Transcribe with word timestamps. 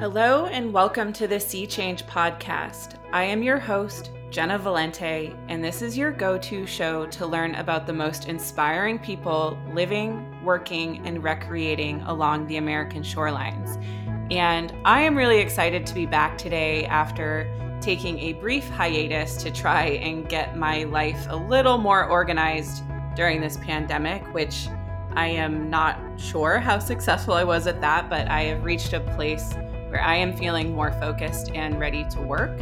Hello, 0.00 0.46
and 0.46 0.72
welcome 0.72 1.12
to 1.14 1.26
the 1.26 1.40
Sea 1.40 1.66
Change 1.66 2.06
podcast. 2.06 2.94
I 3.12 3.24
am 3.24 3.42
your 3.42 3.58
host, 3.58 4.12
Jenna 4.30 4.56
Valente, 4.56 5.36
and 5.48 5.62
this 5.62 5.82
is 5.82 5.98
your 5.98 6.12
go 6.12 6.38
to 6.38 6.68
show 6.68 7.06
to 7.06 7.26
learn 7.26 7.56
about 7.56 7.84
the 7.84 7.92
most 7.92 8.28
inspiring 8.28 9.00
people 9.00 9.58
living, 9.74 10.44
working, 10.44 11.04
and 11.04 11.24
recreating 11.24 12.00
along 12.02 12.46
the 12.46 12.58
American 12.58 13.02
shorelines. 13.02 13.82
And 14.30 14.72
I 14.84 15.00
am 15.00 15.16
really 15.16 15.40
excited 15.40 15.84
to 15.86 15.94
be 15.94 16.06
back 16.06 16.38
today 16.38 16.86
after 16.86 17.52
taking 17.80 18.20
a 18.20 18.34
brief 18.34 18.68
hiatus 18.68 19.36
to 19.38 19.50
try 19.50 19.86
and 19.86 20.28
get 20.28 20.56
my 20.56 20.84
life 20.84 21.26
a 21.28 21.36
little 21.36 21.76
more 21.76 22.04
organized 22.04 22.84
during 23.16 23.40
this 23.40 23.56
pandemic, 23.56 24.22
which 24.32 24.68
I 25.16 25.26
am 25.26 25.68
not 25.68 25.98
sure 26.20 26.60
how 26.60 26.78
successful 26.78 27.34
I 27.34 27.42
was 27.42 27.66
at 27.66 27.80
that, 27.80 28.08
but 28.08 28.28
I 28.28 28.42
have 28.42 28.62
reached 28.62 28.92
a 28.92 29.00
place 29.00 29.54
where 29.88 30.02
I 30.02 30.16
am 30.16 30.36
feeling 30.36 30.74
more 30.74 30.92
focused 30.92 31.50
and 31.54 31.78
ready 31.78 32.04
to 32.10 32.20
work. 32.20 32.60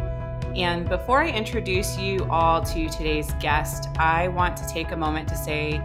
And 0.54 0.88
before 0.88 1.22
I 1.22 1.28
introduce 1.28 1.98
you 1.98 2.26
all 2.30 2.62
to 2.62 2.88
today's 2.88 3.32
guest, 3.40 3.88
I 3.98 4.28
want 4.28 4.56
to 4.56 4.66
take 4.66 4.92
a 4.92 4.96
moment 4.96 5.28
to 5.28 5.36
say 5.36 5.82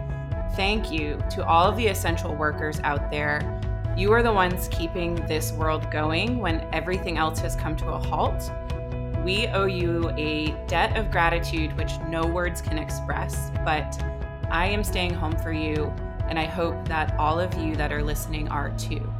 thank 0.56 0.90
you 0.90 1.22
to 1.30 1.46
all 1.46 1.68
of 1.68 1.76
the 1.76 1.86
essential 1.86 2.34
workers 2.34 2.80
out 2.80 3.10
there. 3.10 3.60
You 3.96 4.12
are 4.12 4.22
the 4.22 4.32
ones 4.32 4.68
keeping 4.70 5.16
this 5.26 5.52
world 5.52 5.90
going 5.90 6.38
when 6.38 6.66
everything 6.72 7.18
else 7.18 7.38
has 7.40 7.54
come 7.56 7.76
to 7.76 7.88
a 7.88 7.98
halt. 7.98 8.50
We 9.24 9.46
owe 9.48 9.66
you 9.66 10.10
a 10.16 10.52
debt 10.66 10.96
of 10.96 11.10
gratitude 11.10 11.76
which 11.76 11.92
no 12.08 12.26
words 12.26 12.62
can 12.62 12.78
express, 12.78 13.50
but 13.64 14.02
I 14.50 14.66
am 14.66 14.82
staying 14.82 15.14
home 15.14 15.36
for 15.36 15.52
you, 15.52 15.92
and 16.28 16.38
I 16.38 16.44
hope 16.44 16.88
that 16.88 17.14
all 17.18 17.38
of 17.38 17.54
you 17.54 17.76
that 17.76 17.92
are 17.92 18.02
listening 18.02 18.48
are 18.48 18.70
too. 18.78 19.12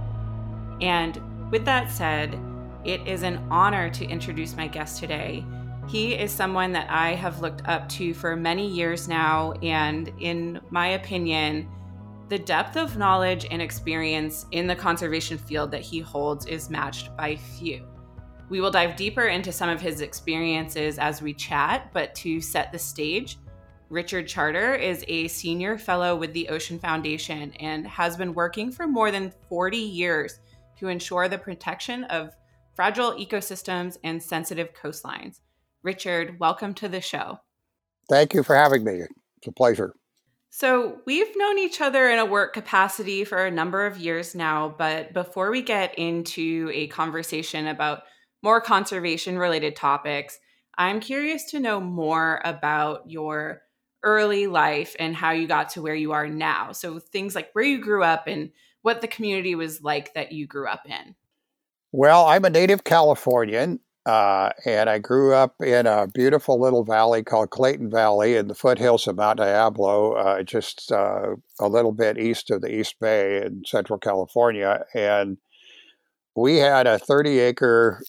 And 0.80 1.21
with 1.52 1.66
that 1.66 1.91
said, 1.91 2.41
it 2.82 3.07
is 3.07 3.23
an 3.23 3.37
honor 3.51 3.90
to 3.90 4.07
introduce 4.07 4.57
my 4.57 4.66
guest 4.66 4.99
today. 4.99 5.45
He 5.87 6.15
is 6.15 6.32
someone 6.32 6.73
that 6.73 6.90
I 6.90 7.10
have 7.10 7.43
looked 7.43 7.68
up 7.68 7.88
to 7.90 8.15
for 8.15 8.35
many 8.35 8.66
years 8.66 9.07
now, 9.07 9.52
and 9.62 10.10
in 10.18 10.60
my 10.71 10.88
opinion, 10.88 11.68
the 12.30 12.38
depth 12.38 12.79
of 12.79 12.96
knowledge 12.96 13.46
and 13.51 13.60
experience 13.60 14.46
in 14.52 14.66
the 14.66 14.74
conservation 14.74 15.37
field 15.37 15.71
that 15.73 15.82
he 15.82 16.01
holds 16.01 16.46
is 16.46 16.71
matched 16.71 17.15
by 17.18 17.37
few. 17.37 17.87
We 18.49 18.62
will 18.62 18.71
dive 18.71 18.96
deeper 18.96 19.27
into 19.27 19.52
some 19.52 19.68
of 19.68 19.80
his 19.80 20.01
experiences 20.01 20.99
as 20.99 21.21
we 21.21 21.34
chat, 21.34 21.90
but 21.93 22.15
to 22.16 22.40
set 22.40 22.73
the 22.73 22.79
stage, 22.79 23.38
Richard 23.90 24.27
Charter 24.27 24.74
is 24.74 25.05
a 25.07 25.29
senior 25.29 25.77
fellow 25.77 26.16
with 26.16 26.32
the 26.32 26.49
Ocean 26.49 26.79
Foundation 26.79 27.52
and 27.60 27.87
has 27.87 28.16
been 28.16 28.32
working 28.32 28.73
for 28.73 28.87
more 28.87 29.10
than 29.10 29.34
40 29.51 29.77
years 29.77 30.40
to 30.83 30.88
ensure 30.88 31.29
the 31.29 31.38
protection 31.38 32.02
of 32.05 32.35
fragile 32.75 33.13
ecosystems 33.13 33.97
and 34.02 34.21
sensitive 34.21 34.75
coastlines. 34.75 35.39
Richard, 35.85 36.41
welcome 36.41 36.74
to 36.74 36.89
the 36.89 37.01
show. 37.01 37.39
Thank 38.11 38.35
you 38.35 38.43
for 38.43 38.57
having 38.57 38.83
me. 38.83 39.02
It's 39.37 39.47
a 39.47 39.52
pleasure. 39.52 39.95
So, 40.51 40.99
we've 41.07 41.35
known 41.37 41.59
each 41.59 41.80
other 41.80 42.11
in 42.11 42.19
a 42.19 42.27
work 42.27 42.52
capacity 42.52 43.24
for 43.24 43.47
a 43.47 43.51
number 43.51 43.87
of 43.87 43.97
years 43.97 44.35
now, 44.35 44.74
but 44.77 45.15
before 45.15 45.52
we 45.52 45.63
get 45.63 45.97
into 45.99 46.71
a 46.74 46.89
conversation 46.89 47.69
about 47.69 48.02
more 48.43 48.61
conservation 48.61 49.39
related 49.39 49.77
topics, 49.77 50.39
I'm 50.77 50.99
curious 50.99 51.49
to 51.52 51.61
know 51.61 51.80
more 51.80 52.43
about 52.45 53.09
your 53.09 53.63
early 54.02 54.49
life 54.49 54.96
and 54.99 55.15
how 55.15 55.30
you 55.30 55.46
got 55.46 55.71
to 55.71 55.83
where 55.83 55.95
you 55.95 56.11
are 56.11 56.29
now. 56.29 56.73
So, 56.73 56.99
things 56.99 57.37
like 57.37 57.51
where 57.52 57.65
you 57.65 57.80
grew 57.80 58.02
up 58.02 58.27
and 58.27 58.51
what 58.83 59.01
the 59.01 59.09
community 59.09 59.55
was 59.55 59.83
like 59.83 60.15
that 60.15 60.33
you 60.33 60.47
grew 60.47 60.69
up 60.69 60.83
in. 60.87 61.15
Well, 61.93 62.27
I'm 62.27 62.45
a 62.45 62.51
native 62.51 62.85
Californian, 62.85 63.80
uh, 64.06 64.50
and 64.65 64.89
I 64.89 64.99
grew 64.99 65.34
up 65.34 65.55
in 65.61 65.87
a 65.87 66.06
beautiful 66.06 66.61
little 66.61 66.84
valley 66.84 67.23
called 67.23 67.51
Clayton 67.51 67.91
Valley 67.91 68.37
in 68.37 68.49
the 68.49 68.55
foothills 68.55 69.06
of 69.06 69.17
Mount 69.17 69.39
Diablo, 69.39 70.12
uh, 70.12 70.43
just 70.43 70.91
uh, 70.91 71.37
a 71.61 71.69
little 71.69 71.93
bit 71.93 72.19
east 72.19 72.51
of 72.51 72.62
the 72.62 72.75
East 72.75 72.97
Bay 73.01 73.43
in 73.45 73.62
Central 73.67 73.99
California. 73.99 74.85
And 74.95 75.37
we 76.35 76.56
had 76.56 76.87
a 76.87 76.99
30 76.99 77.39
acre 77.41 78.03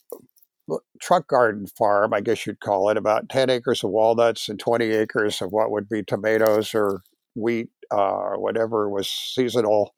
truck 1.01 1.27
garden 1.27 1.67
farm, 1.67 2.13
I 2.13 2.21
guess 2.21 2.45
you'd 2.45 2.61
call 2.61 2.89
it, 2.89 2.97
about 2.97 3.29
10 3.29 3.49
acres 3.49 3.83
of 3.83 3.89
walnuts 3.89 4.47
and 4.47 4.59
20 4.59 4.85
acres 4.85 5.41
of 5.41 5.51
what 5.51 5.71
would 5.71 5.89
be 5.89 6.03
tomatoes 6.03 6.73
or 6.73 7.01
wheat 7.35 7.69
uh, 7.91 7.97
or 7.97 8.39
whatever 8.39 8.89
was 8.89 9.09
seasonal 9.09 9.93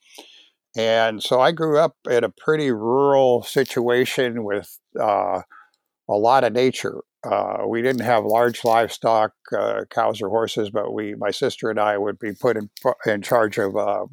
and 0.75 1.21
so 1.23 1.39
I 1.39 1.51
grew 1.51 1.79
up 1.79 1.95
in 2.09 2.23
a 2.23 2.29
pretty 2.29 2.71
rural 2.71 3.43
situation 3.43 4.43
with 4.43 4.77
uh, 4.99 5.41
a 6.09 6.13
lot 6.13 6.43
of 6.43 6.53
nature. 6.53 7.01
Uh, 7.23 7.63
we 7.67 7.81
didn't 7.81 8.03
have 8.03 8.23
large 8.23 8.63
livestock, 8.63 9.31
uh, 9.57 9.85
cows 9.89 10.21
or 10.21 10.29
horses, 10.29 10.69
but 10.69 10.93
we, 10.93 11.15
my 11.15 11.31
sister 11.31 11.69
and 11.69 11.79
I, 11.79 11.97
would 11.97 12.19
be 12.19 12.33
put 12.33 12.57
in, 12.57 12.69
in 13.05 13.21
charge 13.21 13.57
of 13.57 13.75
a 13.75 14.05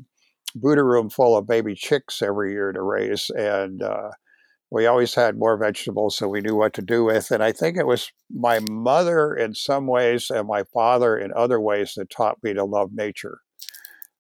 brooder 0.55 0.87
room 0.87 1.11
full 1.11 1.37
of 1.37 1.47
baby 1.47 1.75
chicks 1.75 2.23
every 2.23 2.53
year 2.53 2.73
to 2.73 2.81
raise, 2.81 3.31
and 3.31 3.83
uh, 3.83 4.11
we 4.71 4.87
always 4.87 5.15
had 5.15 5.37
more 5.37 5.59
vegetables, 5.59 6.17
so 6.17 6.29
we 6.29 6.41
knew 6.41 6.57
what 6.57 6.73
to 6.75 6.83
do 6.83 7.05
with. 7.05 7.31
And 7.31 7.43
I 7.43 7.53
think 7.53 7.77
it 7.77 7.87
was 7.87 8.11
my 8.31 8.61
mother 8.71 9.35
in 9.35 9.55
some 9.55 9.87
ways 9.87 10.31
and 10.31 10.49
my 10.49 10.65
father 10.73 11.19
in 11.19 11.31
other 11.37 11.61
ways 11.61 11.93
that 11.97 12.09
taught 12.09 12.39
me 12.43 12.55
to 12.55 12.65
love 12.65 12.91
nature. 12.95 13.41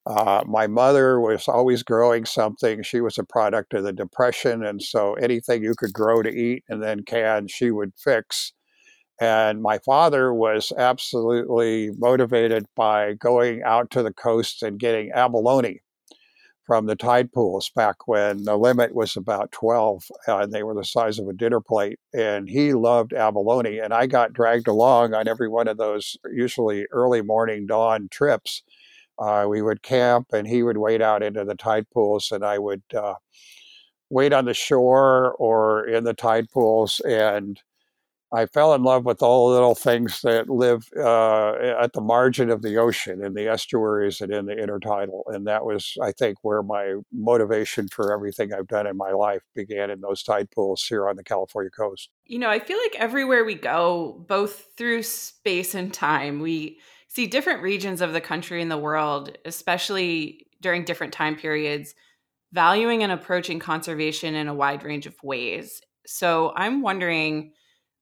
Uh, 0.04 0.42
my 0.46 0.66
mother 0.66 1.20
was 1.20 1.46
always 1.46 1.82
growing 1.82 2.24
something. 2.24 2.82
She 2.82 3.00
was 3.00 3.18
a 3.18 3.24
product 3.24 3.72
of 3.74 3.84
the 3.84 3.92
Depression, 3.92 4.64
and 4.64 4.82
so 4.82 5.14
anything 5.14 5.62
you 5.62 5.74
could 5.76 5.92
grow 5.92 6.22
to 6.22 6.30
eat 6.30 6.64
and 6.68 6.82
then 6.82 7.04
can, 7.04 7.46
she 7.48 7.70
would 7.70 7.92
fix. 7.96 8.52
And 9.20 9.62
my 9.62 9.78
father 9.78 10.34
was 10.34 10.72
absolutely 10.76 11.90
motivated 11.96 12.66
by 12.74 13.14
going 13.14 13.62
out 13.62 13.90
to 13.92 14.02
the 14.02 14.12
coast 14.12 14.62
and 14.62 14.80
getting 14.80 15.12
abalone 15.12 15.80
from 16.66 16.86
the 16.86 16.96
tide 16.96 17.32
pools 17.32 17.70
back 17.74 18.06
when 18.06 18.44
the 18.44 18.56
limit 18.56 18.94
was 18.94 19.16
about 19.16 19.52
12 19.52 20.04
uh, 20.28 20.38
and 20.38 20.52
they 20.52 20.62
were 20.62 20.74
the 20.74 20.84
size 20.84 21.18
of 21.18 21.28
a 21.28 21.32
dinner 21.32 21.60
plate. 21.60 21.98
And 22.14 22.48
he 22.48 22.72
loved 22.72 23.12
abalone. 23.12 23.78
And 23.78 23.92
I 23.92 24.06
got 24.06 24.32
dragged 24.32 24.68
along 24.68 25.14
on 25.14 25.28
every 25.28 25.48
one 25.48 25.68
of 25.68 25.76
those, 25.76 26.16
usually 26.32 26.86
early 26.92 27.22
morning 27.22 27.66
dawn 27.66 28.08
trips 28.10 28.62
uh, 29.18 29.46
we 29.48 29.62
would 29.62 29.82
camp 29.82 30.28
and 30.32 30.46
he 30.46 30.62
would 30.62 30.78
wade 30.78 31.02
out 31.02 31.22
into 31.22 31.44
the 31.44 31.54
tide 31.54 31.88
pools 31.90 32.30
and 32.32 32.44
I 32.44 32.58
would 32.58 32.82
uh, 32.96 33.14
wait 34.10 34.32
on 34.32 34.44
the 34.44 34.54
shore 34.54 35.34
or 35.38 35.86
in 35.86 36.04
the 36.04 36.14
tide 36.14 36.50
pools. 36.50 37.00
And 37.00 37.60
I 38.34 38.46
fell 38.46 38.74
in 38.74 38.82
love 38.82 39.04
with 39.04 39.22
all 39.22 39.48
the 39.48 39.54
little 39.54 39.74
things 39.74 40.22
that 40.22 40.48
live 40.48 40.88
uh, 40.96 41.52
at 41.82 41.92
the 41.92 42.00
margin 42.00 42.48
of 42.48 42.62
the 42.62 42.78
ocean 42.78 43.22
in 43.22 43.34
the 43.34 43.46
estuaries 43.46 44.22
and 44.22 44.32
in 44.32 44.46
the 44.46 44.54
intertidal. 44.54 45.22
And 45.26 45.46
that 45.46 45.66
was, 45.66 45.98
I 46.02 46.12
think, 46.12 46.38
where 46.40 46.62
my 46.62 46.94
motivation 47.12 47.88
for 47.88 48.12
everything 48.12 48.52
I've 48.52 48.68
done 48.68 48.86
in 48.86 48.96
my 48.96 49.12
life 49.12 49.42
began 49.54 49.90
in 49.90 50.00
those 50.00 50.22
tide 50.22 50.50
pools 50.50 50.84
here 50.86 51.08
on 51.08 51.16
the 51.16 51.24
California 51.24 51.70
coast. 51.70 52.08
You 52.24 52.38
know, 52.38 52.48
I 52.48 52.58
feel 52.58 52.78
like 52.78 52.96
everywhere 52.98 53.44
we 53.44 53.54
go, 53.54 54.24
both 54.26 54.68
through 54.78 55.02
space 55.02 55.74
and 55.74 55.92
time, 55.92 56.40
we 56.40 56.78
see 57.14 57.26
different 57.26 57.62
regions 57.62 58.00
of 58.00 58.12
the 58.12 58.20
country 58.20 58.62
and 58.62 58.70
the 58.70 58.78
world, 58.78 59.36
especially 59.44 60.46
during 60.60 60.84
different 60.84 61.12
time 61.12 61.36
periods, 61.36 61.94
valuing 62.52 63.02
and 63.02 63.12
approaching 63.12 63.58
conservation 63.58 64.34
in 64.34 64.48
a 64.48 64.54
wide 64.54 64.82
range 64.82 65.06
of 65.06 65.14
ways. 65.22 65.82
So 66.06 66.52
I'm 66.56 66.80
wondering, 66.80 67.52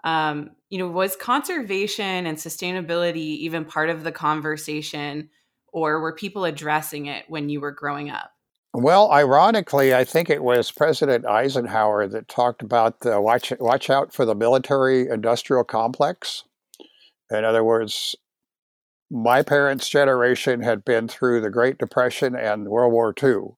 um, 0.04 0.50
you 0.68 0.78
know, 0.78 0.88
was 0.88 1.16
conservation 1.16 2.26
and 2.26 2.38
sustainability 2.38 3.16
even 3.16 3.64
part 3.64 3.90
of 3.90 4.04
the 4.04 4.12
conversation, 4.12 5.28
or 5.72 6.00
were 6.00 6.14
people 6.14 6.44
addressing 6.44 7.06
it 7.06 7.24
when 7.28 7.48
you 7.48 7.60
were 7.60 7.72
growing 7.72 8.10
up? 8.10 8.30
Well, 8.72 9.10
ironically, 9.10 9.92
I 9.92 10.04
think 10.04 10.30
it 10.30 10.44
was 10.44 10.70
President 10.70 11.26
Eisenhower 11.26 12.06
that 12.06 12.28
talked 12.28 12.62
about 12.62 13.00
the 13.00 13.20
watch 13.20 13.52
watch 13.58 13.90
out 13.90 14.12
for 14.12 14.24
the 14.24 14.36
military 14.36 15.08
industrial 15.08 15.64
complex. 15.64 16.44
In 17.32 17.44
other 17.44 17.64
words, 17.64 18.14
my 19.10 19.42
parents' 19.42 19.88
generation 19.88 20.62
had 20.62 20.84
been 20.84 21.08
through 21.08 21.40
the 21.40 21.50
Great 21.50 21.78
Depression 21.78 22.36
and 22.36 22.68
World 22.68 22.92
War 22.92 23.12
II. 23.20 23.56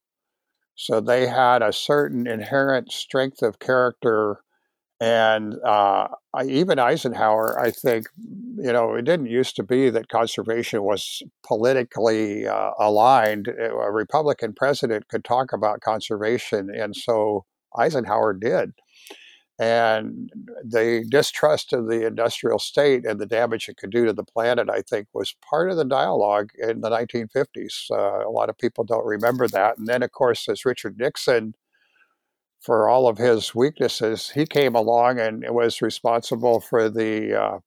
So 0.75 1.01
they 1.01 1.27
had 1.27 1.63
a 1.63 1.73
certain 1.73 2.27
inherent 2.27 2.91
strength 2.91 3.43
of 3.43 3.59
character. 3.59 4.41
And 5.01 5.55
uh, 5.63 6.09
even 6.47 6.79
Eisenhower, 6.79 7.61
I 7.61 7.71
think, 7.71 8.07
you 8.57 8.73
know, 8.73 8.95
it 8.95 9.05
didn't 9.05 9.27
used 9.27 9.57
to 9.57 9.63
be 9.63 9.91
that 9.91 10.09
conservation 10.09 10.83
was 10.83 11.23
politically 11.47 12.47
uh, 12.47 12.71
aligned. 12.79 13.49
A 13.49 13.91
Republican 13.91 14.55
president 14.55 15.09
could 15.09 15.25
talk 15.25 15.53
about 15.53 15.81
conservation. 15.81 16.71
And 16.75 16.97
so 16.97 17.45
Eisenhower 17.77 18.33
did. 18.33 18.73
And 19.63 20.29
the 20.65 21.07
distrust 21.09 21.73
of 21.73 21.87
the 21.87 22.05
industrial 22.05 22.59
state 22.59 23.07
and 23.07 23.21
the 23.21 23.27
damage 23.27 23.69
it 23.69 23.77
could 23.77 23.91
do 23.91 24.05
to 24.07 24.13
the 24.13 24.25
planet, 24.25 24.69
I 24.69 24.83
think, 24.83 25.07
was 25.15 25.37
part 25.49 25.71
of 25.71 25.77
the 25.77 25.85
dialogue 25.85 26.51
in 26.59 26.81
the 26.81 26.91
1950s. 26.91 27.89
Uh, 27.89 28.27
a 28.27 28.33
lot 28.33 28.51
of 28.51 28.59
people 28.59 28.83
don't 28.83 29.07
remember 29.07 29.47
that. 29.47 29.79
And 29.79 29.87
then, 29.87 30.03
of 30.03 30.11
course, 30.11 30.49
as 30.49 30.65
Richard 30.65 30.99
Nixon 30.99 31.55
for 32.61 32.89
all 32.89 33.07
of 33.07 33.19
his 33.19 33.55
weaknesses, 33.55 34.31
he 34.31 34.47
came 34.47 34.75
along 34.75 35.21
and 35.21 35.45
was 35.51 35.81
responsible 35.81 36.59
for 36.59 36.91
the 36.91 37.41
uh, 37.41 37.59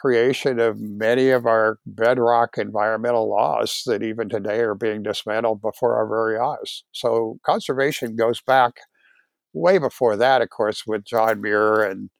creation 0.00 0.58
of 0.58 0.80
many 0.80 1.28
of 1.28 1.44
our 1.44 1.80
bedrock 1.84 2.56
environmental 2.56 3.28
laws 3.28 3.82
that 3.84 4.02
even 4.02 4.30
today 4.30 4.60
are 4.60 4.74
being 4.74 5.02
dismantled 5.02 5.60
before 5.60 5.96
our 5.96 6.08
very 6.08 6.38
eyes. 6.38 6.82
So 6.92 7.36
conservation 7.44 8.16
goes 8.16 8.40
back 8.40 8.80
way 9.52 9.78
before 9.78 10.16
that, 10.16 10.42
of 10.42 10.50
course, 10.50 10.86
with 10.86 11.04
John 11.04 11.40
Muir 11.40 11.82
and 11.82 12.10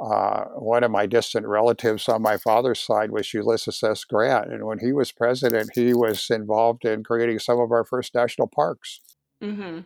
uh, 0.00 0.44
one 0.56 0.82
of 0.82 0.90
my 0.90 1.06
distant 1.06 1.46
relatives 1.46 2.08
on 2.08 2.22
my 2.22 2.36
father's 2.36 2.80
side 2.80 3.12
was 3.12 3.32
Ulysses 3.32 3.82
S. 3.82 4.04
Grant. 4.04 4.52
And 4.52 4.64
when 4.64 4.80
he 4.80 4.92
was 4.92 5.12
president, 5.12 5.70
he 5.74 5.94
was 5.94 6.28
involved 6.28 6.84
in 6.84 7.04
creating 7.04 7.38
some 7.38 7.60
of 7.60 7.70
our 7.70 7.84
first 7.84 8.12
national 8.14 8.48
parks. 8.48 9.00
Mm-hmm. 9.40 9.80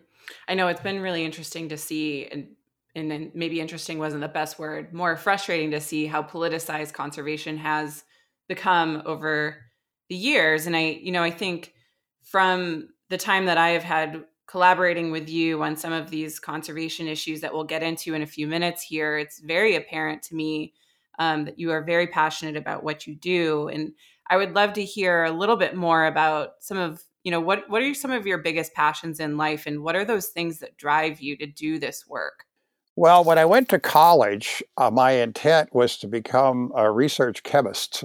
I 0.49 0.55
know 0.55 0.69
it's 0.69 0.81
been 0.81 1.01
really 1.01 1.25
interesting 1.25 1.69
to 1.69 1.77
see, 1.77 2.27
and, 2.27 2.49
and 2.95 3.31
maybe 3.35 3.61
interesting 3.61 3.99
wasn't 3.99 4.23
the 4.23 4.29
best 4.29 4.59
word, 4.59 4.95
more 4.95 5.17
frustrating 5.19 5.71
to 5.73 5.81
see 5.81 6.07
how 6.07 6.23
politicized 6.23 6.95
conservation 6.95 7.59
has 7.59 8.03
become 8.49 9.03
over 9.05 9.59
the 10.09 10.17
years. 10.17 10.67
And 10.67 10.75
I, 10.75 10.99
you 11.03 11.13
know, 11.13 11.23
I 11.23 11.31
think 11.31 11.75
from 12.25 12.89
the 13.11 13.19
time 13.19 13.47
that 13.47 13.59
I 13.59 13.71
have 13.71 13.85
had 13.85 14.25
collaborating 14.47 15.11
with 15.11 15.29
you 15.29 15.63
on 15.63 15.77
some 15.77 15.93
of 15.93 16.11
these 16.11 16.39
conservation 16.39 17.09
issues 17.09 17.41
that 17.41 17.53
we'll 17.53 17.65
get 17.65 17.83
into 17.83 18.15
in 18.15 18.23
a 18.23 18.27
few 18.27 18.47
minutes 18.47 18.83
here, 18.83 19.19
it's 19.19 19.41
very 19.41 19.75
apparent 19.75 20.23
to 20.23 20.35
me 20.35 20.73
um, 21.19 21.45
that 21.45 21.59
you 21.59 21.71
are 21.73 21.83
very 21.83 22.07
passionate 22.07 22.57
about 22.57 22.85
what 22.85 23.07
you 23.07 23.15
do. 23.15 23.69
And 23.69 23.93
I 24.31 24.37
would 24.37 24.55
love 24.55 24.73
to 24.75 24.85
hear 24.85 25.25
a 25.25 25.33
little 25.33 25.57
bit 25.57 25.75
more 25.75 26.07
about 26.07 26.55
some 26.61 26.79
of, 26.79 27.03
you 27.25 27.31
know, 27.31 27.41
what, 27.41 27.69
what 27.69 27.83
are 27.83 27.95
some 27.95 28.11
of 28.13 28.27
your 28.27 28.39
biggest 28.39 28.75
passions 28.75 29.19
in 29.19 29.37
life 29.37 29.67
and 29.67 29.83
what 29.83 29.97
are 29.97 30.05
those 30.05 30.29
things 30.29 30.59
that 30.61 30.77
drive 30.77 31.21
you 31.21 31.37
to 31.39 31.47
do 31.47 31.79
this 31.79 32.07
work? 32.07 32.45
Well, 32.99 33.25
when 33.25 33.39
I 33.39 33.45
went 33.45 33.69
to 33.71 33.79
college, 33.79 34.63
uh, 34.79 34.91
my 34.91 35.13
intent 35.13 35.75
was 35.75 35.99
to 35.99 36.09
become 36.09 36.73
a 36.75 36.91
research 36.91 37.43
chemist 37.43 38.05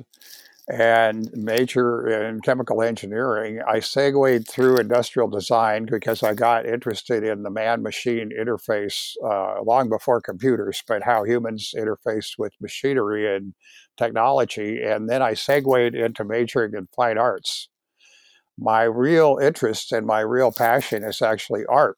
and 0.69 1.29
major 1.33 2.07
in 2.07 2.41
chemical 2.41 2.81
engineering, 2.81 3.59
I 3.67 3.79
segued 3.79 4.47
through 4.47 4.77
industrial 4.77 5.27
design 5.27 5.87
because 5.89 6.21
I 6.23 6.33
got 6.33 6.65
interested 6.65 7.23
in 7.23 7.43
the 7.43 7.49
man 7.49 7.81
machine 7.81 8.29
interface 8.29 9.13
uh, 9.23 9.61
long 9.63 9.89
before 9.89 10.21
computers, 10.21 10.83
but 10.87 11.03
how 11.03 11.23
humans 11.23 11.73
interface 11.75 12.33
with 12.37 12.53
machinery 12.61 13.35
and 13.35 13.53
technology. 13.97 14.81
And 14.83 15.09
then 15.09 15.21
I 15.21 15.33
segued 15.33 15.95
into 15.95 16.23
majoring 16.23 16.73
in 16.75 16.87
fine 16.95 17.17
arts. 17.17 17.69
My 18.57 18.83
real 18.83 19.39
interest 19.41 19.91
and 19.91 20.05
my 20.05 20.19
real 20.19 20.51
passion 20.51 21.03
is 21.03 21.21
actually 21.21 21.65
art. 21.67 21.97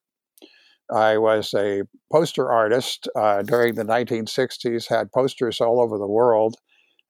I 0.89 1.17
was 1.17 1.53
a 1.53 1.83
poster 2.11 2.51
artist 2.51 3.09
uh, 3.15 3.41
during 3.41 3.75
the 3.75 3.83
1960s, 3.83 4.87
had 4.87 5.11
posters 5.11 5.59
all 5.59 5.81
over 5.81 5.97
the 5.97 6.07
world 6.07 6.55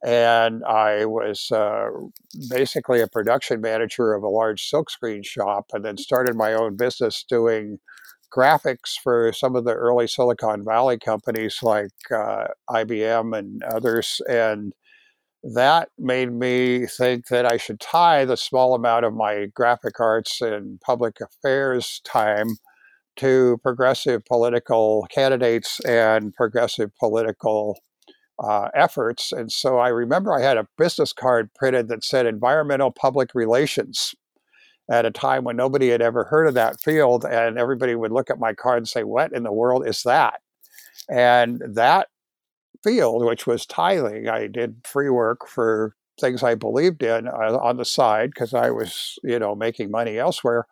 and 0.04 0.64
I 0.66 1.06
was 1.06 1.50
uh, 1.52 1.88
basically 2.50 3.02
a 3.02 3.08
production 3.08 3.62
manager 3.62 4.14
of 4.14 4.24
a 4.24 4.28
large 4.30 4.70
silkscreen 4.70 5.26
shop, 5.26 5.68
and 5.74 5.84
then 5.86 5.98
started 5.98 6.36
my 6.36 6.54
own 6.54 6.76
business 6.76 7.24
doing 7.28 7.80
graphics 8.36 8.96
for 9.02 9.32
some 9.34 9.56
of 9.56 9.64
the 9.64 9.74
early 9.74 10.08
Silicon 10.08 10.66
Valley 10.66 10.98
companies 10.98 11.60
like 11.62 11.92
uh, 12.14 12.46
IBM 12.70 13.38
and 13.38 13.64
others, 13.64 14.22
and 14.28 14.74
that 15.44 15.90
made 15.98 16.32
me 16.32 16.86
think 16.86 17.28
that 17.28 17.46
I 17.46 17.58
should 17.58 17.80
tie 17.80 18.26
the 18.26 18.38
small 18.38 18.76
amount 18.76 19.06
of 19.06 19.14
my 19.14 19.48
graphic 19.54 20.00
arts 20.00 20.42
and 20.42 20.80
public 20.82 21.18
affairs 21.22 22.02
time 22.06 22.48
to 23.18 23.58
progressive 23.62 24.26
political 24.26 25.06
candidates 25.14 25.80
and 25.82 26.34
progressive 26.34 26.92
political 27.00 27.78
uh, 28.40 28.70
efforts. 28.74 29.32
And 29.32 29.52
so 29.52 29.78
I 29.78 29.90
remember 29.90 30.34
I 30.34 30.42
had 30.42 30.58
a 30.58 30.68
business 30.78 31.14
card 31.14 31.50
printed 31.54 31.88
that 31.90 32.04
said 32.04 32.26
environmental 32.26 32.92
public 32.92 33.34
relations 33.34 34.16
at 34.90 35.06
a 35.06 35.12
time 35.12 35.44
when 35.44 35.56
nobody 35.56 35.90
had 35.90 36.02
ever 36.02 36.26
heard 36.26 36.48
of 36.48 36.54
that 36.56 36.82
field. 36.82 37.26
And 37.26 37.58
everybody 37.58 37.96
would 37.96 38.12
look 38.12 38.30
at 38.30 38.40
my 38.40 38.54
card 38.54 38.80
and 38.80 38.88
say, 38.88 39.04
What 39.04 39.34
in 39.34 39.44
the 39.44 39.54
world 39.54 39.88
is 39.88 40.04
that? 40.04 40.42
And 41.10 41.62
that 41.74 42.08
field, 42.84 43.26
which 43.26 43.48
was 43.48 43.66
tiling, 43.66 44.28
I 44.28 44.48
did 44.48 44.82
free 44.86 45.10
work 45.10 45.48
for 45.48 45.96
things 46.20 46.44
I 46.44 46.56
believed 46.56 47.02
in 47.04 47.28
uh, 47.28 47.58
on 47.58 47.78
the 47.78 47.86
side 47.86 48.32
because 48.32 48.54
I 48.54 48.70
was, 48.70 49.18
you 49.24 49.40
know, 49.40 49.56
making 49.56 49.92
money 49.92 50.18
elsewhere. 50.18 50.68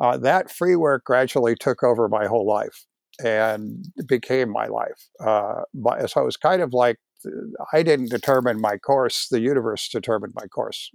Uh, 0.00 0.16
that 0.16 0.50
free 0.50 0.76
work 0.76 1.04
gradually 1.04 1.54
took 1.54 1.82
over 1.82 2.08
my 2.08 2.26
whole 2.26 2.46
life 2.46 2.86
and 3.22 3.86
became 4.06 4.50
my 4.50 4.66
life. 4.66 5.08
Uh, 5.20 5.62
but, 5.74 6.10
so 6.10 6.22
it 6.22 6.24
was 6.24 6.36
kind 6.36 6.62
of 6.62 6.72
like 6.72 6.96
I 7.72 7.82
didn't 7.82 8.10
determine 8.10 8.60
my 8.60 8.78
course, 8.78 9.28
the 9.28 9.40
universe 9.40 9.88
determined 9.88 10.34
my 10.34 10.46
course. 10.46 10.90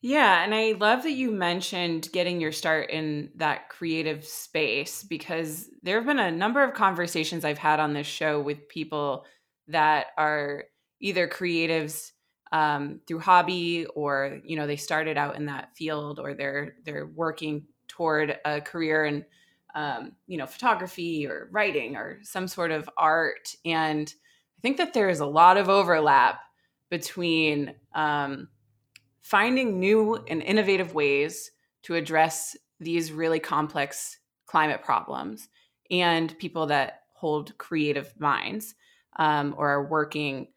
Yeah, 0.00 0.44
and 0.44 0.54
I 0.54 0.72
love 0.72 1.02
that 1.04 1.12
you 1.12 1.30
mentioned 1.30 2.10
getting 2.12 2.40
your 2.40 2.52
start 2.52 2.90
in 2.90 3.30
that 3.36 3.70
creative 3.70 4.24
space 4.24 5.02
because 5.02 5.70
there 5.82 5.96
have 5.96 6.06
been 6.06 6.18
a 6.18 6.30
number 6.30 6.62
of 6.62 6.74
conversations 6.74 7.44
I've 7.44 7.58
had 7.58 7.80
on 7.80 7.94
this 7.94 8.06
show 8.06 8.40
with 8.40 8.68
people 8.68 9.24
that 9.68 10.08
are 10.18 10.64
either 11.00 11.26
creatives 11.26 12.10
um, 12.52 13.00
through 13.06 13.20
hobby 13.20 13.86
or 13.94 14.40
you 14.44 14.56
know 14.56 14.66
they 14.66 14.76
started 14.76 15.16
out 15.16 15.36
in 15.36 15.46
that 15.46 15.74
field 15.74 16.20
or 16.20 16.34
they're 16.34 16.76
they're 16.84 17.06
working 17.06 17.66
toward 17.88 18.38
a 18.44 18.60
career 18.60 19.06
in 19.06 19.24
um, 19.74 20.12
you 20.26 20.36
know, 20.36 20.46
photography 20.46 21.26
or 21.26 21.48
writing 21.50 21.96
or 21.96 22.18
some 22.22 22.48
sort 22.48 22.70
of 22.70 22.88
art. 22.96 23.54
And 23.64 24.12
I 24.58 24.60
think 24.60 24.76
that 24.76 24.94
there 24.94 25.08
is 25.08 25.20
a 25.20 25.26
lot 25.26 25.56
of 25.56 25.68
overlap 25.68 26.40
between 26.90 27.74
um, 27.94 28.48
finding 29.22 29.80
new 29.80 30.22
and 30.28 30.42
innovative 30.42 30.94
ways 30.94 31.50
to 31.82 31.94
address 31.94 32.56
these 32.80 33.12
really 33.12 33.40
complex 33.40 34.18
climate 34.46 34.82
problems 34.82 35.48
and 35.90 36.38
people 36.38 36.66
that 36.66 37.00
hold 37.14 37.56
creative 37.58 38.12
minds 38.18 38.74
um, 39.16 39.54
or 39.56 39.70
are 39.70 39.88
working 39.88 40.48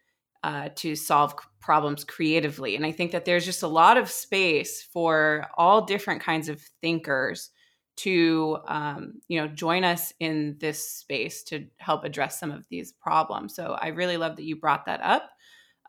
uh, 0.44 0.70
to 0.76 0.96
solve 0.96 1.34
problems 1.60 2.04
creatively. 2.04 2.76
And 2.76 2.86
I 2.86 2.92
think 2.92 3.12
that 3.12 3.26
there's 3.26 3.46
just 3.46 3.64
a 3.64 3.68
lot 3.68 3.98
of 3.98 4.10
space 4.10 4.84
for 4.84 5.48
all 5.58 5.86
different 5.86 6.22
kinds 6.22 6.50
of 6.50 6.62
thinkers 6.82 7.50
to 7.98 8.60
um, 8.68 9.16
you 9.28 9.40
know 9.40 9.48
join 9.48 9.84
us 9.84 10.14
in 10.20 10.58
this 10.60 10.88
space 10.88 11.44
to 11.44 11.68
help 11.78 12.04
address 12.04 12.40
some 12.40 12.52
of 12.52 12.66
these 12.70 12.92
problems. 12.94 13.56
So 13.56 13.78
i 13.82 13.88
really 13.88 14.18
love 14.18 14.36
that 14.38 14.46
you 14.46 14.56
brought 14.56 14.86
that 14.86 15.02
up. 15.02 15.30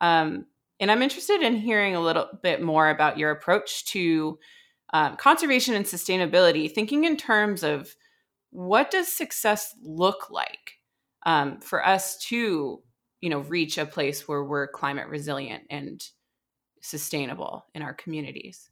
Um, 0.01 0.47
and 0.81 0.91
i'm 0.91 1.03
interested 1.03 1.43
in 1.43 1.57
hearing 1.57 1.97
a 1.97 2.01
little 2.01 2.29
bit 2.43 2.63
more 2.63 2.89
about 2.89 3.19
your 3.19 3.31
approach 3.31 3.85
to 3.87 4.39
um, 4.93 5.17
conservation 5.17 5.75
and 5.75 5.85
sustainability 5.85 6.73
thinking 6.73 7.05
in 7.05 7.17
terms 7.17 7.63
of 7.63 7.95
what 8.51 8.91
does 8.91 9.09
success 9.09 9.75
look 9.83 10.31
like 10.31 10.79
um, 11.27 11.61
for 11.61 11.85
us 11.85 12.17
to 12.19 12.83
you 13.21 13.31
know 13.31 13.41
reach 13.41 13.79
a 13.79 13.87
place 13.87 14.27
where 14.27 14.45
we're 14.45 14.69
climate 14.69 15.09
resilient 15.09 15.65
and 15.71 16.09
sustainable 16.81 17.67
in 17.75 17.83
our 17.83 17.93
communities 17.93 18.71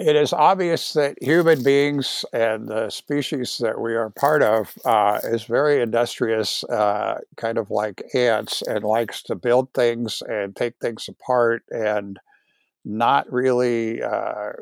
it 0.00 0.16
is 0.16 0.32
obvious 0.32 0.94
that 0.94 1.22
human 1.22 1.62
beings 1.62 2.24
and 2.32 2.68
the 2.68 2.88
species 2.88 3.58
that 3.58 3.78
we 3.78 3.94
are 3.94 4.08
part 4.08 4.42
of 4.42 4.72
uh, 4.86 5.20
is 5.24 5.44
very 5.44 5.82
industrious, 5.82 6.64
uh, 6.64 7.18
kind 7.36 7.58
of 7.58 7.70
like 7.70 8.02
ants, 8.14 8.62
and 8.62 8.82
likes 8.82 9.22
to 9.24 9.34
build 9.34 9.72
things 9.74 10.22
and 10.26 10.56
take 10.56 10.74
things 10.80 11.06
apart 11.06 11.64
and 11.70 12.18
not 12.82 13.30
really 13.30 14.02
uh, 14.02 14.52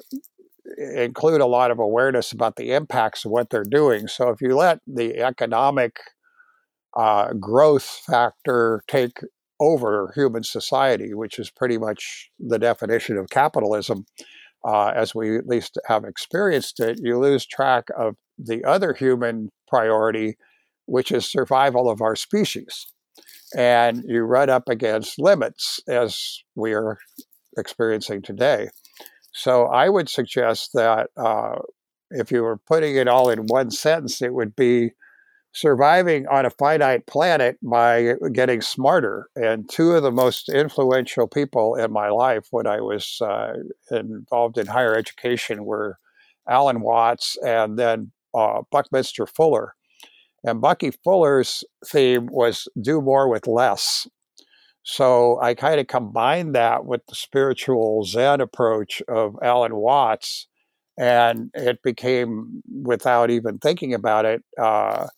include 0.97 1.40
a 1.40 1.47
lot 1.47 1.71
of 1.71 1.78
awareness 1.78 2.33
about 2.33 2.57
the 2.57 2.73
impacts 2.73 3.25
of 3.25 3.30
what 3.30 3.49
they're 3.49 3.62
doing. 3.62 4.09
So 4.09 4.30
if 4.30 4.40
you 4.40 4.57
let 4.57 4.80
the 4.88 5.18
economic 5.18 6.00
uh, 6.97 7.33
growth 7.35 7.85
factor 7.85 8.83
take 8.88 9.21
over 9.61 10.12
human 10.16 10.42
society, 10.42 11.14
which 11.14 11.38
is 11.38 11.49
pretty 11.49 11.78
much 11.78 12.28
the 12.40 12.59
definition 12.59 13.16
of 13.16 13.30
capitalism, 13.30 14.04
uh, 14.67 14.88
as 14.88 15.15
we 15.15 15.37
at 15.37 15.47
least 15.47 15.79
have 15.87 16.05
experienced 16.05 16.81
it, 16.81 16.99
you 17.03 17.19
lose 17.19 17.47
track 17.47 17.85
of 17.97 18.15
the 18.38 18.65
other 18.65 18.93
human 18.93 19.50
priority, 19.67 20.37
which 20.87 21.12
is 21.12 21.31
survival 21.31 21.91
of 21.91 22.00
our 22.00 22.17
species. 22.17 22.87
And 23.57 24.03
you 24.07 24.23
run 24.23 24.50
up 24.50 24.69
against 24.69 25.19
limits 25.19 25.81
as 25.88 26.38
we 26.55 26.73
are 26.75 26.99
experiencing 27.57 28.23
today. 28.23 28.69
So 29.33 29.67
I 29.67 29.88
would 29.88 30.09
suggest 30.09 30.71
that 30.75 31.09
uh, 31.17 31.57
if 32.11 32.31
you 32.33 32.43
were 32.43 32.59
putting 32.59 32.97
it 32.97 33.09
all 33.09 33.31
in 33.31 33.47
one 33.47 33.71
sentence, 33.71 34.21
it 34.21 34.35
would 34.35 34.57
be 34.57 34.93
surviving 35.61 36.27
on 36.29 36.47
a 36.47 36.50
finite 36.50 37.07
planet 37.07 37.59
by 37.62 38.15
getting 38.33 38.61
smarter. 38.61 39.29
And 39.35 39.69
two 39.69 39.93
of 39.93 40.05
the 40.05 40.12
most 40.12 40.49
influential 40.49 41.27
people 41.27 41.75
in 41.75 41.93
my 41.93 42.11
life 42.11 42.47
when 42.53 42.67
I 42.67 42.81
was 42.81 43.19
uh, 43.21 43.55
involved 43.91 44.57
in 44.57 44.67
higher 44.69 44.95
education 44.95 45.65
were 45.65 45.99
Alan 46.49 46.81
Watts 46.81 47.37
and 47.45 47.77
then 47.77 48.12
uh, 48.35 48.62
Buckminster 48.71 49.27
Fuller. 49.27 49.75
And 50.45 50.61
Bucky 50.61 50.93
Fuller's 51.03 51.65
theme 51.85 52.29
was 52.31 52.69
do 52.81 53.00
more 53.00 53.29
with 53.29 53.49
less. 53.49 54.07
So 54.85 55.41
I 55.43 55.55
kind 55.55 55.81
of 55.81 55.88
combined 55.88 56.55
that 56.55 56.87
with 56.87 57.05
the 57.09 57.17
spiritual 57.17 58.05
Zen 58.05 58.41
approach 58.41 59.03
of 59.09 59.35
Alan 59.43 59.75
Watts, 59.75 60.47
and 60.97 61.50
it 61.55 61.83
became, 61.83 62.62
without 62.83 63.31
even 63.31 63.59
thinking 63.59 63.93
about 63.93 64.25
it, 64.25 64.43
uh, 64.59 65.09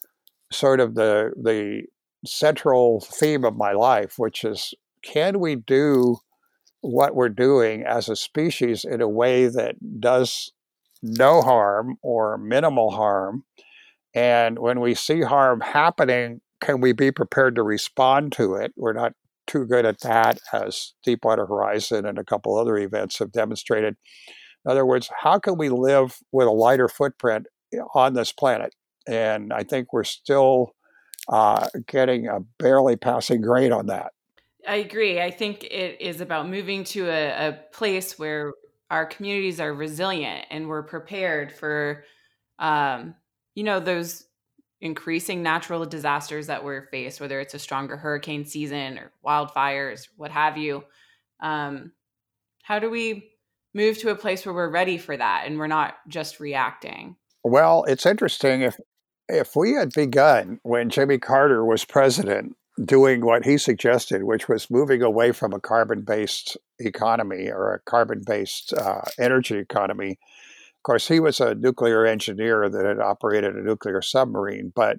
sort 0.53 0.81
of 0.81 0.95
the 0.95 1.33
the 1.41 1.83
central 2.27 3.01
theme 3.01 3.45
of 3.45 3.57
my 3.57 3.73
life, 3.73 4.15
which 4.19 4.45
is 4.45 4.75
can 5.03 5.41
we 5.41 5.57
do 5.57 6.19
what 6.83 7.15
we're 7.15 7.29
doing 7.29 7.83
as 7.83 8.09
a 8.09 8.17
species 8.17 8.85
in 8.85 9.01
a 9.01 9.09
way 9.09 9.47
that 9.47 9.77
does 10.01 10.53
no 11.03 11.43
harm 11.43 11.97
or 12.03 12.39
minimal 12.39 12.91
harm? 12.91 13.45
And 14.15 14.59
when 14.59 14.81
we 14.81 14.95
see 14.95 15.23
harm 15.23 15.61
happening, 15.61 16.41
can 16.61 16.81
we 16.81 16.93
be 16.93 17.11
prepared 17.11 17.55
to 17.57 17.63
respond 17.63 18.33
to 18.33 18.55
it? 18.55 18.73
We're 18.77 18.93
not 18.93 19.13
too 19.47 19.67
good 19.67 19.87
at 19.87 20.01
that, 20.01 20.41
as 20.53 20.95
Deepwater 21.05 21.47
Horizon 21.47 22.07
and 22.07 22.19
a 22.19 22.25
couple 22.25 22.57
other 22.57 22.77
events 22.77 23.19
have 23.19 23.33
demonstrated. 23.33 23.97
In 24.65 24.71
other 24.71 24.85
words, 24.85 25.11
how 25.23 25.39
can 25.39 25.57
we 25.57 25.69
live 25.69 26.19
with 26.33 26.47
a 26.47 26.53
lighter 26.53 26.89
footprint 26.89 27.47
eh, 27.73 27.79
on 27.95 28.15
this 28.15 28.33
planet? 28.33 28.75
And 29.07 29.53
I 29.53 29.63
think 29.63 29.93
we're 29.93 30.05
still 30.05 30.75
uh, 31.29 31.69
getting 31.87 32.29
a 32.29 32.41
barely 32.59 32.97
passing 32.97 33.41
grade 33.41 33.73
on 33.73 33.87
that. 33.87 34.13
I 34.67 34.77
agree. 34.77 35.21
I 35.21 35.31
think 35.31 35.65
it 35.65 36.01
is 36.01 36.21
about 36.21 36.49
moving 36.49 36.85
to 36.85 37.09
a, 37.09 37.49
a 37.49 37.53
place 37.73 38.19
where 38.19 38.53
our 38.91 39.07
communities 39.07 39.61
are 39.61 39.73
resilient 39.73 40.47
and 40.51 40.69
we're 40.69 40.83
prepared 40.83 41.53
for, 41.53 42.05
um, 42.59 43.15
you 43.55 43.65
know, 43.65 43.81
those 43.81 44.27
increasing 44.81 45.43
natural 45.43 45.85
disasters 45.85 46.47
that 46.47 46.65
we're 46.65 46.87
faced, 46.87 47.21
whether 47.21 47.41
it's 47.41 47.55
a 47.55 47.59
stronger 47.59 47.97
hurricane 47.97 48.45
season 48.45 48.99
or 48.99 49.13
wildfires, 49.25 50.09
what 50.17 50.31
have 50.31 50.57
you. 50.57 50.85
Um, 51.41 51.93
how 52.63 52.79
do 52.79 52.91
we 52.91 53.31
move 53.75 53.99
to 53.99 54.11
a 54.11 54.17
place 54.17 54.45
where 54.45 54.55
we're 54.55 54.71
ready 54.71 54.99
for 54.99 55.17
that 55.17 55.45
and 55.47 55.59
we're 55.59 55.67
not 55.67 55.97
just 56.09 56.41
reacting? 56.41 57.17
Well, 57.45 57.85
it's 57.85 58.07
interesting 58.07 58.63
if 58.63 58.79
if 59.31 59.57
we 59.57 59.73
had 59.73 59.93
begun 59.93 60.61
when 60.63 60.91
Jimmy 60.91 61.19
Carter 61.19 61.65
was 61.65 61.85
president 61.85 62.57
doing 62.85 63.25
what 63.25 63.45
he 63.45 63.59
suggested, 63.59 64.25
which 64.25 64.49
was 64.49 64.71
moving 64.71 65.03
away 65.03 65.33
from 65.33 65.53
a 65.53 65.61
carbon 65.61 66.03
based 66.03 66.57
economy 66.79 67.51
or 67.51 67.75
a 67.75 67.91
carbon 67.91 68.23
based 68.27 68.73
uh, 68.73 69.03
energy 69.19 69.59
economy. 69.59 70.11
Of 70.11 70.83
course, 70.85 71.09
he 71.09 71.21
was 71.21 71.41
a 71.41 71.55
nuclear 71.55 72.07
engineer 72.07 72.69
that 72.71 72.87
had 72.87 73.01
operated 73.01 73.55
a 73.55 73.63
nuclear 73.63 74.01
submarine, 74.01 74.73
but 74.75 74.99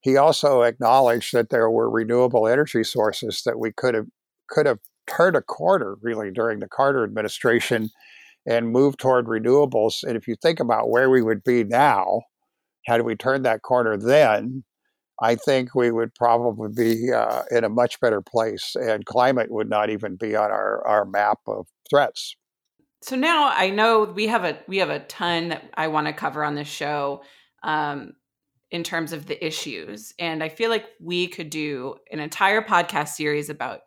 he 0.00 0.18
also 0.18 0.62
acknowledged 0.62 1.32
that 1.32 1.48
there 1.48 1.70
were 1.70 1.88
renewable 1.88 2.46
energy 2.46 2.84
sources 2.84 3.42
that 3.46 3.58
we 3.58 3.72
could 3.72 3.94
have 3.94 4.06
could 4.48 4.66
have 4.66 4.80
turned 5.06 5.36
a 5.36 5.42
corner 5.42 5.96
really 6.02 6.30
during 6.30 6.60
the 6.60 6.68
Carter 6.68 7.04
administration 7.04 7.90
and 8.46 8.70
moved 8.70 8.98
toward 8.98 9.26
renewables. 9.26 10.02
And 10.02 10.16
if 10.16 10.28
you 10.28 10.36
think 10.36 10.60
about 10.60 10.90
where 10.90 11.08
we 11.08 11.22
would 11.22 11.42
be 11.42 11.64
now, 11.64 12.22
had 12.86 13.02
we 13.02 13.16
turned 13.16 13.44
that 13.44 13.62
corner 13.62 13.96
then, 13.96 14.64
I 15.20 15.36
think 15.36 15.74
we 15.74 15.90
would 15.90 16.14
probably 16.14 16.68
be 16.74 17.12
uh, 17.12 17.42
in 17.50 17.64
a 17.64 17.68
much 17.68 18.00
better 18.00 18.20
place, 18.20 18.74
and 18.74 19.04
climate 19.06 19.50
would 19.50 19.68
not 19.68 19.90
even 19.90 20.16
be 20.16 20.34
on 20.34 20.50
our, 20.50 20.86
our 20.86 21.04
map 21.04 21.38
of 21.46 21.66
threats. 21.88 22.36
So 23.02 23.16
now 23.16 23.50
I 23.50 23.70
know 23.70 24.04
we 24.04 24.26
have 24.28 24.44
a 24.44 24.58
we 24.66 24.78
have 24.78 24.90
a 24.90 25.00
ton 25.00 25.48
that 25.48 25.70
I 25.74 25.88
want 25.88 26.06
to 26.06 26.12
cover 26.12 26.42
on 26.42 26.54
this 26.54 26.68
show 26.68 27.22
um, 27.62 28.14
in 28.70 28.82
terms 28.82 29.12
of 29.12 29.26
the 29.26 29.44
issues, 29.44 30.14
and 30.18 30.42
I 30.42 30.48
feel 30.48 30.70
like 30.70 30.86
we 31.00 31.28
could 31.28 31.50
do 31.50 31.96
an 32.10 32.18
entire 32.18 32.62
podcast 32.62 33.08
series 33.08 33.50
about 33.50 33.80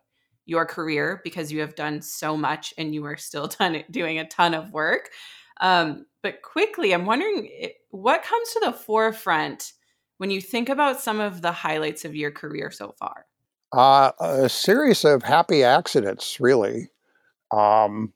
your 0.46 0.64
career 0.64 1.20
because 1.24 1.52
you 1.52 1.60
have 1.60 1.74
done 1.74 2.00
so 2.00 2.36
much 2.36 2.72
and 2.78 2.94
you 2.94 3.04
are 3.04 3.16
still 3.16 3.50
doing 3.90 4.18
a 4.18 4.26
ton 4.28 4.54
of 4.54 4.72
work. 4.72 5.10
Um, 5.60 6.06
but 6.22 6.42
quickly, 6.42 6.92
I'm 6.92 7.06
wondering 7.06 7.50
what 7.90 8.22
comes 8.22 8.52
to 8.52 8.60
the 8.64 8.72
forefront 8.72 9.72
when 10.18 10.30
you 10.30 10.40
think 10.40 10.68
about 10.68 11.00
some 11.00 11.20
of 11.20 11.40
the 11.42 11.52
highlights 11.52 12.04
of 12.04 12.14
your 12.14 12.30
career 12.30 12.70
so 12.70 12.94
far? 12.98 13.26
Uh, 13.72 14.12
a 14.20 14.48
series 14.48 15.04
of 15.04 15.22
happy 15.22 15.62
accidents, 15.62 16.38
really. 16.40 16.88
Um, 17.50 18.12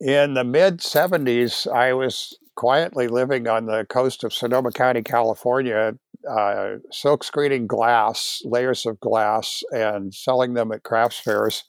in 0.00 0.34
the 0.34 0.44
mid 0.44 0.78
70s, 0.78 1.70
I 1.72 1.92
was 1.92 2.36
quietly 2.56 3.08
living 3.08 3.46
on 3.46 3.66
the 3.66 3.86
coast 3.88 4.24
of 4.24 4.32
Sonoma 4.32 4.72
County, 4.72 5.02
California, 5.02 5.94
uh, 6.28 6.76
silk 6.90 7.22
screening 7.22 7.66
glass, 7.66 8.42
layers 8.44 8.84
of 8.84 8.98
glass, 9.00 9.62
and 9.70 10.12
selling 10.12 10.54
them 10.54 10.72
at 10.72 10.82
crafts 10.82 11.20
fairs 11.20 11.64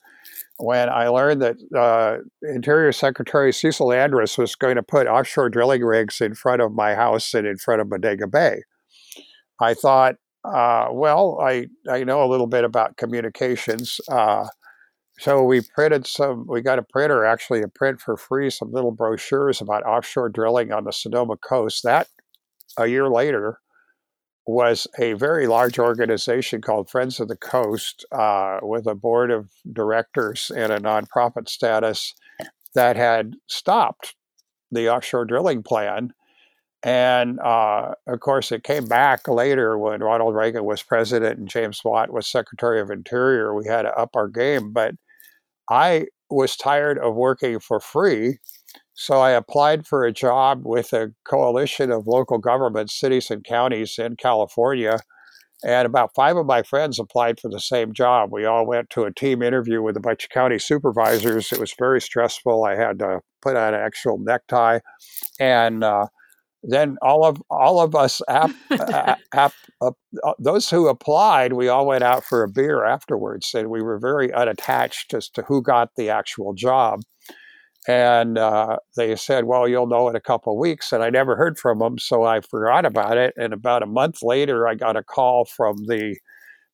when 0.62 0.88
I 0.88 1.08
learned 1.08 1.42
that 1.42 1.56
uh, 1.76 2.18
Interior 2.42 2.92
Secretary 2.92 3.52
Cecil 3.52 3.92
Andrus 3.92 4.36
was 4.36 4.54
going 4.54 4.76
to 4.76 4.82
put 4.82 5.06
offshore 5.06 5.48
drilling 5.48 5.82
rigs 5.82 6.20
in 6.20 6.34
front 6.34 6.60
of 6.60 6.72
my 6.72 6.94
house 6.94 7.34
and 7.34 7.46
in 7.46 7.56
front 7.56 7.80
of 7.80 7.88
Bodega 7.88 8.26
Bay. 8.26 8.62
I 9.60 9.74
thought, 9.74 10.16
uh, 10.44 10.88
well, 10.90 11.38
I, 11.42 11.66
I 11.88 12.04
know 12.04 12.22
a 12.22 12.28
little 12.30 12.46
bit 12.46 12.64
about 12.64 12.96
communications. 12.96 14.00
Uh, 14.10 14.46
so 15.18 15.42
we 15.42 15.60
printed 15.74 16.06
some, 16.06 16.46
we 16.48 16.62
got 16.62 16.78
a 16.78 16.82
printer 16.82 17.24
actually 17.24 17.60
to 17.60 17.68
print 17.68 18.00
for 18.00 18.16
free 18.16 18.50
some 18.50 18.72
little 18.72 18.92
brochures 18.92 19.60
about 19.60 19.84
offshore 19.84 20.30
drilling 20.30 20.72
on 20.72 20.84
the 20.84 20.92
Sonoma 20.92 21.36
coast. 21.36 21.82
That 21.84 22.08
a 22.78 22.86
year 22.86 23.08
later 23.08 23.58
was 24.50 24.86
a 24.98 25.12
very 25.14 25.46
large 25.46 25.78
organization 25.78 26.60
called 26.60 26.90
Friends 26.90 27.20
of 27.20 27.28
the 27.28 27.36
Coast 27.36 28.04
uh, 28.12 28.58
with 28.62 28.86
a 28.86 28.94
board 28.94 29.30
of 29.30 29.50
directors 29.72 30.50
and 30.54 30.72
a 30.72 30.80
nonprofit 30.80 31.48
status 31.48 32.14
that 32.74 32.96
had 32.96 33.34
stopped 33.48 34.14
the 34.70 34.88
offshore 34.88 35.24
drilling 35.24 35.62
plan 35.62 36.12
and 36.82 37.38
uh, 37.40 37.92
of 38.06 38.20
course, 38.20 38.52
it 38.52 38.64
came 38.64 38.86
back 38.86 39.28
later 39.28 39.76
when 39.76 40.02
Ronald 40.02 40.34
Reagan 40.34 40.64
was 40.64 40.82
president 40.82 41.38
and 41.38 41.48
James 41.48 41.82
Watt 41.84 42.10
was 42.10 42.26
Secretary 42.26 42.80
of 42.80 42.90
Interior. 42.90 43.54
We 43.54 43.66
had 43.66 43.82
to 43.82 43.94
up 43.94 44.16
our 44.16 44.28
game. 44.28 44.72
But 44.72 44.94
I 45.68 46.06
was 46.30 46.56
tired 46.56 46.98
of 46.98 47.14
working 47.14 47.60
for 47.60 47.80
free. 47.80 48.38
So 49.00 49.20
I 49.20 49.30
applied 49.30 49.86
for 49.86 50.04
a 50.04 50.12
job 50.12 50.60
with 50.66 50.92
a 50.92 51.14
coalition 51.24 51.90
of 51.90 52.06
local 52.06 52.36
governments, 52.36 53.00
cities, 53.00 53.30
and 53.30 53.42
counties 53.42 53.98
in 53.98 54.16
California. 54.16 54.98
And 55.64 55.86
about 55.86 56.14
five 56.14 56.36
of 56.36 56.44
my 56.44 56.62
friends 56.62 56.98
applied 56.98 57.40
for 57.40 57.48
the 57.48 57.60
same 57.60 57.94
job. 57.94 58.28
We 58.30 58.44
all 58.44 58.66
went 58.66 58.90
to 58.90 59.04
a 59.04 59.12
team 59.12 59.40
interview 59.40 59.80
with 59.80 59.96
a 59.96 60.00
bunch 60.00 60.24
of 60.24 60.28
county 60.28 60.58
supervisors. 60.58 61.50
It 61.50 61.58
was 61.58 61.72
very 61.78 61.98
stressful. 61.98 62.62
I 62.64 62.76
had 62.76 62.98
to 62.98 63.20
put 63.40 63.56
on 63.56 63.72
an 63.72 63.80
actual 63.80 64.18
necktie. 64.18 64.80
And 65.38 65.82
uh, 65.82 66.08
then 66.62 66.98
all 67.00 67.24
of 67.24 67.40
all 67.48 67.80
of 67.80 67.94
us 67.94 68.20
app, 68.28 68.50
app, 69.32 69.54
uh, 69.80 69.92
those 70.38 70.68
who 70.68 70.88
applied, 70.88 71.54
we 71.54 71.68
all 71.68 71.86
went 71.86 72.04
out 72.04 72.22
for 72.22 72.42
a 72.42 72.50
beer 72.50 72.84
afterwards, 72.84 73.54
and 73.54 73.70
we 73.70 73.80
were 73.80 73.98
very 73.98 74.30
unattached 74.30 75.14
as 75.14 75.30
to 75.30 75.42
who 75.48 75.62
got 75.62 75.88
the 75.96 76.10
actual 76.10 76.52
job. 76.52 77.00
And 77.88 78.36
uh, 78.36 78.76
they 78.96 79.16
said, 79.16 79.44
"Well, 79.44 79.66
you'll 79.66 79.86
know 79.86 80.08
in 80.08 80.16
a 80.16 80.20
couple 80.20 80.52
of 80.52 80.58
weeks." 80.58 80.92
And 80.92 81.02
I 81.02 81.08
never 81.08 81.34
heard 81.36 81.58
from 81.58 81.78
them, 81.78 81.98
so 81.98 82.24
I 82.24 82.40
forgot 82.40 82.84
about 82.84 83.16
it. 83.16 83.32
And 83.38 83.52
about 83.54 83.82
a 83.82 83.86
month 83.86 84.22
later, 84.22 84.68
I 84.68 84.74
got 84.74 84.96
a 84.96 85.02
call 85.02 85.46
from 85.46 85.86
the 85.86 86.16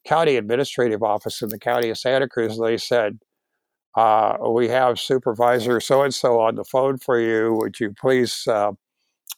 county 0.04 0.36
administrative 0.36 1.02
office 1.02 1.42
in 1.42 1.48
the 1.48 1.58
county 1.58 1.90
of 1.90 1.98
Santa 1.98 2.28
Cruz. 2.28 2.58
They 2.58 2.76
said, 2.76 3.20
uh, 3.96 4.36
"We 4.48 4.68
have 4.68 4.98
supervisor 4.98 5.80
so 5.80 6.02
and 6.02 6.14
so 6.14 6.40
on 6.40 6.56
the 6.56 6.64
phone 6.64 6.98
for 6.98 7.20
you. 7.20 7.54
Would 7.60 7.78
you 7.80 7.92
please?" 7.92 8.46
Uh, 8.46 8.72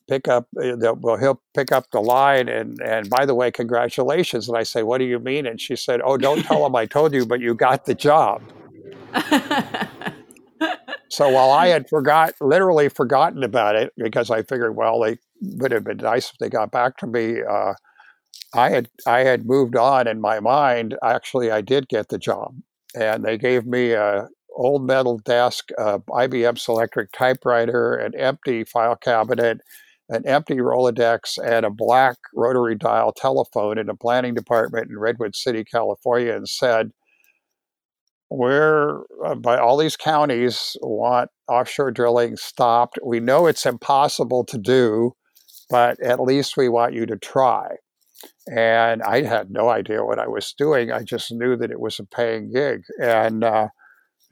pick 0.08 0.26
up 0.26 0.48
uh, 0.60 0.94
well 1.00 1.18
he'll 1.18 1.40
pick 1.54 1.70
up 1.70 1.90
the 1.90 2.00
line 2.00 2.48
and 2.48 2.80
and 2.80 3.10
by 3.10 3.26
the 3.26 3.34
way 3.34 3.50
congratulations 3.50 4.48
and 4.48 4.56
i 4.56 4.62
say 4.62 4.82
what 4.82 4.98
do 4.98 5.04
you 5.04 5.18
mean 5.18 5.46
and 5.46 5.60
she 5.60 5.76
said 5.76 6.00
oh 6.02 6.16
don't 6.16 6.42
tell 6.44 6.64
him 6.64 6.74
i 6.74 6.86
told 6.86 7.12
you 7.12 7.26
but 7.26 7.40
you 7.40 7.54
got 7.54 7.84
the 7.84 7.94
job 7.94 8.42
so 11.08 11.28
while 11.28 11.50
i 11.50 11.68
had 11.68 11.88
forgot 11.88 12.32
literally 12.40 12.88
forgotten 12.88 13.42
about 13.42 13.76
it 13.76 13.92
because 13.96 14.30
i 14.30 14.42
figured 14.42 14.76
well 14.76 15.00
they 15.00 15.16
would 15.40 15.72
have 15.72 15.84
been 15.84 15.98
nice 15.98 16.30
if 16.30 16.38
they 16.38 16.48
got 16.48 16.70
back 16.70 16.96
to 16.96 17.06
me 17.06 17.36
uh, 17.48 17.74
i 18.54 18.70
had 18.70 18.88
i 19.06 19.20
had 19.20 19.46
moved 19.46 19.76
on 19.76 20.06
in 20.06 20.20
my 20.20 20.40
mind. 20.40 20.96
Actually 21.02 21.50
i 21.50 21.60
did 21.60 21.88
get 21.88 22.08
the 22.08 22.18
job 22.18 22.54
and 22.94 23.24
they 23.24 23.38
gave 23.38 23.66
me 23.66 23.92
a 23.92 24.28
old 24.58 24.84
metal 24.84 25.18
desk, 25.18 25.70
uh, 25.78 25.98
IBM 26.10 26.54
Selectric 26.54 27.12
typewriter, 27.12 27.94
an 27.94 28.12
empty 28.16 28.64
file 28.64 28.96
cabinet, 28.96 29.60
an 30.08 30.26
empty 30.26 30.56
Rolodex 30.56 31.38
and 31.42 31.64
a 31.64 31.70
black 31.70 32.16
rotary 32.34 32.74
dial 32.74 33.12
telephone 33.12 33.78
in 33.78 33.88
a 33.88 33.94
planning 33.94 34.34
department 34.34 34.90
in 34.90 34.98
Redwood 34.98 35.36
City, 35.36 35.64
California, 35.64 36.34
and 36.34 36.48
said, 36.48 36.90
we're 38.30 39.02
uh, 39.24 39.34
by 39.34 39.58
all 39.58 39.76
these 39.76 39.96
counties 39.96 40.76
want 40.82 41.30
offshore 41.48 41.90
drilling 41.90 42.36
stopped. 42.36 42.98
We 43.04 43.20
know 43.20 43.46
it's 43.46 43.66
impossible 43.66 44.44
to 44.46 44.58
do, 44.58 45.12
but 45.70 46.00
at 46.00 46.20
least 46.20 46.56
we 46.56 46.68
want 46.68 46.94
you 46.94 47.06
to 47.06 47.16
try. 47.16 47.76
And 48.50 49.02
I 49.02 49.22
had 49.22 49.50
no 49.50 49.68
idea 49.68 50.04
what 50.04 50.18
I 50.18 50.26
was 50.26 50.52
doing. 50.56 50.90
I 50.90 51.02
just 51.02 51.32
knew 51.32 51.56
that 51.56 51.70
it 51.70 51.80
was 51.80 51.98
a 51.98 52.04
paying 52.04 52.50
gig. 52.52 52.82
And 53.00 53.44
uh, 53.44 53.68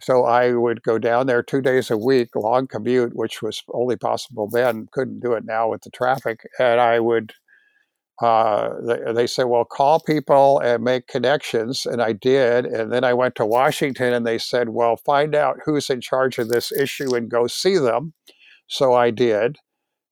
so 0.00 0.24
I 0.24 0.52
would 0.52 0.82
go 0.82 0.98
down 0.98 1.26
there 1.26 1.42
two 1.42 1.62
days 1.62 1.90
a 1.90 1.98
week, 1.98 2.30
long 2.34 2.66
commute, 2.66 3.14
which 3.14 3.42
was 3.42 3.62
only 3.72 3.96
possible 3.96 4.48
then, 4.50 4.88
couldn't 4.92 5.20
do 5.20 5.32
it 5.34 5.44
now 5.44 5.70
with 5.70 5.82
the 5.82 5.90
traffic. 5.90 6.40
And 6.58 6.80
I 6.80 7.00
would 7.00 7.32
uh, 8.22 8.70
they, 8.82 9.12
they 9.12 9.26
said, 9.26 9.44
well, 9.44 9.64
call 9.64 10.00
people 10.00 10.58
and 10.60 10.82
make 10.82 11.06
connections. 11.06 11.84
And 11.84 12.00
I 12.00 12.12
did. 12.12 12.64
And 12.64 12.92
then 12.92 13.04
I 13.04 13.12
went 13.12 13.34
to 13.36 13.46
Washington 13.46 14.12
and 14.12 14.26
they 14.26 14.38
said, 14.38 14.70
well, 14.70 14.96
find 14.96 15.34
out 15.34 15.58
who's 15.64 15.90
in 15.90 16.00
charge 16.00 16.38
of 16.38 16.48
this 16.48 16.72
issue 16.72 17.14
and 17.14 17.30
go 17.30 17.46
see 17.46 17.76
them. 17.76 18.14
So 18.68 18.94
I 18.94 19.10
did. 19.10 19.58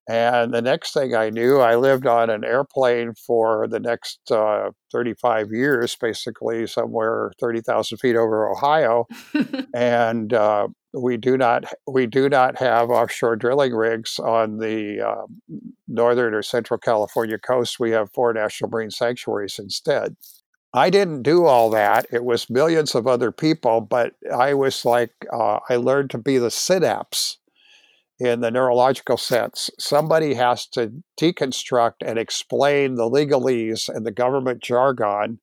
And 0.06 0.52
the 0.52 0.60
next 0.60 0.92
thing 0.92 1.14
I 1.14 1.30
knew, 1.30 1.60
I 1.60 1.76
lived 1.76 2.06
on 2.06 2.28
an 2.28 2.44
airplane 2.44 3.14
for 3.14 3.66
the 3.66 3.80
next 3.80 4.30
uh, 4.30 4.70
35 4.92 5.50
years, 5.50 5.96
basically 5.96 6.66
somewhere 6.66 7.32
30,000 7.40 7.96
feet 7.98 8.14
over 8.14 8.50
Ohio. 8.50 9.06
and 9.74 10.34
uh, 10.34 10.68
we 10.94 11.16
do 11.16 11.36
not 11.36 11.64
we 11.86 12.06
do 12.06 12.28
not 12.28 12.58
have 12.58 12.88
offshore 12.90 13.36
drilling 13.36 13.74
rigs 13.74 14.18
on 14.18 14.58
the 14.58 15.00
uh, 15.00 15.26
northern 15.88 16.34
or 16.34 16.42
central 16.42 16.78
California 16.78 17.38
coast. 17.38 17.80
We 17.80 17.90
have 17.90 18.12
four 18.12 18.32
national 18.32 18.70
marine 18.70 18.90
sanctuaries 18.90 19.58
instead. 19.58 20.16
I 20.72 20.90
didn't 20.90 21.22
do 21.22 21.46
all 21.46 21.70
that. 21.70 22.06
It 22.12 22.24
was 22.24 22.50
millions 22.50 22.94
of 22.94 23.06
other 23.06 23.30
people, 23.30 23.80
but 23.80 24.14
I 24.36 24.54
was 24.54 24.84
like, 24.84 25.12
uh, 25.32 25.60
I 25.68 25.76
learned 25.76 26.10
to 26.10 26.18
be 26.18 26.38
the 26.38 26.50
synapse 26.50 27.38
in 28.18 28.40
the 28.40 28.50
neurological 28.50 29.16
sense. 29.16 29.70
Somebody 29.78 30.34
has 30.34 30.66
to 30.68 30.92
deconstruct 31.20 31.94
and 32.04 32.18
explain 32.18 32.94
the 32.94 33.08
legalese 33.08 33.88
and 33.88 34.04
the 34.04 34.12
government 34.12 34.62
jargon 34.62 35.38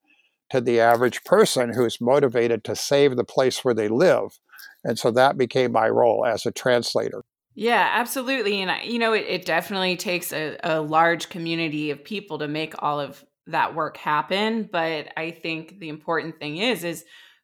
to 0.52 0.60
the 0.60 0.82
average 0.82 1.24
person 1.24 1.74
who's 1.74 2.02
motivated 2.02 2.64
to 2.66 2.76
save 2.76 3.16
the 3.16 3.24
place 3.24 3.64
where 3.64 3.74
they 3.74 3.88
live 3.88 4.38
and 4.84 4.98
so 4.98 5.12
that 5.12 5.38
became 5.38 5.72
my 5.72 5.90
role 5.90 6.26
as 6.26 6.46
a 6.46 6.52
translator. 6.52 7.24
Yeah, 7.54 7.90
absolutely. 7.94 8.62
And, 8.62 8.72
you 8.84 8.98
know, 8.98 9.14
it, 9.14 9.26
it 9.28 9.46
definitely 9.46 9.98
takes 9.98 10.32
a, 10.32 10.58
a 10.64 10.82
large 10.82 11.30
community 11.30 11.92
of 11.92 12.04
people 12.04 12.40
to 12.40 12.48
make 12.48 12.82
all 12.82 13.00
of 13.00 13.24
that 13.48 13.76
work 13.76 13.98
happen. 13.98 14.70
But 14.72 15.10
I 15.18 15.32
think 15.32 15.80
the 15.80 15.90
important 15.90 16.40
thing 16.40 16.58
is, 16.58 16.84
is, 16.84 17.04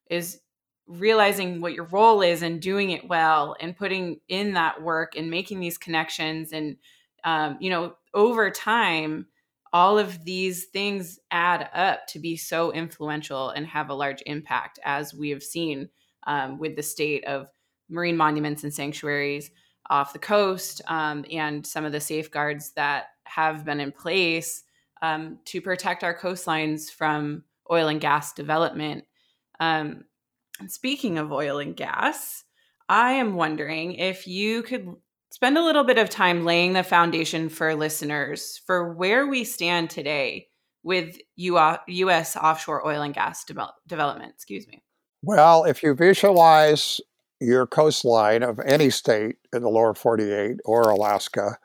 is 0.09 0.39
realizing 0.87 1.59
what 1.59 1.73
your 1.73 1.85
role 1.85 2.21
is 2.21 2.41
and 2.41 2.61
doing 2.61 2.91
it 2.91 3.07
well 3.07 3.55
and 3.59 3.75
putting 3.75 4.21
in 4.29 4.53
that 4.53 4.81
work 4.81 5.15
and 5.17 5.29
making 5.29 5.59
these 5.59 5.77
connections 5.77 6.53
and 6.53 6.77
um, 7.25 7.57
you 7.59 7.69
know 7.69 7.93
over 8.13 8.49
time 8.49 9.27
all 9.73 9.99
of 9.99 10.23
these 10.23 10.65
things 10.65 11.19
add 11.29 11.69
up 11.73 12.07
to 12.07 12.19
be 12.19 12.37
so 12.37 12.71
influential 12.71 13.49
and 13.49 13.67
have 13.67 13.89
a 13.89 13.93
large 13.93 14.23
impact 14.25 14.79
as 14.85 15.13
we 15.13 15.29
have 15.29 15.43
seen 15.43 15.89
um, 16.27 16.59
with 16.59 16.75
the 16.75 16.83
state 16.83 17.25
of 17.25 17.47
marine 17.89 18.17
monuments 18.17 18.63
and 18.63 18.73
sanctuaries 18.73 19.49
off 19.89 20.13
the 20.13 20.19
coast 20.19 20.81
um, 20.87 21.25
and 21.31 21.65
some 21.65 21.85
of 21.85 21.91
the 21.91 21.99
safeguards 21.99 22.71
that 22.73 23.05
have 23.23 23.65
been 23.65 23.79
in 23.79 23.91
place 23.91 24.63
um, 25.01 25.39
to 25.45 25.61
protect 25.61 26.03
our 26.03 26.17
coastlines 26.17 26.91
from 26.91 27.43
oil 27.71 27.87
and 27.87 28.01
gas 28.01 28.33
development. 28.33 29.05
Um, 29.59 30.05
speaking 30.67 31.17
of 31.17 31.31
oil 31.31 31.59
and 31.59 31.75
gas, 31.75 32.43
I 32.89 33.13
am 33.13 33.35
wondering 33.35 33.93
if 33.93 34.27
you 34.27 34.63
could 34.63 34.87
spend 35.29 35.57
a 35.57 35.63
little 35.63 35.83
bit 35.83 35.97
of 35.97 36.09
time 36.09 36.45
laying 36.45 36.73
the 36.73 36.83
foundation 36.83 37.49
for 37.49 37.75
listeners 37.75 38.61
for 38.65 38.93
where 38.93 39.27
we 39.27 39.43
stand 39.43 39.89
today 39.89 40.47
with 40.83 41.17
U.S. 41.35 42.35
offshore 42.37 42.87
oil 42.87 43.01
and 43.01 43.13
gas 43.13 43.43
de- 43.43 43.73
development. 43.87 44.31
Excuse 44.33 44.67
me. 44.67 44.81
Well, 45.21 45.63
if 45.63 45.83
you 45.83 45.95
visualize 45.95 47.01
your 47.39 47.67
coastline 47.67 48.43
of 48.43 48.59
any 48.59 48.89
state 48.89 49.37
in 49.53 49.61
the 49.61 49.69
lower 49.69 49.93
48 49.93 50.57
or 50.65 50.83
Alaska 50.89 51.57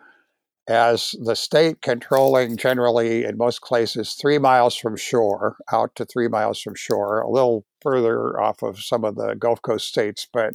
as 0.69 1.15
the 1.23 1.35
state 1.35 1.83
controlling 1.83 2.57
generally 2.57 3.25
in 3.25 3.37
most 3.37 3.62
places 3.62 4.15
three 4.15 4.38
miles 4.38 4.77
from 4.77 4.97
shore, 4.97 5.57
out 5.73 5.95
to 5.97 6.05
three 6.05 6.29
miles 6.29 6.61
from 6.61 6.75
shore, 6.75 7.21
a 7.21 7.31
little 7.31 7.65
further 7.81 8.41
off 8.41 8.62
of 8.62 8.81
some 8.81 9.05
of 9.05 9.17
the 9.17 9.35
Gulf 9.35 9.61
Coast 9.61 9.88
states, 9.88 10.27
but 10.33 10.55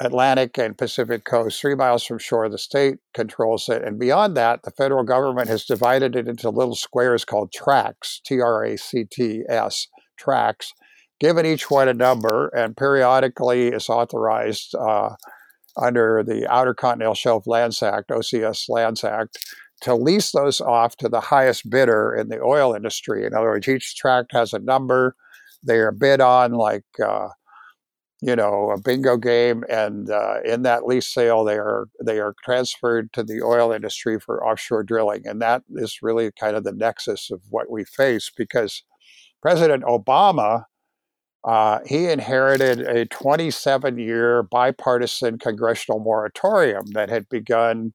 Atlantic 0.00 0.58
and 0.58 0.78
Pacific 0.78 1.24
coast, 1.24 1.60
three 1.60 1.74
miles 1.74 2.04
from 2.04 2.18
shore, 2.18 2.48
the 2.48 2.58
state 2.58 2.98
controls 3.14 3.68
it. 3.68 3.82
And 3.82 3.98
beyond 3.98 4.36
that, 4.36 4.62
the 4.62 4.70
federal 4.70 5.04
government 5.04 5.48
has 5.48 5.64
divided 5.64 6.16
it 6.16 6.28
into 6.28 6.50
little 6.50 6.74
squares 6.74 7.24
called 7.24 7.52
tracts, 7.52 8.20
T 8.24 8.40
R 8.40 8.64
A 8.64 8.78
C 8.78 9.04
T 9.04 9.42
S, 9.48 9.88
tracts 10.16 10.72
given 11.20 11.44
each 11.46 11.70
one 11.70 11.88
a 11.88 11.94
number, 11.94 12.48
and 12.48 12.76
periodically 12.76 13.68
is 13.68 13.88
authorized 13.88 14.74
uh, 14.74 15.10
under 15.76 16.24
the 16.26 16.50
Outer 16.52 16.74
Continental 16.74 17.14
Shelf 17.14 17.46
Lands 17.46 17.82
Act, 17.82 18.08
OCS 18.08 18.68
Lands 18.68 19.04
Act, 19.04 19.38
to 19.82 19.94
lease 19.94 20.32
those 20.32 20.60
off 20.60 20.96
to 20.96 21.08
the 21.08 21.20
highest 21.20 21.68
bidder 21.70 22.14
in 22.14 22.28
the 22.28 22.40
oil 22.40 22.74
industry. 22.74 23.24
In 23.24 23.34
other 23.34 23.48
words, 23.48 23.68
each 23.68 23.96
tract 23.96 24.32
has 24.32 24.52
a 24.52 24.58
number. 24.58 25.14
They 25.64 25.78
are 25.78 25.92
bid 25.92 26.20
on 26.20 26.52
like, 26.52 26.84
uh, 27.04 27.28
you 28.22 28.36
know, 28.36 28.70
a 28.70 28.80
bingo 28.80 29.16
game, 29.16 29.64
and 29.70 30.10
uh, 30.10 30.40
in 30.44 30.62
that 30.62 30.86
lease 30.86 31.08
sale, 31.08 31.44
they 31.44 31.56
are 31.56 31.86
they 32.04 32.18
are 32.18 32.34
transferred 32.44 33.12
to 33.14 33.22
the 33.22 33.42
oil 33.42 33.72
industry 33.72 34.20
for 34.20 34.46
offshore 34.46 34.82
drilling, 34.82 35.26
and 35.26 35.40
that 35.40 35.62
is 35.76 36.00
really 36.02 36.30
kind 36.38 36.54
of 36.54 36.64
the 36.64 36.72
nexus 36.72 37.30
of 37.30 37.40
what 37.48 37.70
we 37.70 37.84
face 37.84 38.30
because 38.34 38.82
President 39.40 39.84
Obama 39.84 40.64
uh, 41.44 41.78
he 41.86 42.08
inherited 42.08 42.80
a 42.80 43.06
27 43.06 43.98
year 43.98 44.42
bipartisan 44.42 45.38
congressional 45.38 46.00
moratorium 46.00 46.86
that 46.92 47.08
had 47.08 47.28
begun. 47.28 47.92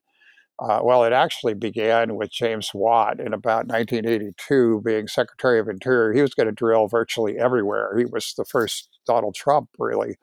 Uh, 0.58 0.80
well, 0.82 1.04
it 1.04 1.12
actually 1.12 1.54
began 1.54 2.16
with 2.16 2.32
James 2.32 2.72
Watt 2.74 3.20
in 3.20 3.34
about 3.34 3.68
1982, 3.68 4.82
being 4.86 5.06
Secretary 5.06 5.60
of 5.60 5.68
Interior. 5.68 6.14
He 6.14 6.22
was 6.22 6.34
going 6.34 6.48
to 6.48 6.54
drill 6.54 6.88
virtually 6.88 7.38
everywhere. 7.38 7.98
He 7.98 8.06
was 8.06 8.34
the 8.38 8.46
first 8.46 8.88
Donald 9.06 9.36
Trump, 9.36 9.68
really. 9.78 10.16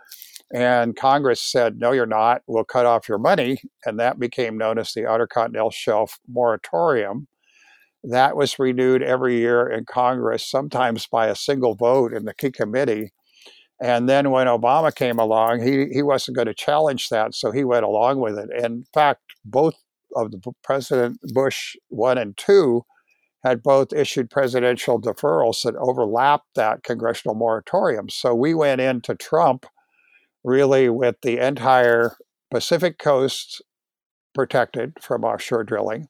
And 0.55 0.97
Congress 0.97 1.43
said, 1.43 1.79
no, 1.79 1.93
you're 1.93 2.07
not. 2.07 2.43
We'll 2.47 2.65
cut 2.65 2.87
off 2.87 3.09
your 3.11 3.19
money. 3.19 3.59
And 3.85 4.01
that 4.01 4.19
became 4.19 4.57
known 4.57 4.79
as 4.79 4.93
the 4.93 5.07
Outer 5.07 5.27
Continental 5.27 5.71
Shelf 5.71 6.19
Moratorium. 6.27 7.29
That 8.05 8.37
was 8.37 8.59
renewed 8.59 9.03
every 9.03 9.39
year 9.39 9.67
in 9.69 9.85
Congress, 9.85 10.49
sometimes 10.49 11.07
by 11.07 11.29
a 11.29 11.37
single 11.37 11.75
vote 11.75 12.13
in 12.13 12.25
the 12.25 12.35
key 12.35 12.51
committee. 12.51 13.13
And 13.81 14.09
then 14.09 14.31
when 14.31 14.47
Obama 14.47 14.95
came 14.95 15.19
along, 15.19 15.63
he, 15.63 15.87
he 15.93 16.03
wasn't 16.03 16.37
going 16.37 16.47
to 16.47 16.55
challenge 16.55 17.09
that, 17.09 17.35
so 17.35 17.51
he 17.51 17.65
went 17.65 17.85
along 17.85 18.21
with 18.21 18.39
it. 18.39 18.51
in 18.57 18.85
fact, 18.95 19.21
both 19.45 19.75
of 20.15 20.31
the 20.31 20.41
President 20.63 21.19
Bush 21.33 21.75
one 21.89 22.19
and 22.19 22.37
two 22.37 22.85
had 23.45 23.63
both 23.63 23.93
issued 23.93 24.31
presidential 24.31 25.01
deferrals 25.01 25.63
that 25.63 25.75
overlapped 25.77 26.47
that 26.55 26.85
congressional 26.85 27.35
moratorium. 27.35 28.09
So 28.09 28.35
we 28.35 28.55
went 28.55 28.81
into 28.81 29.15
Trump 29.15 29.67
really 30.45 30.89
with 30.89 31.17
the 31.23 31.39
entire 31.39 32.17
Pacific 32.51 32.99
coast 32.99 33.63
protected 34.35 34.93
from 35.01 35.25
offshore 35.25 35.65
drilling, 35.65 36.09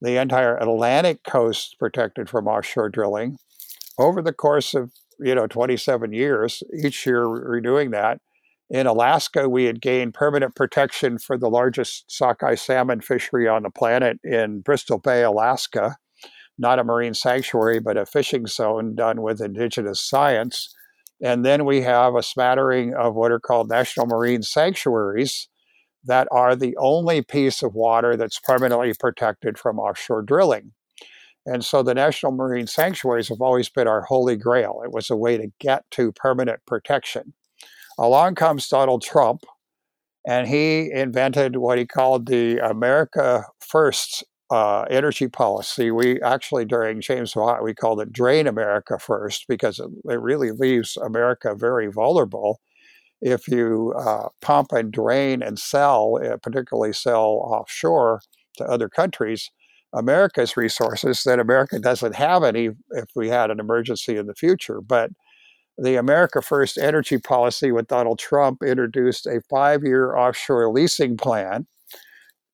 the 0.00 0.20
entire 0.20 0.56
Atlantic 0.56 1.22
coast 1.24 1.76
protected 1.78 2.28
from 2.28 2.46
offshore 2.46 2.90
drilling. 2.90 3.38
Over 3.98 4.22
the 4.22 4.32
course 4.32 4.74
of 4.74 4.92
you 5.20 5.34
know 5.34 5.46
27 5.46 6.12
years, 6.12 6.62
each 6.82 7.06
year 7.06 7.26
renewing 7.26 7.90
that. 7.92 8.18
In 8.70 8.86
Alaska, 8.86 9.48
we 9.48 9.64
had 9.64 9.80
gained 9.80 10.14
permanent 10.14 10.56
protection 10.56 11.18
for 11.18 11.36
the 11.36 11.50
largest 11.50 12.10
sockeye 12.10 12.54
salmon 12.54 13.00
fishery 13.00 13.46
on 13.46 13.62
the 13.62 13.70
planet 13.70 14.18
in 14.24 14.60
Bristol 14.60 14.98
Bay, 14.98 15.22
Alaska. 15.22 15.96
Not 16.58 16.78
a 16.78 16.84
marine 16.84 17.14
sanctuary, 17.14 17.80
but 17.80 17.96
a 17.96 18.06
fishing 18.06 18.46
zone 18.46 18.94
done 18.94 19.22
with 19.22 19.40
indigenous 19.40 20.00
science. 20.00 20.74
And 21.22 21.44
then 21.44 21.64
we 21.64 21.82
have 21.82 22.14
a 22.14 22.22
smattering 22.22 22.94
of 22.94 23.14
what 23.14 23.32
are 23.32 23.40
called 23.40 23.68
national 23.68 24.06
marine 24.06 24.42
sanctuaries 24.42 25.48
that 26.04 26.28
are 26.30 26.54
the 26.54 26.76
only 26.76 27.22
piece 27.22 27.62
of 27.62 27.74
water 27.74 28.16
that's 28.16 28.38
permanently 28.38 28.92
protected 28.98 29.58
from 29.58 29.78
offshore 29.78 30.22
drilling. 30.22 30.72
And 31.46 31.64
so 31.64 31.82
the 31.82 31.94
national 31.94 32.32
marine 32.32 32.66
sanctuaries 32.66 33.28
have 33.28 33.40
always 33.40 33.68
been 33.68 33.86
our 33.86 34.02
holy 34.02 34.36
grail. 34.36 34.80
It 34.84 34.92
was 34.92 35.10
a 35.10 35.16
way 35.16 35.36
to 35.36 35.52
get 35.60 35.84
to 35.92 36.12
permanent 36.12 36.60
protection. 36.66 37.34
Along 37.98 38.34
comes 38.34 38.68
Donald 38.68 39.02
Trump, 39.02 39.44
and 40.26 40.48
he 40.48 40.90
invented 40.90 41.56
what 41.56 41.78
he 41.78 41.86
called 41.86 42.26
the 42.26 42.58
America 42.58 43.44
First 43.60 44.24
uh, 44.50 44.82
energy 44.90 45.28
policy. 45.28 45.90
We 45.90 46.20
actually, 46.22 46.64
during 46.64 47.00
James 47.00 47.36
Watt, 47.36 47.62
we 47.62 47.74
called 47.74 48.00
it 48.00 48.12
Drain 48.12 48.46
America 48.46 48.98
First 48.98 49.44
because 49.48 49.78
it, 49.78 49.90
it 50.06 50.20
really 50.20 50.50
leaves 50.50 50.96
America 50.96 51.54
very 51.54 51.88
vulnerable 51.88 52.60
if 53.24 53.48
you 53.48 53.94
uh, 53.96 54.28
pump 54.42 54.70
and 54.72 54.92
drain 54.92 55.42
and 55.42 55.58
sell, 55.58 56.20
uh, 56.22 56.36
particularly 56.36 56.92
sell 56.92 57.40
offshore 57.42 58.20
to 58.58 58.64
other 58.64 58.90
countries, 58.90 59.50
America's 59.94 60.58
resources, 60.58 61.22
then 61.24 61.40
America 61.40 61.78
doesn't 61.78 62.14
have 62.14 62.44
any 62.44 62.68
if 62.90 63.06
we 63.16 63.30
had 63.30 63.50
an 63.50 63.60
emergency 63.60 64.18
in 64.18 64.26
the 64.26 64.34
future. 64.34 64.82
But 64.82 65.10
the 65.78 65.96
America 65.96 66.42
First 66.42 66.76
energy 66.76 67.16
policy 67.16 67.72
with 67.72 67.88
Donald 67.88 68.18
Trump 68.18 68.62
introduced 68.62 69.26
a 69.26 69.40
five 69.48 69.82
year 69.82 70.14
offshore 70.14 70.70
leasing 70.70 71.16
plan 71.16 71.66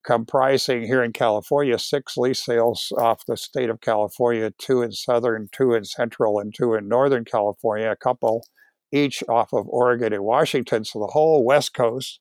comprising 0.06 0.86
here 0.86 1.02
in 1.02 1.12
California 1.12 1.78
six 1.78 2.16
lease 2.16 2.44
sales 2.44 2.92
off 2.96 3.26
the 3.26 3.36
state 3.36 3.70
of 3.70 3.80
California, 3.80 4.52
two 4.58 4.82
in 4.82 4.92
southern, 4.92 5.48
two 5.50 5.74
in 5.74 5.84
central, 5.84 6.38
and 6.38 6.54
two 6.54 6.74
in 6.74 6.88
northern 6.88 7.24
California, 7.24 7.90
a 7.90 7.96
couple 7.96 8.44
each 8.92 9.22
off 9.28 9.52
of 9.52 9.68
Oregon 9.68 10.12
and 10.12 10.24
Washington. 10.24 10.84
So 10.84 11.00
the 11.00 11.12
whole 11.12 11.44
West 11.44 11.74
Coast 11.74 12.20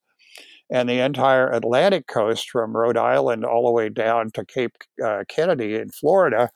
and 0.70 0.88
the 0.88 1.00
entire 1.00 1.50
Atlantic 1.50 2.08
coast 2.08 2.50
from 2.50 2.78
Rhode 2.78 2.98
Island 2.98 3.44
all 3.44 3.66
the 3.66 3.72
way 3.72 3.90
down 3.90 4.32
to 4.32 4.46
Cape 4.46 4.74
uh, 5.04 5.24
Kennedy 5.28 5.76
in 5.76 5.90
Florida 5.90 6.52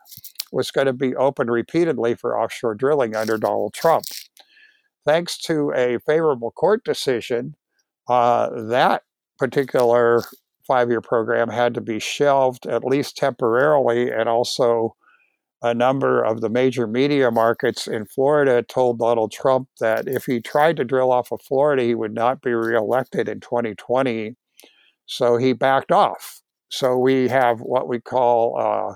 was 0.52 0.70
going 0.70 0.88
to 0.88 0.94
be 0.94 1.16
open 1.16 1.50
repeatedly 1.50 2.14
for 2.14 2.40
offshore 2.40 2.76
drilling 2.76 3.16
under 3.16 3.38
Donald 3.38 3.74
Trump. 3.74 4.06
Thanks 5.06 5.38
to 5.40 5.74
a 5.76 5.98
favorable 6.06 6.52
court 6.52 6.84
decision, 6.84 7.56
uh, 8.08 8.50
that 8.70 9.02
particular 9.40 10.24
five 10.66 10.90
year 10.90 11.02
program 11.02 11.50
had 11.50 11.74
to 11.74 11.82
be 11.82 12.00
shelved 12.00 12.68
at 12.68 12.86
least 12.86 13.18
temporarily 13.18 14.12
and 14.12 14.30
also 14.30 14.96
a 15.64 15.74
number 15.74 16.22
of 16.22 16.42
the 16.42 16.50
major 16.50 16.86
media 16.86 17.32
markets 17.32 17.88
in 17.88 18.06
Florida 18.06 18.62
told 18.62 19.00
Donald 19.00 19.32
Trump 19.32 19.70
that 19.80 20.08
if 20.08 20.26
he 20.26 20.42
tried 20.42 20.76
to 20.76 20.84
drill 20.84 21.12
off 21.12 21.32
of 21.32 21.42
Florida, 21.42 21.84
he 21.84 21.96
would 21.96 22.14
not 22.14 22.42
be 22.42 22.54
reelected 22.54 23.30
in 23.30 23.40
2020. 23.40 24.36
So 25.06 25.38
he 25.38 25.54
backed 25.54 25.92
off. 25.92 26.42
So 26.70 26.98
we 26.98 27.30
have 27.30 27.62
what 27.62 27.88
we 27.88 28.02
call 28.02 28.60
uh, 28.60 28.96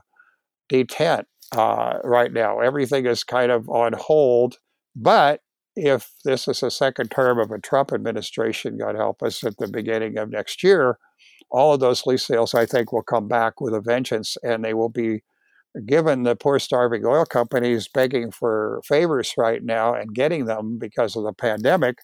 detent 0.69 1.23
uh, 1.55 1.99
right 2.03 2.33
now. 2.33 2.59
Everything 2.59 3.05
is 3.05 3.23
kind 3.23 3.51
of 3.51 3.69
on 3.69 3.93
hold. 3.93 4.57
But 4.93 5.41
if 5.77 6.11
this 6.25 6.49
is 6.49 6.63
a 6.63 6.71
second 6.71 7.11
term 7.11 7.39
of 7.39 7.51
a 7.51 7.59
Trump 7.59 7.93
administration, 7.93 8.77
God 8.77 8.95
help 8.95 9.23
us, 9.23 9.41
at 9.43 9.57
the 9.57 9.69
beginning 9.69 10.17
of 10.17 10.31
next 10.31 10.63
year, 10.63 10.97
all 11.49 11.73
of 11.73 11.79
those 11.79 12.05
lease 12.05 12.25
sales, 12.25 12.53
I 12.53 12.65
think, 12.65 12.91
will 12.91 13.03
come 13.03 13.29
back 13.29 13.61
with 13.61 13.73
a 13.73 13.79
vengeance 13.79 14.35
and 14.43 14.65
they 14.65 14.73
will 14.73 14.89
be 14.89 15.21
given 15.85 16.23
the 16.23 16.35
poor 16.35 16.59
starving 16.59 17.05
oil 17.05 17.25
companies 17.25 17.87
begging 17.87 18.31
for 18.31 18.81
favors 18.85 19.33
right 19.37 19.63
now 19.63 19.93
and 19.93 20.13
getting 20.13 20.45
them 20.45 20.77
because 20.79 21.15
of 21.15 21.23
the 21.23 21.33
pandemic, 21.33 21.99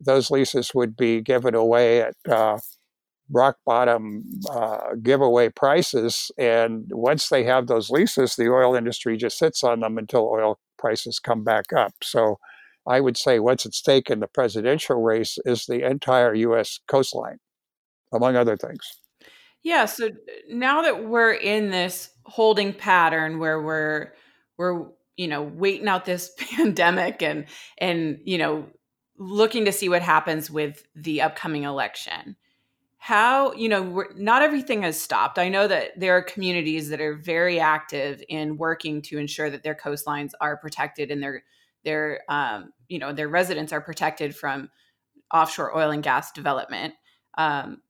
those 0.00 0.30
leases 0.30 0.72
would 0.74 0.96
be 0.96 1.20
given 1.20 1.54
away 1.54 2.02
at 2.02 2.14
uh, 2.28 2.58
rock 3.30 3.56
bottom 3.66 4.24
uh, 4.50 4.94
giveaway 5.02 5.48
prices. 5.50 6.30
And 6.38 6.86
once 6.90 7.28
they 7.28 7.44
have 7.44 7.66
those 7.66 7.90
leases, 7.90 8.36
the 8.36 8.48
oil 8.48 8.74
industry 8.74 9.16
just 9.16 9.38
sits 9.38 9.64
on 9.64 9.80
them 9.80 9.98
until 9.98 10.28
oil 10.28 10.58
prices 10.78 11.18
come 11.18 11.44
back 11.44 11.72
up. 11.76 11.92
So 12.02 12.38
I 12.86 13.00
would 13.00 13.16
say 13.16 13.38
what's 13.38 13.66
at 13.66 13.74
stake 13.74 14.08
in 14.08 14.20
the 14.20 14.28
presidential 14.28 15.02
race 15.02 15.38
is 15.44 15.66
the 15.66 15.86
entire 15.86 16.34
U.S. 16.34 16.78
coastline, 16.88 17.38
among 18.12 18.36
other 18.36 18.56
things. 18.56 18.80
Yeah. 19.62 19.86
So 19.86 20.10
now 20.48 20.82
that 20.82 21.04
we're 21.04 21.32
in 21.32 21.70
this 21.70 22.10
holding 22.24 22.72
pattern 22.72 23.38
where 23.38 23.60
we're 23.60 24.12
we're 24.56 24.86
you 25.16 25.28
know 25.28 25.42
waiting 25.42 25.88
out 25.88 26.04
this 26.04 26.32
pandemic 26.38 27.22
and 27.22 27.46
and 27.78 28.20
you 28.24 28.38
know 28.38 28.66
looking 29.18 29.64
to 29.64 29.72
see 29.72 29.88
what 29.88 30.02
happens 30.02 30.50
with 30.50 30.86
the 30.94 31.20
upcoming 31.20 31.64
election 31.64 32.36
how 32.98 33.52
you 33.54 33.68
know 33.68 34.04
not 34.16 34.42
everything 34.42 34.82
has 34.82 35.00
stopped 35.00 35.38
i 35.38 35.48
know 35.48 35.66
that 35.66 35.98
there 35.98 36.16
are 36.16 36.22
communities 36.22 36.88
that 36.88 37.00
are 37.00 37.14
very 37.14 37.58
active 37.58 38.22
in 38.28 38.56
working 38.56 39.02
to 39.02 39.18
ensure 39.18 39.50
that 39.50 39.62
their 39.62 39.74
coastlines 39.74 40.32
are 40.40 40.56
protected 40.56 41.10
and 41.10 41.22
their 41.22 41.42
their 41.84 42.20
um, 42.28 42.72
you 42.88 42.98
know 42.98 43.12
their 43.12 43.28
residents 43.28 43.72
are 43.72 43.80
protected 43.80 44.36
from 44.36 44.68
offshore 45.32 45.76
oil 45.76 45.90
and 45.90 46.02
gas 46.02 46.32
development 46.32 46.94
um, 47.38 47.80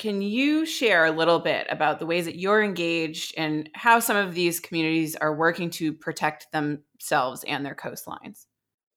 can 0.00 0.22
you 0.22 0.64
share 0.64 1.04
a 1.04 1.10
little 1.10 1.40
bit 1.40 1.66
about 1.68 1.98
the 1.98 2.06
ways 2.06 2.24
that 2.24 2.38
you're 2.38 2.62
engaged 2.62 3.34
and 3.36 3.68
how 3.74 4.00
some 4.00 4.16
of 4.16 4.34
these 4.34 4.58
communities 4.58 5.14
are 5.14 5.34
working 5.36 5.68
to 5.68 5.92
protect 5.92 6.50
themselves 6.52 7.44
and 7.44 7.66
their 7.66 7.74
coastlines? 7.74 8.46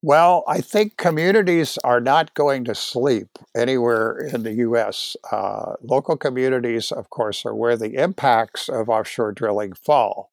Well, 0.01 0.45
I 0.47 0.61
think 0.61 0.95
communities 0.95 1.77
are 1.83 1.99
not 1.99 2.33
going 2.35 2.63
to 2.65 2.75
sleep 2.75 3.27
anywhere 3.53 4.17
in 4.17 4.43
the 4.43 4.53
U.S. 4.53 5.17
Uh, 5.29 5.73
local 5.81 6.15
communities, 6.15 6.91
of 6.91 7.09
course, 7.09 7.45
are 7.45 7.55
where 7.55 7.75
the 7.75 7.95
impacts 7.95 8.69
of 8.69 8.87
offshore 8.87 9.33
drilling 9.33 9.73
fall 9.73 10.32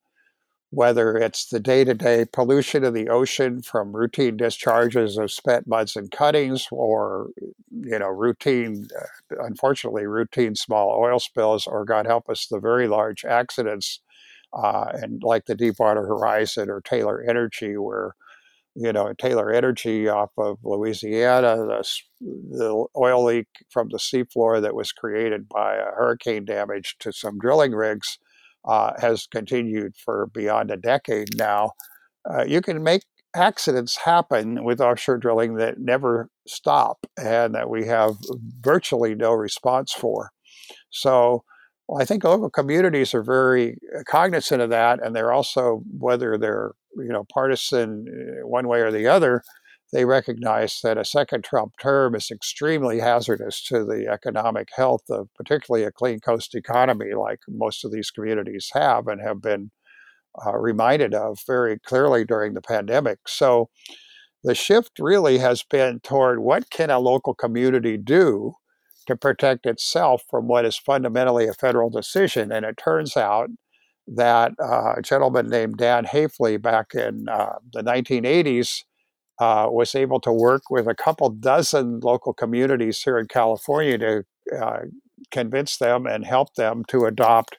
whether 0.71 1.17
it's 1.17 1.47
the 1.47 1.59
day 1.59 1.85
to 1.85 1.95
day 1.95 2.25
pollution 2.33 2.85
of 2.85 2.95
the 2.95 3.09
ocean 3.09 3.61
from 3.61 3.95
routine 3.95 4.37
discharges 4.37 5.19
of 5.19 5.33
spent 5.33 5.67
muds 5.67 5.97
and 5.97 6.11
cuttings 6.13 6.69
or, 6.71 7.31
you 7.71 7.99
know, 7.99 8.09
routine, 8.09 8.87
uh, 8.99 9.45
unfortunately, 9.45 10.07
routine 10.07 10.55
small 10.55 10.97
oil 10.97 11.19
spills, 11.19 11.67
or 11.67 11.85
God 11.85 12.07
help 12.07 12.31
us, 12.31 12.47
the 12.47 12.61
very 12.61 12.87
large 12.87 13.25
accidents, 13.25 14.01
uh, 14.53 14.87
and 14.95 15.23
like 15.25 15.47
the 15.47 15.57
Deepwater 15.57 16.07
Horizon 16.07 16.71
or 16.71 16.81
Taylor 16.81 17.21
Energy, 17.21 17.77
where 17.77 18.15
you 18.77 18.93
know, 18.93 19.13
Taylor 19.19 19.53
Energy 19.53 20.09
off 20.09 20.31
of 20.39 20.59
Louisiana, 20.63 21.57
the, 21.57 21.85
the 22.21 22.87
oil 22.97 23.25
leak 23.25 23.49
from 23.69 23.89
the 23.89 23.99
seafloor 23.99 24.63
that 24.63 24.77
was 24.77 24.93
created 24.93 25.49
by 25.49 25.75
a 25.75 25.91
hurricane 25.97 26.45
damage 26.45 26.95
to 27.01 27.13
some 27.13 27.39
drilling 27.41 27.73
rigs 27.73 28.20
uh, 28.65 28.93
has 29.01 29.27
continued 29.27 29.95
for 29.97 30.29
beyond 30.33 30.71
a 30.71 30.77
decade 30.77 31.37
now. 31.37 31.73
Uh, 32.29 32.45
you 32.45 32.61
can 32.61 32.83
make 32.83 33.03
accidents 33.35 33.97
happen 33.97 34.65
with 34.65 34.81
offshore 34.81 35.19
drilling 35.19 35.55
that 35.55 35.79
never 35.79 36.29
stop 36.47 36.99
and 37.19 37.55
that 37.55 37.71
we 37.71 37.87
have 37.87 38.17
virtually 38.61 39.15
no 39.15 39.33
response 39.33 39.93
for. 39.93 40.31
So 40.91 41.45
I 41.99 42.05
think 42.05 42.25
local 42.25 42.51
communities 42.51 43.15
are 43.15 43.23
very 43.23 43.79
cognizant 44.07 44.63
of 44.63 44.71
that, 44.71 45.05
and 45.05 45.15
they're 45.15 45.33
also, 45.33 45.83
whether 45.99 46.39
they're 46.39 46.73
you 46.97 47.09
know 47.09 47.25
partisan 47.33 48.07
uh, 48.09 48.47
one 48.47 48.69
way 48.69 48.81
or 48.81 48.93
the 48.93 49.07
other, 49.07 49.43
they 49.93 50.05
recognize 50.05 50.81
that 50.83 50.99
a 50.99 51.05
second 51.05 51.43
Trump 51.45 51.73
term 51.81 52.15
is 52.15 52.31
extremely 52.31 53.01
hazardous 53.01 53.63
to 53.65 53.85
the 53.85 54.07
economic 54.09 54.69
health 54.75 55.03
of 55.11 55.29
particularly 55.35 55.85
a 55.85 55.93
clean 55.93 56.21
coast 56.21 56.55
economy 56.55 57.13
like 57.15 57.41
most 57.49 57.85
of 57.85 57.93
these 57.93 58.11
communities 58.11 58.71
have 58.73 59.09
and 59.09 59.21
have 59.21 59.43
been 59.43 59.71
uh, 60.47 60.57
reminded 60.57 61.13
of 61.13 61.41
very 61.47 61.79
clearly 61.79 62.25
during 62.25 62.55
the 62.55 62.63
pandemic. 62.63 63.19
So 63.27 63.69
the 64.45 64.55
shift 64.55 64.93
really 64.99 65.39
has 65.39 65.63
been 65.63 66.01
toward 66.01 66.39
what 66.41 66.71
can 66.71 66.91
a 66.91 66.99
local 66.99 67.35
community 67.35 67.97
do 67.97 68.55
to 69.07 69.17
protect 69.17 69.67
itself 69.67 70.23
from 70.31 70.47
what 70.47 70.65
is 70.65 70.79
fundamentally 70.79 71.49
a 71.49 71.53
federal 71.53 71.91
decision. 71.91 72.53
And 72.53 72.65
it 72.65 72.77
turns 72.77 73.17
out 73.17 73.49
that 74.07 74.53
uh, 74.63 74.95
a 74.99 75.03
gentleman 75.03 75.49
named 75.49 75.77
Dan 75.79 76.05
Haifley 76.05 76.61
back 76.61 76.95
in 76.95 77.29
uh, 77.29 77.55
the 77.73 77.83
1980s 77.83 78.85
uh, 79.41 79.67
was 79.71 79.95
able 79.95 80.21
to 80.21 80.33
work 80.33 80.65
with 80.71 80.87
a 80.87 80.95
couple 80.95 81.31
dozen 81.31 81.99
local 82.01 82.35
communities 82.35 83.03
here 83.03 83.19
in 83.19 83.27
California 83.27 83.97
to 83.97 84.25
uh, 84.61 84.81
convince 85.31 85.79
them 85.79 86.07
and 86.07 86.27
help 86.27 86.55
them 86.55 86.85
to 86.89 87.07
adopt 87.07 87.57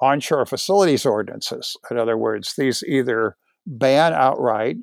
onshore 0.00 0.46
facilities 0.46 1.04
ordinances. 1.04 1.76
In 1.90 1.98
other 1.98 2.16
words, 2.16 2.54
these 2.56 2.84
either 2.86 3.36
ban 3.66 4.12
outright 4.12 4.76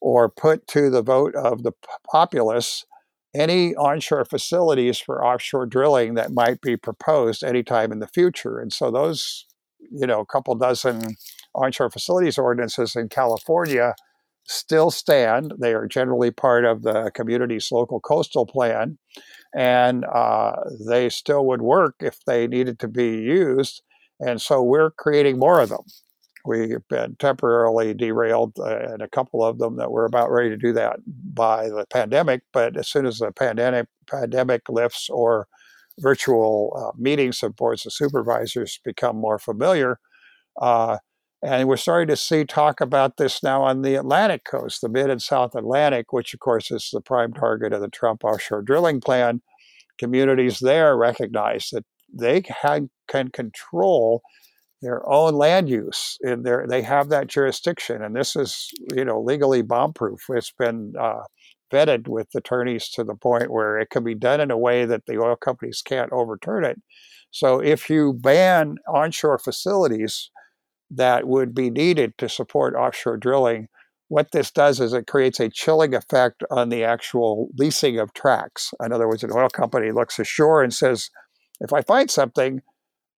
or 0.00 0.30
put 0.30 0.66
to 0.68 0.88
the 0.88 1.02
vote 1.02 1.34
of 1.34 1.62
the 1.62 1.72
populace 2.10 2.86
any 3.34 3.76
onshore 3.76 4.24
facilities 4.24 4.98
for 4.98 5.24
offshore 5.24 5.66
drilling 5.66 6.14
that 6.14 6.32
might 6.32 6.60
be 6.62 6.76
proposed 6.76 7.44
anytime 7.44 7.92
in 7.92 8.00
the 8.00 8.08
future. 8.08 8.58
And 8.58 8.72
so 8.72 8.90
those, 8.90 9.46
you 9.90 10.06
know, 10.06 10.20
a 10.20 10.26
couple 10.26 10.54
dozen 10.54 11.16
onshore 11.54 11.90
facilities 11.90 12.38
ordinances 12.38 12.96
in 12.96 13.08
California 13.08 13.94
still 14.44 14.90
stand. 14.90 15.54
They 15.60 15.74
are 15.74 15.86
generally 15.86 16.30
part 16.30 16.64
of 16.64 16.82
the 16.82 17.10
community's 17.14 17.70
local 17.70 18.00
coastal 18.00 18.46
plan, 18.46 18.98
and 19.54 20.04
uh, 20.04 20.56
they 20.88 21.08
still 21.08 21.46
would 21.46 21.62
work 21.62 21.96
if 22.00 22.18
they 22.26 22.46
needed 22.46 22.78
to 22.80 22.88
be 22.88 23.18
used. 23.18 23.82
And 24.20 24.40
so 24.40 24.62
we're 24.62 24.90
creating 24.90 25.38
more 25.38 25.60
of 25.60 25.70
them. 25.70 25.84
We've 26.44 26.86
been 26.88 27.16
temporarily 27.16 27.92
derailed 27.94 28.58
uh, 28.58 28.94
in 28.94 29.00
a 29.02 29.08
couple 29.08 29.44
of 29.44 29.58
them 29.58 29.76
that 29.76 29.90
we're 29.90 30.06
about 30.06 30.30
ready 30.30 30.48
to 30.50 30.56
do 30.56 30.72
that 30.72 31.00
by 31.34 31.68
the 31.68 31.86
pandemic. 31.90 32.42
But 32.52 32.76
as 32.76 32.88
soon 32.88 33.06
as 33.06 33.18
the 33.18 33.30
pandemic 33.32 33.88
pandemic 34.10 34.68
lifts 34.68 35.08
or 35.10 35.46
virtual 35.98 36.72
uh, 36.76 36.96
meetings 36.98 37.42
of 37.42 37.56
boards 37.56 37.84
of 37.84 37.92
supervisors 37.92 38.80
become 38.84 39.16
more 39.16 39.38
familiar, 39.38 39.98
uh, 40.60 40.98
and 41.42 41.68
we're 41.68 41.76
starting 41.76 42.08
to 42.08 42.16
see 42.16 42.44
talk 42.44 42.80
about 42.80 43.16
this 43.16 43.42
now 43.42 43.62
on 43.62 43.82
the 43.82 43.94
Atlantic 43.94 44.44
coast, 44.44 44.80
the 44.82 44.88
mid 44.88 45.08
and 45.08 45.22
South 45.22 45.54
Atlantic, 45.54 46.12
which 46.12 46.34
of 46.34 46.40
course 46.40 46.70
is 46.70 46.90
the 46.92 47.00
prime 47.00 47.32
target 47.32 47.72
of 47.72 47.80
the 47.80 47.88
Trump 47.88 48.24
offshore 48.24 48.62
drilling 48.62 49.00
plan. 49.00 49.40
Communities 49.98 50.58
there 50.60 50.96
recognize 50.96 51.68
that 51.72 51.84
they 52.12 52.42
can, 52.42 52.90
can 53.08 53.28
control 53.28 54.22
their 54.82 55.06
own 55.08 55.34
land 55.34 55.68
use 55.68 56.16
they 56.22 56.82
have 56.82 57.10
that 57.10 57.26
jurisdiction. 57.26 58.02
And 58.02 58.16
this 58.16 58.34
is 58.34 58.70
you 58.94 59.04
know 59.04 59.20
legally 59.20 59.62
bomb 59.62 59.92
proof 59.92 60.20
it's 60.30 60.52
been 60.58 60.94
uh, 60.98 61.22
vetted 61.72 62.08
with 62.08 62.28
attorneys 62.34 62.88
to 62.90 63.04
the 63.04 63.14
point 63.14 63.50
where 63.50 63.78
it 63.78 63.90
can 63.90 64.04
be 64.04 64.14
done 64.14 64.40
in 64.40 64.50
a 64.50 64.58
way 64.58 64.84
that 64.84 65.06
the 65.06 65.18
oil 65.18 65.36
companies 65.36 65.82
can't 65.82 66.12
overturn 66.12 66.64
it. 66.64 66.80
So 67.30 67.60
if 67.60 67.88
you 67.88 68.14
ban 68.14 68.76
onshore 68.88 69.38
facilities 69.38 70.30
that 70.90 71.26
would 71.26 71.54
be 71.54 71.70
needed 71.70 72.16
to 72.18 72.28
support 72.28 72.74
offshore 72.74 73.16
drilling 73.16 73.68
what 74.08 74.32
this 74.32 74.50
does 74.50 74.80
is 74.80 74.92
it 74.92 75.06
creates 75.06 75.38
a 75.38 75.48
chilling 75.48 75.94
effect 75.94 76.42
on 76.50 76.68
the 76.68 76.82
actual 76.82 77.48
leasing 77.56 77.98
of 77.98 78.12
tracts 78.12 78.72
in 78.84 78.92
other 78.92 79.08
words 79.08 79.22
an 79.22 79.30
oil 79.32 79.48
company 79.48 79.92
looks 79.92 80.18
ashore 80.18 80.62
and 80.62 80.74
says 80.74 81.10
if 81.60 81.72
i 81.72 81.80
find 81.82 82.10
something 82.10 82.60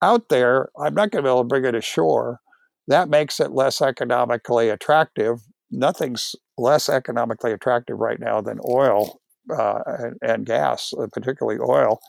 out 0.02 0.28
there, 0.28 0.68
I'm 0.78 0.94
not 0.94 1.10
going 1.10 1.22
to 1.22 1.28
be 1.28 1.30
able 1.30 1.42
to 1.42 1.48
bring 1.48 1.64
it 1.64 1.74
ashore. 1.74 2.40
That 2.88 3.08
makes 3.08 3.38
it 3.38 3.52
less 3.52 3.80
economically 3.80 4.68
attractive. 4.68 5.38
Nothing's 5.70 6.34
less 6.58 6.88
economically 6.88 7.52
attractive 7.52 7.98
right 7.98 8.18
now 8.20 8.40
than 8.40 8.58
oil 8.68 9.20
uh, 9.56 9.80
and, 9.86 10.16
and, 10.20 10.44
gas, 10.44 10.92
uh, 11.00 11.06
particularly 11.12 11.58
oil, 11.60 12.00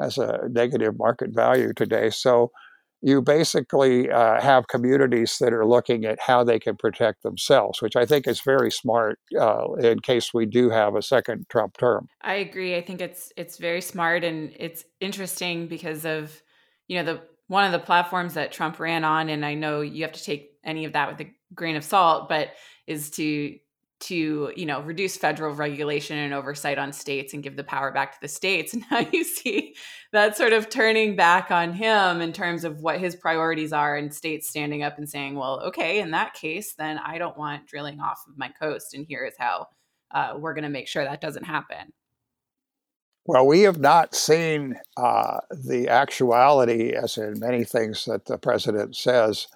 as 0.00 0.18
a 0.18 0.40
negative 0.50 0.98
market 0.98 1.30
value 1.34 1.72
today. 1.72 2.10
So 2.10 2.50
you 3.00 3.22
basically 3.22 4.10
uh, 4.10 4.40
have 4.40 4.68
communities 4.68 5.38
that 5.40 5.52
are 5.52 5.66
looking 5.66 6.04
at 6.04 6.18
how 6.20 6.42
they 6.42 6.58
can 6.58 6.76
protect 6.76 7.22
themselves, 7.22 7.80
which 7.80 7.96
I 7.96 8.04
think 8.04 8.26
is 8.26 8.40
very 8.40 8.70
smart 8.70 9.18
uh, 9.38 9.72
in 9.74 10.00
case 10.00 10.34
we 10.34 10.46
do 10.46 10.70
have 10.70 10.94
a 10.94 11.02
second 11.02 11.46
Trump 11.48 11.76
term. 11.78 12.08
I 12.22 12.34
agree. 12.34 12.76
I 12.76 12.82
think 12.82 13.00
it's 13.00 13.32
it's 13.36 13.58
very 13.58 13.80
smart 13.80 14.24
and 14.24 14.52
it's 14.58 14.84
interesting 15.00 15.68
because 15.68 16.04
of 16.04 16.42
you 16.88 16.96
know 16.96 17.04
the 17.04 17.20
one 17.46 17.64
of 17.64 17.72
the 17.72 17.78
platforms 17.78 18.34
that 18.34 18.52
Trump 18.52 18.78
ran 18.78 19.04
on, 19.04 19.28
and 19.28 19.44
I 19.44 19.54
know 19.54 19.80
you 19.80 20.02
have 20.04 20.12
to 20.12 20.22
take 20.22 20.50
any 20.64 20.84
of 20.84 20.92
that 20.92 21.10
with 21.10 21.26
a 21.26 21.32
grain 21.54 21.76
of 21.76 21.84
salt, 21.84 22.28
but 22.28 22.50
is 22.86 23.10
to 23.12 23.56
to 24.00 24.52
you 24.54 24.66
know 24.66 24.80
reduce 24.82 25.16
federal 25.16 25.54
regulation 25.54 26.16
and 26.16 26.32
oversight 26.32 26.78
on 26.78 26.92
states 26.92 27.34
and 27.34 27.42
give 27.42 27.56
the 27.56 27.64
power 27.64 27.90
back 27.90 28.12
to 28.12 28.18
the 28.20 28.28
states 28.28 28.72
and 28.74 28.84
now 28.90 29.06
you 29.12 29.24
see 29.24 29.74
that 30.12 30.36
sort 30.36 30.52
of 30.52 30.68
turning 30.68 31.16
back 31.16 31.50
on 31.50 31.72
him 31.72 32.20
in 32.20 32.32
terms 32.32 32.64
of 32.64 32.80
what 32.80 33.00
his 33.00 33.16
priorities 33.16 33.72
are 33.72 33.96
and 33.96 34.14
states 34.14 34.48
standing 34.48 34.82
up 34.82 34.98
and 34.98 35.08
saying 35.08 35.34
well 35.34 35.60
okay 35.60 36.00
in 36.00 36.12
that 36.12 36.32
case 36.34 36.74
then 36.74 36.98
i 36.98 37.18
don't 37.18 37.36
want 37.36 37.66
drilling 37.66 38.00
off 38.00 38.22
of 38.28 38.38
my 38.38 38.48
coast 38.60 38.94
and 38.94 39.06
here 39.08 39.24
is 39.24 39.34
how 39.38 39.66
uh, 40.10 40.32
we're 40.38 40.54
going 40.54 40.64
to 40.64 40.70
make 40.70 40.88
sure 40.88 41.04
that 41.04 41.20
doesn't 41.20 41.44
happen 41.44 41.92
well, 43.28 43.46
we 43.46 43.60
have 43.60 43.78
not 43.78 44.14
seen 44.14 44.76
uh, 44.96 45.40
the 45.50 45.88
actuality, 45.90 46.94
as 46.94 47.18
in 47.18 47.38
many 47.38 47.62
things 47.62 48.06
that 48.06 48.24
the 48.24 48.38
president 48.38 48.96
says. 48.96 49.48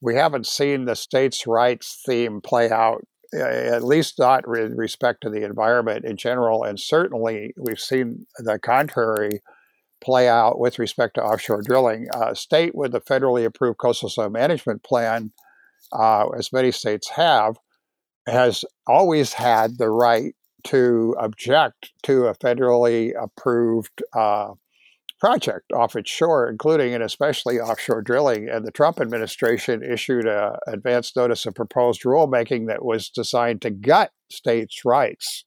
We 0.00 0.14
haven't 0.14 0.46
seen 0.46 0.86
the 0.86 0.96
states' 0.96 1.46
rights 1.46 2.00
theme 2.06 2.40
play 2.40 2.70
out, 2.70 3.04
at 3.32 3.84
least 3.84 4.18
not 4.18 4.48
with 4.48 4.72
respect 4.72 5.22
to 5.22 5.30
the 5.30 5.44
environment 5.44 6.04
in 6.04 6.16
general. 6.16 6.64
And 6.64 6.78
certainly, 6.78 7.54
we've 7.56 7.80
seen 7.80 8.26
the 8.38 8.58
contrary 8.58 9.40
play 10.00 10.28
out 10.28 10.58
with 10.58 10.78
respect 10.78 11.14
to 11.14 11.22
offshore 11.22 11.62
drilling. 11.62 12.08
Uh, 12.12 12.34
state 12.34 12.74
with 12.74 12.92
the 12.92 13.00
federally 13.00 13.44
approved 13.44 13.78
coastal 13.78 14.08
zone 14.08 14.32
management 14.32 14.82
plan, 14.82 15.32
uh, 15.92 16.28
as 16.30 16.52
many 16.52 16.70
states 16.70 17.10
have, 17.10 17.56
has 18.26 18.64
always 18.86 19.34
had 19.34 19.78
the 19.78 19.90
right 19.90 20.34
to 20.64 21.14
object 21.18 21.92
to 22.02 22.26
a 22.26 22.34
federally 22.34 23.12
approved 23.20 24.02
uh, 24.14 24.52
project 25.20 25.70
off 25.72 25.96
its 25.96 26.10
shore, 26.10 26.48
including 26.48 26.94
and 26.94 27.02
especially 27.02 27.60
offshore 27.60 28.02
drilling. 28.02 28.48
And 28.48 28.66
the 28.66 28.72
Trump 28.72 29.00
administration 29.00 29.82
issued 29.82 30.26
an 30.26 30.56
advance 30.66 31.14
notice 31.14 31.46
of 31.46 31.54
proposed 31.54 32.02
rulemaking 32.02 32.66
that 32.68 32.84
was 32.84 33.10
designed 33.10 33.62
to 33.62 33.70
gut 33.70 34.10
states' 34.30 34.84
rights 34.84 35.44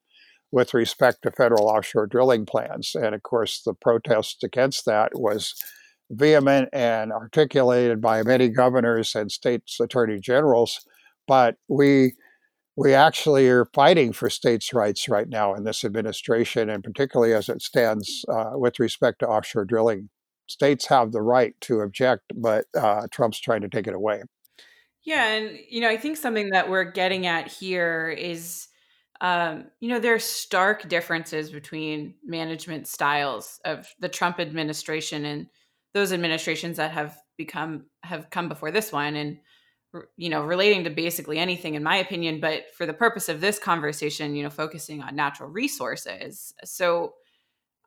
with 0.52 0.74
respect 0.76 1.24
to 1.24 1.32
federal 1.32 1.68
offshore 1.68 2.06
drilling 2.06 2.46
plans. 2.46 2.92
And 2.94 3.16
of 3.16 3.24
course, 3.24 3.64
the 3.66 3.74
protest 3.74 4.44
against 4.44 4.86
that 4.86 5.12
was 5.16 5.56
vehement 6.12 6.70
and 6.72 7.12
articulated 7.12 8.00
by 8.00 8.22
many 8.22 8.50
governors 8.50 9.16
and 9.16 9.32
states' 9.32 9.80
attorney 9.80 10.20
generals. 10.20 10.80
But 11.28 11.56
we 11.68 12.14
we 12.76 12.94
actually 12.94 13.48
are 13.48 13.66
fighting 13.74 14.14
for 14.14 14.30
states' 14.30 14.74
rights 14.74 15.08
right 15.08 15.30
now 15.30 15.54
in 15.54 15.64
this 15.64 15.84
administration, 15.84 16.70
and 16.70 16.84
particularly 16.84 17.34
as 17.34 17.50
it 17.50 17.62
stands 17.62 18.26
uh, 18.30 18.52
with 18.54 18.80
respect 18.80 19.20
to 19.20 19.28
offshore 19.28 19.66
drilling. 19.66 20.10
States 20.48 20.88
have 20.88 21.12
the 21.12 21.22
right 21.22 21.56
to 21.62 21.82
object, 21.82 22.24
but 22.36 22.66
uh, 22.78 23.08
Trump's 23.12 23.40
trying 23.40 23.62
to 23.62 23.70
take 23.70 23.88
it 23.88 23.94
away. 23.94 24.24
Yeah, 25.06 25.28
and 25.28 25.60
you 25.70 25.82
know, 25.82 25.90
I 25.90 25.98
think 25.98 26.18
something 26.18 26.50
that 26.50 26.70
we're 26.70 26.92
getting 26.92 27.28
at 27.28 27.48
here 27.48 28.10
is, 28.10 28.68
um, 29.22 29.66
you 29.80 29.90
know, 29.90 30.00
there 30.00 30.16
are 30.16 30.20
stark 30.20 30.88
differences 30.90 31.50
between 31.52 32.16
management 32.26 32.88
styles 32.88 33.60
of 33.66 33.88
the 34.00 34.10
Trump 34.10 34.40
administration 34.40 35.26
and 35.26 35.48
those 35.94 36.12
administrations 36.12 36.78
that 36.78 36.92
have 36.92 37.18
become 37.38 37.86
have 38.04 38.30
come 38.30 38.50
before 38.50 38.72
this 38.72 38.92
one, 38.92 39.16
and 39.16 39.38
you 40.18 40.30
know 40.30 40.44
relating 40.44 40.84
to 40.84 40.90
basically 40.90 41.38
anything 41.38 41.76
in 41.76 41.84
my 41.84 41.96
opinion 41.98 42.40
but 42.40 42.64
for 42.76 42.86
the 42.86 42.94
purpose 42.94 43.30
of 43.30 43.42
this 43.42 43.60
conversation 43.60 44.36
you 44.36 44.44
know 44.44 44.50
focusing 44.50 45.02
on 45.02 45.16
natural 45.16 45.50
resources. 45.50 46.54
So 46.64 47.14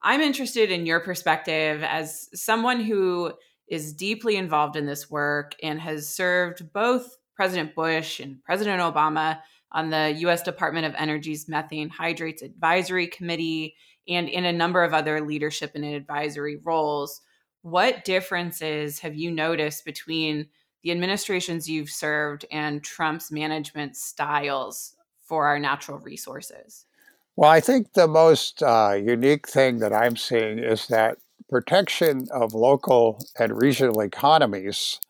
i'm 0.03 0.21
interested 0.21 0.71
in 0.71 0.87
your 0.87 1.01
perspective 1.01 1.83
as 1.83 2.29
someone 2.35 2.81
who 2.81 3.33
is 3.69 3.93
deeply 3.93 4.37
involved 4.37 4.77
in 4.77 4.87
this 4.87 5.11
work 5.11 5.55
and 5.63 5.81
has 5.81 6.09
served 6.09 6.73
both 6.73 7.17
president 7.35 7.75
bush 7.75 8.21
and 8.21 8.43
president 8.45 8.81
obama 8.81 9.41
on 9.73 9.91
the 9.91 10.15
u.s 10.19 10.43
department 10.43 10.87
of 10.87 10.95
energy's 10.97 11.49
methane 11.49 11.89
hydrates 11.89 12.43
advisory 12.43 13.07
committee 13.07 13.75
and 14.09 14.29
in 14.29 14.45
a 14.45 14.53
number 14.53 14.83
of 14.85 14.95
other 14.95 15.21
leadership 15.21 15.73
and 15.75 15.85
advisory 15.85 16.57
roles. 16.57 17.21
What 17.63 18.05
differences 18.05 19.01
have 19.01 19.17
you 19.17 19.31
noticed 19.31 19.85
between 19.85 20.49
the 20.87 20.93
administrations 20.93 21.69
you've 21.69 21.91
served 21.91 22.47
and 22.53 22.81
Trump's 22.81 23.33
management 23.33 23.97
styles 23.97 24.95
for 25.21 25.45
our 25.45 25.59
natural 25.59 25.99
resources? 25.99 26.87
Well, 27.35 27.51
I 27.51 27.59
think 27.59 27.95
the 27.95 28.07
most 28.07 28.63
uh, 28.63 28.97
unique 28.97 29.49
thing 29.49 29.79
that 29.79 29.93
I'm 29.93 30.15
seeing 30.15 30.61
is 30.61 30.87
that 30.87 31.19
protection 31.51 32.29
of 32.31 32.55
local 32.55 33.19
and 33.37 33.61
regional 33.61 34.01
economies 34.01 35.01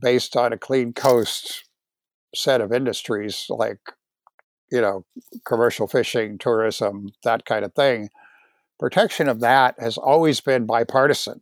based 0.00 0.34
on 0.34 0.54
a 0.54 0.58
clean 0.58 0.94
coast 0.94 1.64
set 2.34 2.62
of 2.62 2.72
industries 2.72 3.46
like 3.50 3.80
you 4.72 4.80
know 4.80 5.04
commercial 5.46 5.86
fishing 5.86 6.36
tourism 6.36 7.08
that 7.24 7.46
kind 7.46 7.64
of 7.64 7.72
thing 7.72 8.10
protection 8.78 9.28
of 9.28 9.40
that 9.40 9.74
has 9.78 9.96
always 9.96 10.42
been 10.42 10.66
bipartisan 10.66 11.40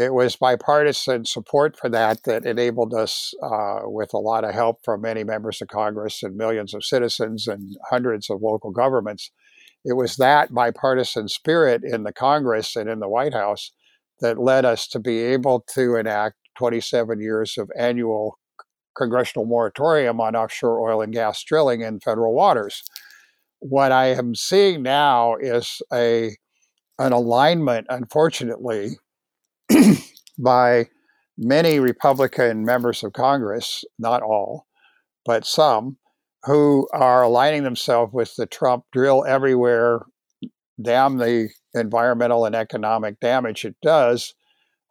it 0.00 0.14
was 0.14 0.36
bipartisan 0.36 1.24
support 1.24 1.76
for 1.76 1.88
that 1.88 2.22
that 2.22 2.46
enabled 2.46 2.94
us, 2.94 3.34
uh, 3.42 3.80
with 3.82 4.14
a 4.14 4.18
lot 4.18 4.44
of 4.44 4.54
help 4.54 4.78
from 4.84 5.00
many 5.00 5.24
members 5.24 5.60
of 5.60 5.66
Congress 5.66 6.22
and 6.22 6.36
millions 6.36 6.72
of 6.72 6.84
citizens 6.84 7.48
and 7.48 7.76
hundreds 7.90 8.30
of 8.30 8.40
local 8.40 8.70
governments. 8.70 9.32
It 9.84 9.94
was 9.94 10.14
that 10.16 10.54
bipartisan 10.54 11.26
spirit 11.26 11.82
in 11.82 12.04
the 12.04 12.12
Congress 12.12 12.76
and 12.76 12.88
in 12.88 13.00
the 13.00 13.08
White 13.08 13.34
House 13.34 13.72
that 14.20 14.38
led 14.38 14.64
us 14.64 14.86
to 14.88 15.00
be 15.00 15.18
able 15.18 15.64
to 15.74 15.96
enact 15.96 16.36
27 16.58 17.20
years 17.20 17.58
of 17.58 17.68
annual 17.76 18.38
congressional 18.96 19.46
moratorium 19.46 20.20
on 20.20 20.36
offshore 20.36 20.88
oil 20.88 21.02
and 21.02 21.12
gas 21.12 21.42
drilling 21.42 21.80
in 21.80 21.98
federal 21.98 22.34
waters. 22.34 22.84
What 23.58 23.90
I 23.90 24.12
am 24.12 24.36
seeing 24.36 24.84
now 24.84 25.34
is 25.40 25.82
a 25.92 26.36
an 27.00 27.12
alignment, 27.12 27.86
unfortunately, 27.90 28.96
by 30.38 30.88
many 31.36 31.78
Republican 31.78 32.64
members 32.64 33.02
of 33.04 33.12
Congress, 33.12 33.84
not 33.98 34.22
all, 34.22 34.66
but 35.24 35.46
some, 35.46 35.98
who 36.44 36.88
are 36.92 37.22
aligning 37.22 37.62
themselves 37.62 38.12
with 38.12 38.34
the 38.36 38.46
Trump 38.46 38.84
drill 38.92 39.24
everywhere, 39.26 40.00
damn 40.80 41.18
the 41.18 41.48
environmental 41.74 42.44
and 42.44 42.54
economic 42.54 43.20
damage 43.20 43.64
it 43.64 43.76
does. 43.82 44.34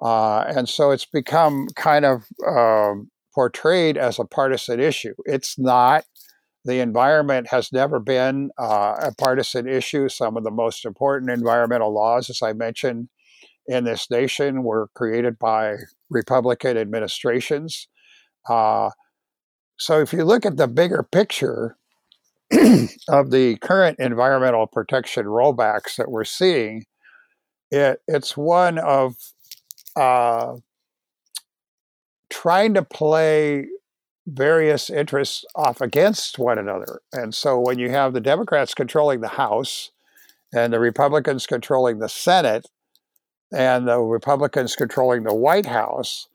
Uh, 0.02 0.42
and 0.42 0.70
so 0.70 0.92
it's 0.92 1.06
become 1.06 1.68
kind 1.76 2.06
of 2.06 2.24
um, 2.48 3.10
portrayed 3.34 3.98
as 3.98 4.20
a 4.20 4.26
partisan 4.26 4.80
issue. 4.80 5.13
It's 5.26 5.58
not. 5.58 6.06
The 6.66 6.80
environment 6.80 7.48
has 7.50 7.72
never 7.72 8.00
been 8.00 8.52
uh, 8.60 8.96
a 9.00 9.16
partisan 9.16 9.68
issue. 9.68 10.10
Some 10.10 10.36
of 10.38 10.44
the 10.44 10.52
most 10.52 10.86
important 10.86 11.32
environmental 11.32 11.94
laws, 11.94 12.30
as 12.30 12.42
I 12.42 12.54
mentioned, 12.54 13.08
in 13.68 13.84
this 13.84 14.10
nation 14.10 14.64
were 14.64 14.90
created 14.94 15.38
by 15.38 15.76
Republican 16.10 16.78
administrations. 16.78 17.88
Uh, 18.50 18.90
so 19.78 20.00
if 20.00 20.14
you 20.14 20.24
look 20.24 20.46
at 20.46 20.58
the 20.58 20.68
bigger 20.68 21.04
picture 21.04 21.78
of 23.10 23.32
the 23.32 23.58
current 23.62 24.00
environmental 24.00 24.68
protection 24.68 25.26
rollbacks 25.26 25.98
that 25.98 26.10
we're 26.10 26.24
seeing, 26.24 26.86
it, 27.72 28.02
it's 28.08 28.38
one 28.38 28.78
of 28.80 29.16
uh, 29.96 30.56
trying 32.30 32.74
to 32.74 32.84
play 32.84 33.68
various 34.26 34.90
interests 34.90 35.46
off 35.56 35.82
against 35.82 36.38
one 36.38 36.58
another. 36.58 37.00
And 37.14 37.34
so 37.34 37.60
when 37.60 37.80
you 37.80 37.90
have 37.90 38.14
the 38.14 38.22
Democrats 38.22 38.74
controlling 38.74 39.22
the 39.22 39.30
House 39.30 39.92
and 40.54 40.72
the 40.72 40.80
Republicans 40.80 41.48
controlling 41.48 42.00
the 42.00 42.10
Senate 42.10 42.68
and 43.54 43.88
the 43.88 44.00
Republicans 44.00 44.76
controlling 44.76 45.24
the 45.24 45.34
White 45.34 45.66
House, 45.66 46.28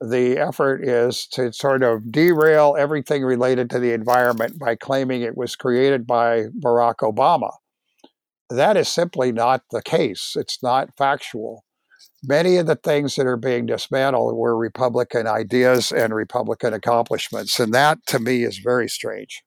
the 0.00 0.38
effort 0.38 0.82
is 0.82 1.26
to 1.28 1.52
sort 1.52 1.82
of 1.82 2.10
derail 2.10 2.76
everything 2.78 3.22
related 3.22 3.68
to 3.70 3.78
the 3.78 3.92
environment 3.92 4.58
by 4.58 4.74
claiming 4.74 5.22
it 5.22 5.36
was 5.36 5.56
created 5.56 6.06
by 6.06 6.44
Barack 6.58 6.96
Obama. 6.96 7.50
That 8.48 8.76
is 8.76 8.88
simply 8.88 9.30
not 9.30 9.62
the 9.70 9.82
case. 9.82 10.34
It's 10.36 10.62
not 10.62 10.96
factual 10.96 11.64
many 12.22 12.56
of 12.56 12.66
the 12.66 12.76
things 12.76 13.16
that 13.16 13.26
are 13.26 13.36
being 13.36 13.66
dismantled 13.66 14.36
were 14.36 14.56
Republican 14.56 15.26
ideas 15.26 15.92
and 15.92 16.14
Republican 16.14 16.74
accomplishments. 16.74 17.58
And 17.58 17.72
that 17.74 17.98
to 18.06 18.18
me 18.18 18.44
is 18.44 18.58
very 18.58 18.88
strange. 18.88 19.42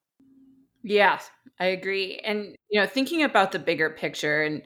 Yeah, 0.83 1.19
I 1.59 1.67
agree. 1.67 2.19
And, 2.23 2.55
you 2.69 2.79
know, 2.79 2.87
thinking 2.87 3.23
about 3.23 3.51
the 3.51 3.59
bigger 3.59 3.89
picture 3.89 4.43
and, 4.43 4.63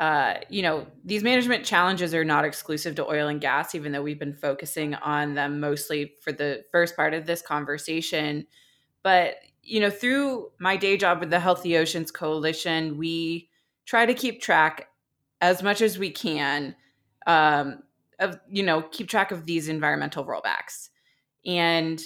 uh, 0.00 0.34
you 0.48 0.62
know, 0.62 0.86
these 1.04 1.22
management 1.22 1.64
challenges 1.64 2.14
are 2.14 2.24
not 2.24 2.44
exclusive 2.44 2.94
to 2.96 3.06
oil 3.06 3.28
and 3.28 3.40
gas, 3.40 3.74
even 3.74 3.92
though 3.92 4.02
we've 4.02 4.18
been 4.18 4.34
focusing 4.34 4.94
on 4.96 5.34
them 5.34 5.60
mostly 5.60 6.14
for 6.20 6.32
the 6.32 6.64
first 6.72 6.96
part 6.96 7.14
of 7.14 7.26
this 7.26 7.42
conversation. 7.42 8.46
But, 9.02 9.36
you 9.62 9.80
know, 9.80 9.90
through 9.90 10.50
my 10.58 10.76
day 10.76 10.96
job 10.96 11.20
with 11.20 11.30
the 11.30 11.38
Healthy 11.40 11.76
Oceans 11.76 12.10
Coalition, 12.10 12.98
we 12.98 13.48
try 13.86 14.06
to 14.06 14.14
keep 14.14 14.40
track 14.40 14.88
as 15.40 15.62
much 15.62 15.80
as 15.80 15.98
we 15.98 16.10
can 16.10 16.74
um, 17.26 17.82
of 18.18 18.38
you 18.48 18.62
know 18.62 18.82
keep 18.82 19.08
track 19.08 19.30
of 19.30 19.46
these 19.46 19.68
environmental 19.68 20.24
rollbacks 20.24 20.88
and 21.44 22.00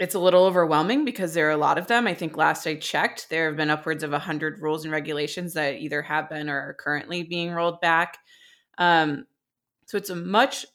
it's 0.00 0.14
a 0.14 0.18
little 0.18 0.44
overwhelming 0.44 1.04
because 1.04 1.34
there 1.34 1.46
are 1.48 1.52
a 1.52 1.56
lot 1.56 1.78
of 1.78 1.86
them 1.86 2.06
i 2.06 2.14
think 2.14 2.36
last 2.36 2.66
i 2.66 2.74
checked 2.74 3.28
there 3.30 3.46
have 3.48 3.56
been 3.56 3.70
upwards 3.70 4.02
of 4.02 4.10
100 4.10 4.60
rules 4.60 4.84
and 4.84 4.92
regulations 4.92 5.54
that 5.54 5.76
either 5.76 6.02
have 6.02 6.28
been 6.28 6.48
or 6.48 6.56
are 6.56 6.74
currently 6.74 7.22
being 7.22 7.50
rolled 7.52 7.80
back 7.80 8.18
um, 8.78 9.24
so 9.86 9.96
it's 9.96 10.10
a 10.10 10.16
much 10.16 10.66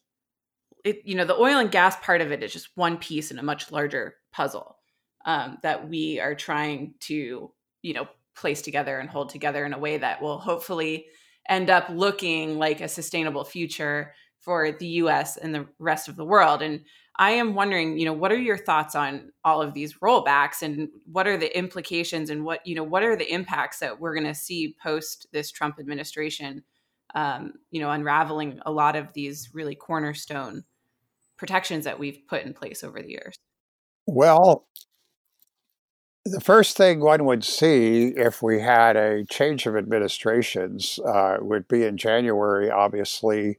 it, 0.86 1.01
you 1.03 1.15
know 1.15 1.25
the 1.25 1.36
oil 1.36 1.60
and 1.60 1.71
gas 1.71 1.97
part 1.97 2.21
of 2.21 2.32
it 2.32 2.41
is 2.43 2.53
just 2.53 2.69
one 2.75 2.97
piece 2.97 3.32
in 3.32 3.39
a 3.39 3.43
much 3.43 3.71
larger 3.71 4.15
puzzle 4.32 4.77
um, 5.25 5.58
that 5.63 5.89
we 5.89 6.19
are 6.19 6.36
trying 6.36 6.93
to 6.99 7.51
you 7.82 7.93
know 7.93 8.08
place 8.36 8.62
together 8.62 8.99
and 8.99 9.10
hold 9.10 9.29
together 9.29 9.65
in 9.65 9.73
a 9.73 9.79
way 9.79 9.97
that 9.97 10.21
will 10.21 10.39
hopefully 10.39 11.05
end 11.49 11.69
up 11.69 11.89
looking 11.89 12.58
like 12.58 12.79
a 12.79 12.88
sustainable 12.88 13.43
future 13.43 14.13
for 14.39 14.71
the 14.71 14.88
US 14.88 15.38
and 15.38 15.53
the 15.53 15.67
rest 15.79 16.08
of 16.08 16.15
the 16.15 16.25
world. 16.25 16.62
And 16.62 16.86
I 17.19 17.32
am 17.32 17.53
wondering, 17.53 17.99
you 17.99 18.05
know, 18.05 18.13
what 18.13 18.32
are 18.32 18.39
your 18.39 18.58
thoughts 18.58 18.95
on 18.95 19.34
all 19.43 19.62
of 19.62 19.73
these 19.73 19.95
rollbacks 19.95 20.62
and 20.62 20.88
what 21.12 21.27
are 21.27 21.36
the 21.36 21.55
implications 21.55 22.29
and 22.29 22.45
what, 22.45 22.65
you 22.65 22.75
know, 22.75 22.84
what 22.84 23.03
are 23.03 23.17
the 23.17 23.29
impacts 23.29 23.79
that 23.79 23.99
we're 23.99 24.15
going 24.15 24.25
to 24.25 24.34
see 24.34 24.77
post 24.82 25.27
this 25.34 25.51
Trump 25.51 25.79
administration, 25.79 26.63
um, 27.15 27.55
you 27.71 27.82
know, 27.82 27.91
unraveling 27.91 28.62
a 28.65 28.71
lot 28.71 28.95
of 28.95 29.12
these 29.12 29.49
really 29.53 29.75
cornerstone 29.75 30.63
protections 31.38 31.84
that 31.84 31.99
we've 31.99 32.21
put 32.25 32.43
in 32.43 32.53
place 32.53 32.86
over 32.86 33.01
the 33.01 33.10
years? 33.10 33.36
Well, 34.08 34.65
the 36.23 36.39
first 36.39 36.77
thing 36.77 37.01
one 37.01 37.25
would 37.25 37.43
see 37.43 38.13
if 38.15 38.41
we 38.41 38.62
had 38.62 38.95
a 38.95 39.25
change 39.25 39.65
of 39.65 39.75
administrations 39.75 40.99
uh, 41.05 41.36
would 41.41 41.67
be 41.67 41.84
in 41.84 41.97
January, 41.97 42.71
obviously. 42.71 43.58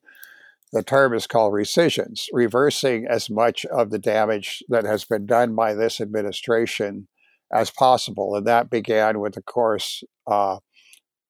The 0.73 0.83
term 0.83 1.15
is 1.15 1.27
called 1.27 1.53
rescissions, 1.53 2.29
reversing 2.33 3.07
as 3.09 3.29
much 3.29 3.65
of 3.67 3.91
the 3.91 3.99
damage 3.99 4.63
that 4.69 4.85
has 4.85 5.05
been 5.05 5.27
done 5.27 5.55
by 5.55 5.75
this 5.75 6.01
administration 6.01 7.09
as 7.53 7.71
possible. 7.71 8.37
And 8.37 8.47
that 8.47 8.71
began 8.71 9.19
with, 9.19 9.37
of 9.37 9.45
course, 9.47 10.05
uh, 10.31 10.59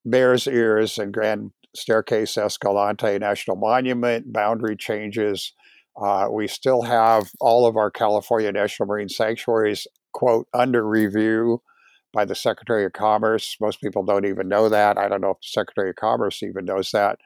Bears 0.04 0.46
Ears 0.46 0.98
and 0.98 1.12
Grand 1.12 1.52
Staircase 1.74 2.36
Escalante 2.36 3.18
National 3.18 3.56
Monument, 3.56 4.32
boundary 4.32 4.76
changes. 4.76 5.54
Uh, 6.00 6.28
we 6.30 6.46
still 6.46 6.82
have 6.82 7.30
all 7.40 7.66
of 7.66 7.76
our 7.76 7.90
California 7.90 8.52
National 8.52 8.86
Marine 8.86 9.08
Sanctuaries 9.08 9.86
quote, 10.12 10.46
under 10.52 10.86
review 10.86 11.62
by 12.12 12.24
the 12.24 12.34
Secretary 12.34 12.84
of 12.84 12.92
Commerce. 12.92 13.56
Most 13.60 13.80
people 13.80 14.02
don't 14.02 14.26
even 14.26 14.48
know 14.48 14.68
that. 14.68 14.98
I 14.98 15.08
don't 15.08 15.20
know 15.20 15.30
if 15.30 15.40
the 15.40 15.48
Secretary 15.48 15.90
of 15.90 15.96
Commerce 15.96 16.42
even 16.42 16.64
knows 16.64 16.90
that. 16.90 17.18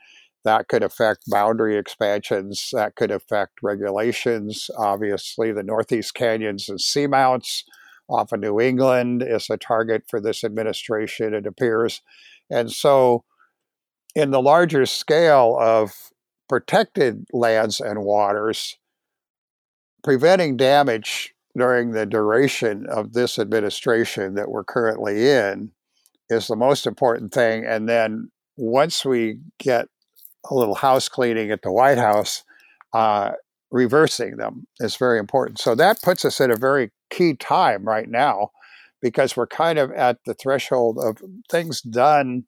That 0.44 0.68
could 0.68 0.82
affect 0.82 1.24
boundary 1.28 1.76
expansions. 1.76 2.68
That 2.72 2.96
could 2.96 3.10
affect 3.10 3.62
regulations. 3.62 4.70
Obviously, 4.76 5.52
the 5.52 5.62
Northeast 5.62 6.14
Canyons 6.14 6.68
and 6.68 6.78
seamounts 6.78 7.62
off 8.08 8.32
of 8.32 8.40
New 8.40 8.60
England 8.60 9.22
is 9.26 9.48
a 9.48 9.56
target 9.56 10.04
for 10.08 10.20
this 10.20 10.44
administration, 10.44 11.32
it 11.32 11.46
appears. 11.46 12.02
And 12.50 12.70
so, 12.70 13.24
in 14.14 14.30
the 14.30 14.42
larger 14.42 14.84
scale 14.86 15.56
of 15.58 15.92
protected 16.48 17.24
lands 17.32 17.80
and 17.80 18.04
waters, 18.04 18.76
preventing 20.02 20.56
damage 20.56 21.34
during 21.56 21.92
the 21.92 22.04
duration 22.04 22.86
of 22.86 23.12
this 23.12 23.38
administration 23.38 24.34
that 24.34 24.50
we're 24.50 24.64
currently 24.64 25.30
in 25.30 25.70
is 26.28 26.46
the 26.46 26.56
most 26.56 26.86
important 26.86 27.32
thing. 27.32 27.64
And 27.64 27.88
then 27.88 28.30
once 28.56 29.04
we 29.04 29.38
get 29.58 29.88
a 30.50 30.54
little 30.54 30.74
house 30.74 31.08
cleaning 31.08 31.50
at 31.50 31.62
the 31.62 31.72
White 31.72 31.98
House, 31.98 32.42
uh, 32.92 33.32
reversing 33.70 34.36
them 34.36 34.66
is 34.80 34.96
very 34.96 35.18
important. 35.18 35.58
So 35.58 35.74
that 35.74 36.02
puts 36.02 36.24
us 36.24 36.40
at 36.40 36.50
a 36.50 36.56
very 36.56 36.92
key 37.10 37.34
time 37.34 37.84
right 37.84 38.08
now 38.08 38.50
because 39.02 39.36
we're 39.36 39.46
kind 39.46 39.78
of 39.78 39.90
at 39.92 40.18
the 40.26 40.34
threshold 40.34 40.98
of 40.98 41.18
things 41.50 41.80
done 41.80 42.44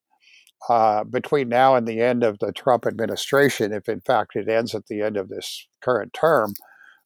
uh, 0.68 1.04
between 1.04 1.48
now 1.48 1.74
and 1.74 1.86
the 1.86 2.00
end 2.00 2.24
of 2.24 2.38
the 2.38 2.52
Trump 2.52 2.86
administration, 2.86 3.72
if 3.72 3.88
in 3.88 4.00
fact 4.00 4.36
it 4.36 4.48
ends 4.48 4.74
at 4.74 4.86
the 4.86 5.02
end 5.02 5.16
of 5.16 5.28
this 5.28 5.66
current 5.82 6.12
term, 6.12 6.54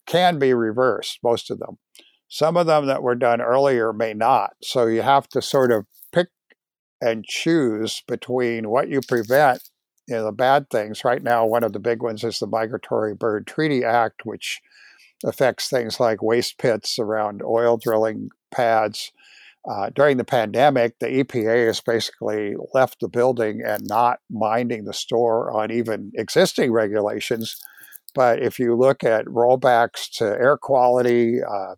can 0.06 0.38
be 0.38 0.54
reversed, 0.54 1.18
most 1.22 1.50
of 1.50 1.58
them. 1.58 1.78
Some 2.28 2.56
of 2.56 2.66
them 2.66 2.86
that 2.86 3.02
were 3.02 3.16
done 3.16 3.40
earlier 3.40 3.92
may 3.92 4.14
not. 4.14 4.52
So 4.62 4.86
you 4.86 5.02
have 5.02 5.28
to 5.30 5.42
sort 5.42 5.72
of 5.72 5.86
pick 6.12 6.28
and 7.00 7.24
choose 7.24 8.02
between 8.06 8.70
what 8.70 8.88
you 8.88 9.00
prevent, 9.06 9.62
you 10.10 10.16
know, 10.16 10.24
the 10.24 10.32
bad 10.32 10.68
things. 10.70 11.04
Right 11.04 11.22
now, 11.22 11.46
one 11.46 11.62
of 11.62 11.72
the 11.72 11.78
big 11.78 12.02
ones 12.02 12.24
is 12.24 12.38
the 12.38 12.46
Migratory 12.46 13.14
Bird 13.14 13.46
Treaty 13.46 13.84
Act, 13.84 14.22
which 14.24 14.60
affects 15.24 15.68
things 15.68 16.00
like 16.00 16.22
waste 16.22 16.58
pits 16.58 16.98
around 16.98 17.42
oil 17.42 17.76
drilling 17.76 18.30
pads. 18.50 19.12
Uh, 19.70 19.90
during 19.90 20.16
the 20.16 20.24
pandemic, 20.24 20.98
the 20.98 21.06
EPA 21.06 21.66
has 21.66 21.80
basically 21.80 22.54
left 22.74 22.98
the 23.00 23.08
building 23.08 23.62
and 23.64 23.86
not 23.86 24.18
minding 24.30 24.84
the 24.84 24.92
store 24.92 25.52
on 25.52 25.70
even 25.70 26.10
existing 26.16 26.72
regulations. 26.72 27.56
But 28.14 28.42
if 28.42 28.58
you 28.58 28.74
look 28.74 29.04
at 29.04 29.26
rollbacks 29.26 30.10
to 30.16 30.24
air 30.24 30.56
quality, 30.56 31.42
uh, 31.42 31.74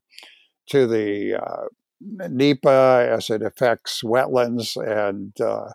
to 0.68 0.86
the 0.86 1.34
uh, 1.34 1.66
NEPA 2.00 3.08
as 3.10 3.30
it 3.30 3.42
affects 3.42 4.02
wetlands 4.02 4.76
and 4.76 5.38
uh, 5.40 5.70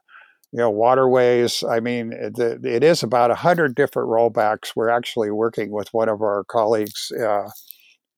you 0.51 0.60
know 0.60 0.69
waterways. 0.69 1.63
I 1.63 1.79
mean, 1.79 2.13
it, 2.13 2.39
it 2.65 2.83
is 2.83 3.03
about 3.03 3.31
a 3.31 3.36
hundred 3.36 3.75
different 3.75 4.10
rollbacks. 4.10 4.71
We're 4.75 4.89
actually 4.89 5.31
working 5.31 5.71
with 5.71 5.89
one 5.93 6.10
of 6.10 6.21
our 6.21 6.43
colleagues 6.45 7.12
uh, 7.12 7.49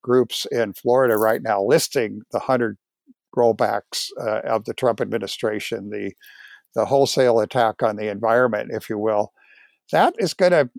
groups 0.03 0.45
in 0.51 0.73
Florida 0.73 1.17
right 1.17 1.41
now, 1.41 1.63
listing 1.63 2.21
the 2.31 2.39
hundred 2.39 2.77
rollbacks 3.35 4.07
uh, 4.19 4.41
of 4.41 4.65
the 4.65 4.73
Trump 4.73 5.01
administration, 5.01 5.89
the 5.89 6.13
the 6.75 6.85
wholesale 6.85 7.39
attack 7.39 7.81
on 7.81 7.95
the 7.95 8.09
environment, 8.09 8.69
if 8.71 8.89
you 8.89 8.97
will. 8.97 9.31
That 9.91 10.13
is 10.19 10.35
going 10.35 10.51
to 10.51 10.69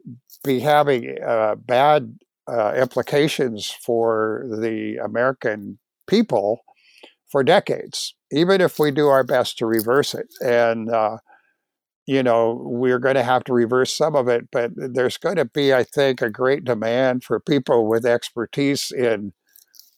be 0.44 0.60
having 0.60 1.16
uh, 1.26 1.56
bad 1.56 2.16
uh, 2.48 2.74
implications 2.74 3.70
for 3.84 4.44
the 4.48 4.96
American 5.04 5.78
people 6.06 6.60
for 7.30 7.42
decades, 7.42 8.14
even 8.30 8.60
if 8.60 8.78
we 8.78 8.90
do 8.92 9.08
our 9.08 9.24
best 9.24 9.58
to 9.58 9.66
reverse 9.66 10.14
it. 10.14 10.26
And, 10.44 10.90
uh, 10.90 11.18
you 12.06 12.22
know, 12.22 12.60
we're 12.64 12.98
going 12.98 13.14
to 13.14 13.22
have 13.22 13.44
to 13.44 13.52
reverse 13.52 13.94
some 13.94 14.16
of 14.16 14.28
it, 14.28 14.48
but 14.50 14.72
there's 14.74 15.16
going 15.16 15.36
to 15.36 15.44
be, 15.44 15.72
I 15.72 15.84
think, 15.84 16.22
a 16.22 16.30
great 16.30 16.64
demand 16.64 17.24
for 17.24 17.38
people 17.40 17.88
with 17.88 18.04
expertise 18.06 18.90
in 18.90 19.32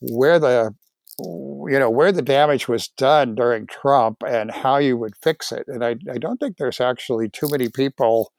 where 0.00 0.38
the 0.38 0.74
you 1.18 1.78
know 1.78 1.90
where 1.90 2.10
the 2.10 2.22
damage 2.22 2.68
was 2.68 2.88
done 2.88 3.34
during 3.34 3.66
Trump 3.66 4.22
and 4.26 4.50
how 4.50 4.78
you 4.78 4.96
would 4.96 5.14
fix 5.22 5.52
it. 5.52 5.64
And 5.68 5.84
I, 5.84 5.96
I 6.10 6.18
don't 6.18 6.38
think 6.38 6.56
there's 6.56 6.80
actually 6.80 7.28
too 7.28 7.48
many 7.50 7.68
people 7.68 8.32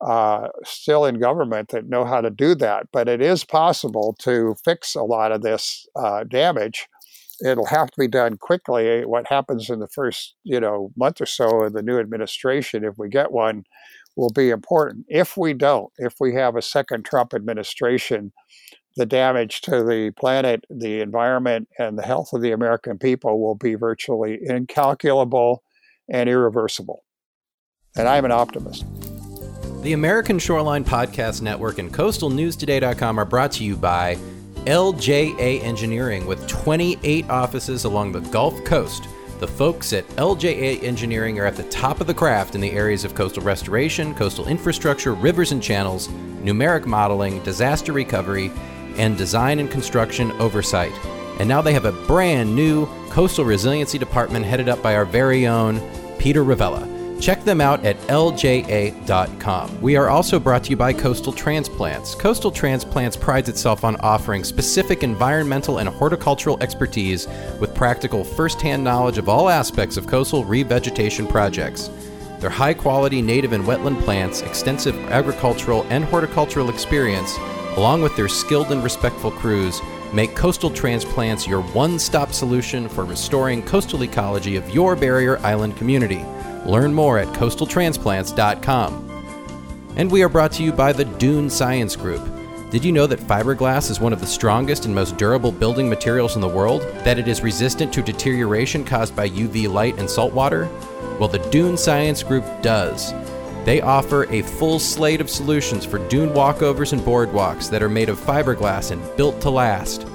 uh, 0.00 0.48
still 0.64 1.04
in 1.04 1.18
government 1.18 1.70
that 1.70 1.88
know 1.88 2.04
how 2.04 2.20
to 2.20 2.30
do 2.30 2.54
that. 2.56 2.86
But 2.92 3.08
it 3.08 3.20
is 3.20 3.44
possible 3.44 4.14
to 4.20 4.54
fix 4.64 4.94
a 4.94 5.02
lot 5.02 5.32
of 5.32 5.42
this 5.42 5.86
uh, 5.96 6.24
damage. 6.24 6.86
It'll 7.44 7.66
have 7.66 7.90
to 7.90 7.98
be 7.98 8.08
done 8.08 8.36
quickly. 8.36 8.88
Eh, 8.88 9.04
what 9.04 9.26
happens 9.28 9.70
in 9.70 9.80
the 9.80 9.88
first, 9.88 10.34
you 10.44 10.60
know, 10.60 10.92
month 10.96 11.20
or 11.20 11.26
so 11.26 11.64
of 11.64 11.72
the 11.72 11.82
new 11.82 11.98
administration, 11.98 12.84
if 12.84 12.98
we 12.98 13.08
get 13.08 13.32
one, 13.32 13.64
will 14.16 14.30
be 14.30 14.50
important. 14.50 15.06
If 15.08 15.36
we 15.36 15.54
don't, 15.54 15.90
if 15.98 16.14
we 16.20 16.34
have 16.34 16.56
a 16.56 16.62
second 16.62 17.04
Trump 17.04 17.32
administration, 17.34 18.32
the 18.96 19.06
damage 19.06 19.60
to 19.62 19.82
the 19.82 20.12
planet, 20.18 20.64
the 20.68 21.00
environment, 21.00 21.68
and 21.78 21.98
the 21.98 22.02
health 22.02 22.32
of 22.32 22.42
the 22.42 22.52
American 22.52 22.98
people 22.98 23.40
will 23.40 23.54
be 23.54 23.74
virtually 23.74 24.38
incalculable 24.42 25.62
and 26.08 26.28
irreversible. 26.28 27.04
And 27.96 28.08
I'm 28.08 28.24
an 28.24 28.32
optimist. 28.32 28.84
The 29.82 29.94
American 29.94 30.38
Shoreline 30.38 30.84
Podcast 30.84 31.40
Network 31.40 31.78
and 31.78 31.92
CoastalNewsToday.com 31.92 33.18
are 33.18 33.24
brought 33.24 33.52
to 33.52 33.64
you 33.64 33.76
by 33.76 34.18
LJA 34.66 35.62
Engineering 35.62 36.26
with 36.26 36.46
28 36.46 37.30
offices 37.30 37.84
along 37.84 38.12
the 38.12 38.20
Gulf 38.20 38.62
Coast. 38.64 39.08
The 39.38 39.48
folks 39.48 39.94
at 39.94 40.06
LJA 40.16 40.82
Engineering 40.82 41.38
are 41.38 41.46
at 41.46 41.56
the 41.56 41.62
top 41.64 42.02
of 42.02 42.06
the 42.06 42.12
craft 42.12 42.54
in 42.54 42.60
the 42.60 42.72
areas 42.72 43.04
of 43.04 43.14
coastal 43.14 43.42
restoration, 43.42 44.14
coastal 44.14 44.48
infrastructure, 44.48 45.14
rivers 45.14 45.52
and 45.52 45.62
channels, 45.62 46.08
numeric 46.42 46.84
modeling, 46.84 47.42
disaster 47.42 47.94
recovery, 47.94 48.52
and 48.96 49.16
design 49.16 49.60
and 49.60 49.70
construction 49.70 50.30
oversight. 50.32 50.92
And 51.38 51.48
now 51.48 51.62
they 51.62 51.72
have 51.72 51.86
a 51.86 51.92
brand 52.06 52.54
new 52.54 52.84
coastal 53.08 53.46
resiliency 53.46 53.96
department 53.96 54.44
headed 54.44 54.68
up 54.68 54.82
by 54.82 54.94
our 54.94 55.06
very 55.06 55.46
own 55.46 55.80
Peter 56.18 56.44
Ravella. 56.44 56.99
Check 57.20 57.44
them 57.44 57.60
out 57.60 57.84
at 57.84 57.98
lja.com. 58.08 59.82
We 59.82 59.96
are 59.96 60.08
also 60.08 60.40
brought 60.40 60.64
to 60.64 60.70
you 60.70 60.76
by 60.76 60.94
Coastal 60.94 61.34
Transplants. 61.34 62.14
Coastal 62.14 62.50
Transplants 62.50 63.14
prides 63.14 63.50
itself 63.50 63.84
on 63.84 63.96
offering 63.96 64.42
specific 64.42 65.02
environmental 65.02 65.78
and 65.78 65.88
horticultural 65.88 66.58
expertise 66.62 67.28
with 67.60 67.74
practical 67.74 68.24
first-hand 68.24 68.82
knowledge 68.82 69.18
of 69.18 69.28
all 69.28 69.50
aspects 69.50 69.98
of 69.98 70.06
coastal 70.06 70.44
revegetation 70.44 71.28
projects. 71.28 71.90
Their 72.38 72.48
high 72.48 72.72
quality 72.72 73.20
native 73.20 73.52
and 73.52 73.64
wetland 73.64 74.00
plants, 74.00 74.40
extensive 74.40 74.96
agricultural 75.10 75.84
and 75.90 76.04
horticultural 76.04 76.70
experience, 76.70 77.36
along 77.76 78.00
with 78.00 78.16
their 78.16 78.28
skilled 78.28 78.72
and 78.72 78.82
respectful 78.82 79.30
crews, 79.30 79.82
make 80.14 80.34
coastal 80.34 80.70
transplants 80.70 81.46
your 81.46 81.60
one 81.60 81.98
stop 81.98 82.32
solution 82.32 82.88
for 82.88 83.04
restoring 83.04 83.62
coastal 83.62 84.04
ecology 84.04 84.56
of 84.56 84.70
your 84.70 84.96
barrier 84.96 85.38
island 85.40 85.76
community. 85.76 86.24
Learn 86.66 86.92
more 86.92 87.18
at 87.18 87.28
coastaltransplants.com. 87.28 89.06
And 89.96 90.10
we 90.10 90.22
are 90.22 90.28
brought 90.28 90.52
to 90.52 90.62
you 90.62 90.72
by 90.72 90.92
the 90.92 91.04
Dune 91.04 91.50
Science 91.50 91.96
Group. 91.96 92.22
Did 92.70 92.84
you 92.84 92.92
know 92.92 93.08
that 93.08 93.18
fiberglass 93.18 93.90
is 93.90 93.98
one 93.98 94.12
of 94.12 94.20
the 94.20 94.26
strongest 94.26 94.84
and 94.84 94.94
most 94.94 95.16
durable 95.16 95.50
building 95.50 95.88
materials 95.88 96.36
in 96.36 96.40
the 96.40 96.48
world? 96.48 96.82
That 97.04 97.18
it 97.18 97.26
is 97.26 97.42
resistant 97.42 97.92
to 97.94 98.02
deterioration 98.02 98.84
caused 98.84 99.16
by 99.16 99.28
UV 99.28 99.68
light 99.68 99.98
and 99.98 100.08
salt 100.08 100.32
water? 100.32 100.68
Well, 101.18 101.28
the 101.28 101.40
Dune 101.50 101.76
Science 101.76 102.22
Group 102.22 102.44
does. 102.62 103.12
They 103.64 103.80
offer 103.80 104.24
a 104.32 104.42
full 104.42 104.78
slate 104.78 105.20
of 105.20 105.28
solutions 105.28 105.84
for 105.84 105.98
dune 106.08 106.30
walkovers 106.30 106.92
and 106.92 107.02
boardwalks 107.02 107.68
that 107.70 107.82
are 107.82 107.88
made 107.88 108.08
of 108.08 108.18
fiberglass 108.18 108.92
and 108.92 109.16
built 109.16 109.40
to 109.40 109.50
last. 109.50 110.06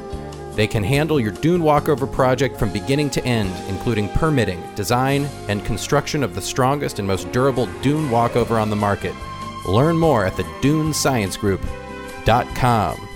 They 0.55 0.67
can 0.67 0.83
handle 0.83 1.19
your 1.19 1.31
dune 1.31 1.63
walkover 1.63 2.05
project 2.07 2.57
from 2.57 2.71
beginning 2.71 3.09
to 3.11 3.23
end, 3.25 3.53
including 3.67 4.07
permitting, 4.09 4.63
design, 4.75 5.27
and 5.49 5.65
construction 5.65 6.23
of 6.23 6.33
the 6.33 6.41
strongest 6.41 6.99
and 6.99 7.07
most 7.07 7.31
durable 7.31 7.67
dune 7.81 8.09
walkover 8.09 8.57
on 8.57 8.69
the 8.69 8.75
market. 8.75 9.13
Learn 9.67 9.97
more 9.97 10.25
at 10.25 10.37
the 10.37 10.43
dunesciencegroup.com. 10.61 13.09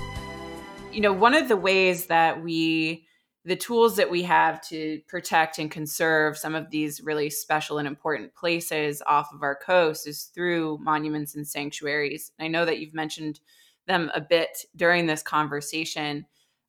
You 0.91 1.01
know, 1.01 1.13
one 1.13 1.33
of 1.33 1.47
the 1.47 1.57
ways 1.57 2.07
that 2.07 2.43
we 2.43 3.05
the 3.45 3.55
tools 3.55 3.95
that 3.95 4.11
we 4.11 4.23
have 4.23 4.59
to 4.67 4.99
protect 5.07 5.59
and 5.59 5.71
conserve 5.71 6.37
some 6.37 6.55
of 6.55 6.69
these 6.69 6.99
really 7.01 7.29
special 7.29 7.77
and 7.77 7.87
important 7.87 8.35
places 8.35 9.01
off 9.07 9.31
of 9.33 9.43
our 9.43 9.55
coast 9.55 10.05
is 10.07 10.23
through 10.35 10.77
monuments 10.81 11.35
and 11.35 11.47
sanctuaries. 11.47 12.33
I 12.37 12.49
know 12.49 12.65
that 12.65 12.79
you've 12.79 12.93
mentioned 12.93 13.39
them 13.87 14.11
a 14.13 14.19
bit 14.19 14.65
during 14.75 15.05
this 15.05 15.23
conversation. 15.23 16.25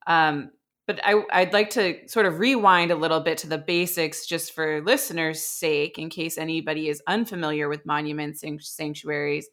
Um, 0.06 0.52
but 0.90 1.00
I, 1.04 1.44
would 1.44 1.52
like 1.52 1.70
to 1.70 2.08
sort 2.08 2.26
of 2.26 2.40
rewind 2.40 2.90
a 2.90 2.96
little 2.96 3.20
bit 3.20 3.38
to 3.38 3.46
the 3.48 3.58
basics 3.58 4.26
just 4.26 4.52
for 4.52 4.82
listeners' 4.82 5.40
sake, 5.40 6.00
in 6.00 6.10
case 6.10 6.36
anybody 6.36 6.88
is 6.88 7.00
unfamiliar 7.06 7.68
with 7.68 7.86
monuments 7.86 8.42
and 8.42 8.60
sanctuaries. 8.60 9.48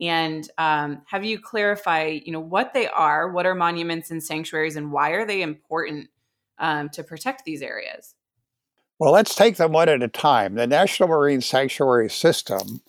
And 0.00 0.50
um, 0.58 1.02
have 1.06 1.24
you 1.24 1.38
clarify, 1.38 2.18
you 2.24 2.32
know, 2.32 2.40
what 2.40 2.74
they 2.74 2.88
are, 2.88 3.30
what 3.30 3.46
are 3.46 3.54
monuments 3.54 4.10
and 4.10 4.20
sanctuaries, 4.20 4.74
and 4.74 4.90
why 4.90 5.10
are 5.10 5.24
they 5.24 5.42
important 5.42 6.08
um, 6.58 6.88
to 6.88 7.04
protect 7.04 7.44
these 7.44 7.62
areas? 7.62 8.16
Well, 8.98 9.12
let's 9.12 9.36
take 9.36 9.58
them 9.58 9.70
one 9.70 9.88
at 9.88 10.02
a 10.02 10.08
time. 10.08 10.56
The 10.56 10.66
National 10.66 11.08
Marine 11.08 11.40
Sanctuary 11.40 12.10
System. 12.10 12.80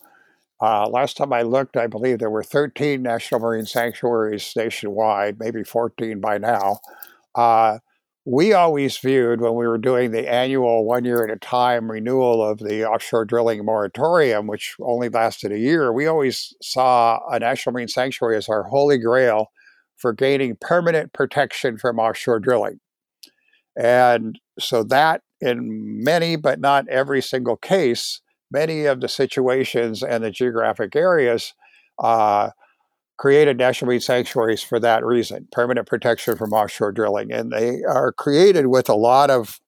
Uh, 0.59 0.89
last 0.89 1.17
time 1.17 1.33
I 1.33 1.43
looked, 1.43 1.77
I 1.77 1.85
believe 1.85 2.17
there 2.17 2.31
were 2.31 2.41
13 2.41 3.03
National 3.03 3.41
Marine 3.41 3.67
Sanctuaries 3.67 4.53
nationwide, 4.55 5.39
maybe 5.39 5.63
14 5.63 6.19
by 6.19 6.39
now. 6.39 6.79
Uh, 7.35 7.77
we 8.25 8.53
always 8.53 8.97
viewed 8.97 9.41
when 9.41 9.55
we 9.55 9.67
were 9.67 9.79
doing 9.79 10.11
the 10.11 10.31
annual 10.31 10.85
one 10.85 11.05
year 11.05 11.23
at 11.23 11.35
a 11.35 11.39
time 11.39 11.89
renewal 11.89 12.47
of 12.47 12.59
the 12.59 12.87
offshore 12.87 13.25
drilling 13.25 13.65
moratorium, 13.65 14.45
which 14.45 14.75
only 14.79 15.09
lasted 15.09 15.51
a 15.51 15.57
year, 15.57 15.91
we 15.91 16.05
always 16.05 16.53
saw 16.61 17.19
a 17.31 17.39
national 17.39 17.73
marine 17.73 17.87
sanctuary 17.87 18.37
as 18.37 18.47
our 18.47 18.63
holy 18.63 18.99
grail 18.99 19.47
for 19.97 20.13
gaining 20.13 20.55
permanent 20.61 21.13
protection 21.13 21.77
from 21.77 21.99
offshore 21.99 22.39
drilling. 22.39 22.79
And 23.75 24.39
so 24.59 24.83
that 24.83 25.21
in 25.39 26.03
many, 26.03 26.35
but 26.35 26.59
not 26.59 26.87
every 26.89 27.21
single 27.21 27.55
case, 27.55 28.21
many 28.51 28.85
of 28.85 29.01
the 29.01 29.07
situations 29.07 30.03
and 30.03 30.23
the 30.23 30.29
geographic 30.29 30.95
areas 30.95 31.53
uh, 31.97 32.49
created 33.21 33.55
national 33.55 33.85
marine 33.85 33.99
sanctuaries 33.99 34.63
for 34.63 34.79
that 34.79 35.05
reason 35.05 35.47
permanent 35.51 35.85
protection 35.85 36.35
from 36.35 36.51
offshore 36.53 36.91
drilling. 36.91 37.31
And 37.31 37.51
they 37.51 37.83
are 37.87 38.11
created 38.11 38.65
with 38.65 38.89
a 38.89 38.95
lot 38.95 39.29
of 39.29 39.59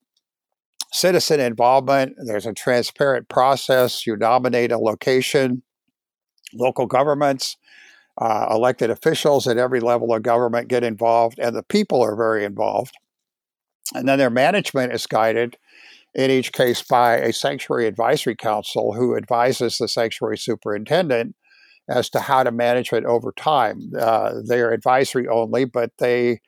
citizen 0.92 1.38
involvement. 1.38 2.16
There's 2.26 2.46
a 2.46 2.52
transparent 2.52 3.28
process. 3.28 4.08
You 4.08 4.16
nominate 4.16 4.72
a 4.72 4.78
location, 4.78 5.62
local 6.52 6.86
governments, 6.86 7.56
uh, 8.20 8.48
elected 8.50 8.90
officials 8.90 9.46
at 9.46 9.56
every 9.56 9.78
level 9.78 10.12
of 10.12 10.24
government 10.24 10.66
get 10.66 10.82
involved, 10.82 11.38
and 11.38 11.54
the 11.54 11.62
people 11.62 12.02
are 12.02 12.16
very 12.16 12.44
involved. 12.44 12.96
And 13.94 14.08
then 14.08 14.18
their 14.18 14.30
management 14.30 14.92
is 14.92 15.06
guided 15.06 15.58
in 16.12 16.28
each 16.28 16.52
case 16.52 16.82
by 16.82 17.18
a 17.18 17.32
sanctuary 17.32 17.86
advisory 17.86 18.34
council 18.34 18.94
who 18.94 19.16
advises 19.16 19.78
the 19.78 19.86
sanctuary 19.86 20.38
superintendent 20.38 21.36
as 21.88 22.08
to 22.10 22.20
how 22.20 22.42
to 22.42 22.50
manage 22.50 22.92
it 22.92 23.04
over 23.04 23.32
time. 23.32 23.92
Uh, 23.98 24.34
they 24.46 24.60
are 24.60 24.72
advisory 24.72 25.28
only, 25.28 25.64
but 25.64 25.90
they 25.98 26.40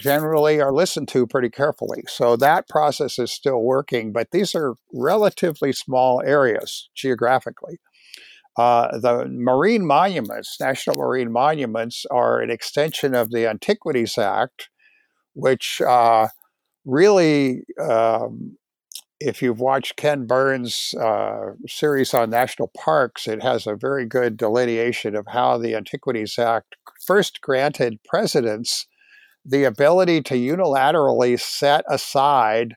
generally 0.00 0.60
are 0.60 0.72
listened 0.72 1.08
to 1.08 1.26
pretty 1.26 1.50
carefully. 1.50 2.04
So 2.06 2.36
that 2.36 2.68
process 2.68 3.18
is 3.18 3.32
still 3.32 3.62
working, 3.62 4.12
but 4.12 4.30
these 4.30 4.54
are 4.54 4.74
relatively 4.92 5.72
small 5.72 6.22
areas 6.22 6.88
geographically. 6.94 7.78
Uh, 8.56 8.98
the 8.98 9.24
marine 9.28 9.86
monuments, 9.86 10.56
national 10.60 10.96
marine 10.96 11.30
monuments, 11.30 12.04
are 12.10 12.40
an 12.40 12.50
extension 12.50 13.14
of 13.14 13.30
the 13.30 13.46
Antiquities 13.46 14.18
Act, 14.18 14.68
which 15.34 15.80
uh, 15.80 16.26
really 16.84 17.62
um, 17.80 18.56
if 19.20 19.42
you've 19.42 19.60
watched 19.60 19.96
Ken 19.96 20.26
Burns' 20.26 20.94
uh, 20.94 21.52
series 21.66 22.14
on 22.14 22.30
national 22.30 22.70
parks, 22.76 23.26
it 23.26 23.42
has 23.42 23.66
a 23.66 23.74
very 23.74 24.06
good 24.06 24.36
delineation 24.36 25.16
of 25.16 25.26
how 25.28 25.58
the 25.58 25.74
Antiquities 25.74 26.38
Act 26.38 26.76
first 27.06 27.40
granted 27.40 27.98
presidents 28.04 28.86
the 29.44 29.64
ability 29.64 30.22
to 30.22 30.34
unilaterally 30.34 31.40
set 31.40 31.84
aside 31.88 32.74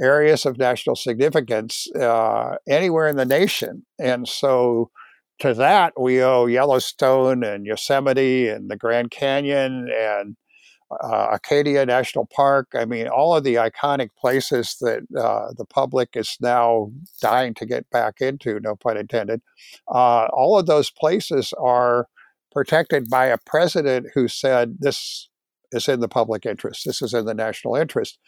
areas 0.00 0.46
of 0.46 0.58
national 0.58 0.96
significance 0.96 1.86
uh, 1.94 2.56
anywhere 2.68 3.08
in 3.08 3.16
the 3.16 3.24
nation. 3.24 3.84
And 3.98 4.28
so 4.28 4.90
to 5.40 5.54
that, 5.54 5.94
we 6.00 6.22
owe 6.22 6.46
Yellowstone 6.46 7.42
and 7.42 7.66
Yosemite 7.66 8.48
and 8.48 8.70
the 8.70 8.76
Grand 8.76 9.10
Canyon 9.10 9.88
and 9.92 10.36
uh, 11.02 11.28
Acadia 11.32 11.84
National 11.86 12.26
Park. 12.26 12.68
I 12.74 12.84
mean, 12.84 13.08
all 13.08 13.36
of 13.36 13.44
the 13.44 13.54
iconic 13.56 14.10
places 14.18 14.76
that 14.80 15.00
uh, 15.18 15.52
the 15.56 15.64
public 15.64 16.10
is 16.14 16.36
now 16.40 16.90
dying 17.20 17.54
to 17.54 17.66
get 17.66 17.88
back 17.90 18.20
into, 18.20 18.60
no 18.60 18.76
pun 18.76 18.96
intended. 18.96 19.40
Uh, 19.88 20.26
all 20.32 20.58
of 20.58 20.66
those 20.66 20.90
places 20.90 21.52
are 21.58 22.08
protected 22.52 23.08
by 23.08 23.26
a 23.26 23.38
president 23.46 24.08
who 24.14 24.28
said 24.28 24.76
this 24.80 25.28
is 25.72 25.88
in 25.88 26.00
the 26.00 26.08
public 26.08 26.44
interest, 26.44 26.84
this 26.84 27.00
is 27.00 27.14
in 27.14 27.24
the 27.24 27.34
national 27.34 27.76
interest. 27.76 28.18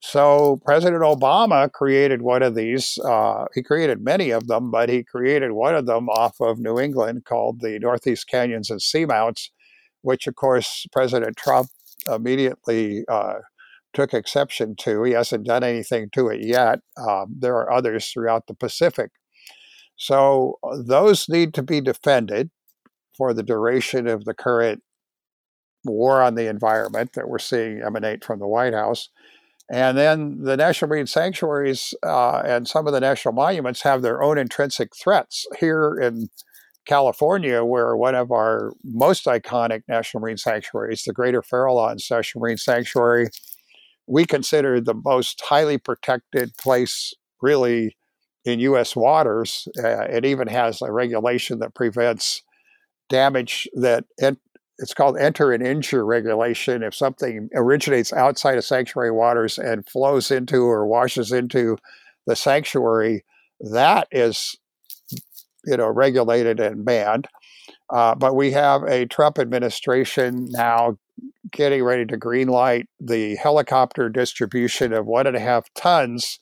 So 0.00 0.60
President 0.64 1.02
Obama 1.02 1.70
created 1.72 2.22
one 2.22 2.42
of 2.42 2.54
these. 2.54 2.98
Uh, 3.04 3.46
he 3.54 3.62
created 3.62 4.02
many 4.02 4.30
of 4.30 4.46
them, 4.46 4.70
but 4.70 4.88
he 4.88 5.02
created 5.02 5.52
one 5.52 5.74
of 5.74 5.86
them 5.86 6.08
off 6.08 6.40
of 6.40 6.60
New 6.60 6.78
England 6.78 7.24
called 7.24 7.60
the 7.60 7.78
Northeast 7.80 8.28
Canyons 8.28 8.70
and 8.70 8.80
Seamounts, 8.80 9.50
which, 10.02 10.28
of 10.28 10.36
course, 10.36 10.86
President 10.92 11.36
Trump 11.36 11.68
immediately 12.06 13.04
uh, 13.08 13.34
took 13.92 14.14
exception 14.14 14.76
to. 14.80 15.02
He 15.02 15.12
hasn't 15.12 15.46
done 15.46 15.64
anything 15.64 16.08
to 16.12 16.28
it 16.28 16.40
yet. 16.42 16.80
Um, 16.96 17.36
there 17.38 17.56
are 17.56 17.72
others 17.72 18.08
throughout 18.08 18.46
the 18.46 18.54
Pacific. 18.54 19.10
So 19.96 20.58
uh, 20.62 20.78
those 20.84 21.28
need 21.28 21.54
to 21.54 21.62
be 21.62 21.80
defended 21.80 22.50
for 23.16 23.34
the 23.34 23.42
duration 23.42 24.06
of 24.06 24.24
the 24.24 24.34
current 24.34 24.82
war 25.84 26.22
on 26.22 26.34
the 26.34 26.48
environment 26.48 27.12
that 27.14 27.28
we're 27.28 27.38
seeing 27.38 27.82
emanate 27.82 28.24
from 28.24 28.38
the 28.38 28.46
White 28.46 28.74
House. 28.74 29.08
And 29.70 29.98
then 29.98 30.42
the 30.42 30.56
national 30.56 30.88
marine 30.88 31.06
sanctuaries 31.06 31.92
uh, 32.02 32.38
and 32.38 32.66
some 32.66 32.86
of 32.86 32.92
the 32.92 33.00
national 33.00 33.34
monuments 33.34 33.82
have 33.82 34.00
their 34.00 34.22
own 34.22 34.38
intrinsic 34.38 34.92
threats. 34.96 35.46
Here 35.60 35.98
in 36.00 36.28
California, 36.88 37.62
where 37.64 37.96
one 37.96 38.14
of 38.14 38.32
our 38.32 38.72
most 38.82 39.26
iconic 39.26 39.82
national 39.88 40.22
marine 40.22 40.38
sanctuaries, 40.38 41.04
the 41.04 41.12
Greater 41.12 41.42
Farallon 41.42 41.98
National 42.10 42.40
Marine 42.40 42.56
Sanctuary, 42.56 43.28
we 44.06 44.24
consider 44.24 44.80
the 44.80 44.94
most 44.94 45.40
highly 45.42 45.76
protected 45.76 46.56
place, 46.56 47.12
really, 47.42 47.96
in 48.44 48.58
U.S. 48.60 48.96
waters. 48.96 49.68
Uh, 49.78 50.06
it 50.08 50.24
even 50.24 50.48
has 50.48 50.80
a 50.80 50.90
regulation 50.90 51.58
that 51.58 51.74
prevents 51.74 52.42
damage 53.10 53.68
that 53.74 54.04
it's 54.78 54.94
called 54.94 55.18
enter 55.18 55.52
and 55.52 55.66
injure 55.66 56.06
regulation. 56.06 56.82
If 56.82 56.94
something 56.94 57.50
originates 57.54 58.12
outside 58.12 58.56
of 58.56 58.64
sanctuary 58.64 59.10
waters 59.10 59.58
and 59.58 59.86
flows 59.86 60.30
into 60.30 60.62
or 60.62 60.86
washes 60.86 61.32
into 61.32 61.76
the 62.26 62.36
sanctuary, 62.36 63.24
that 63.60 64.08
is, 64.10 64.56
you 65.68 65.76
know, 65.76 65.88
regulated 65.88 66.58
and 66.60 66.84
banned. 66.84 67.28
Uh, 67.90 68.14
but 68.14 68.34
we 68.34 68.50
have 68.50 68.82
a 68.84 69.06
Trump 69.06 69.38
administration 69.38 70.46
now 70.50 70.96
getting 71.50 71.82
ready 71.82 72.04
to 72.06 72.16
greenlight 72.16 72.86
the 73.00 73.36
helicopter 73.36 74.08
distribution 74.08 74.92
of 74.92 75.06
one 75.06 75.26
and 75.26 75.36
a 75.36 75.40
half 75.40 75.72
tons 75.74 76.38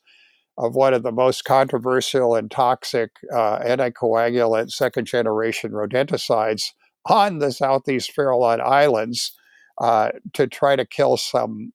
of 0.59 0.74
one 0.74 0.95
of 0.95 1.03
the 1.03 1.12
most 1.12 1.45
controversial 1.45 2.35
and 2.35 2.51
toxic 2.51 3.11
uh, 3.33 3.59
anticoagulant 3.59 4.70
second 4.70 5.07
generation 5.07 5.70
rodenticides 5.70 6.72
on 7.05 7.39
the 7.39 7.53
southeast 7.53 8.12
Farallon 8.16 8.61
Islands 8.61 9.33
uh, 9.79 10.11
to 10.33 10.47
try 10.47 10.74
to 10.74 10.87
kill 10.87 11.16
some 11.16 11.72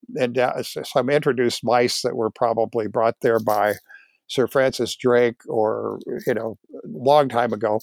some 0.84 1.10
introduced 1.10 1.64
mice 1.64 2.02
that 2.02 2.16
were 2.16 2.32
probably 2.32 2.88
brought 2.88 3.16
there 3.22 3.40
by 3.40 3.76
Sir 4.32 4.48
Francis 4.48 4.96
Drake 4.96 5.42
or 5.48 6.00
you 6.26 6.34
know 6.34 6.58
long 6.86 7.30
time 7.30 7.54
ago, 7.54 7.82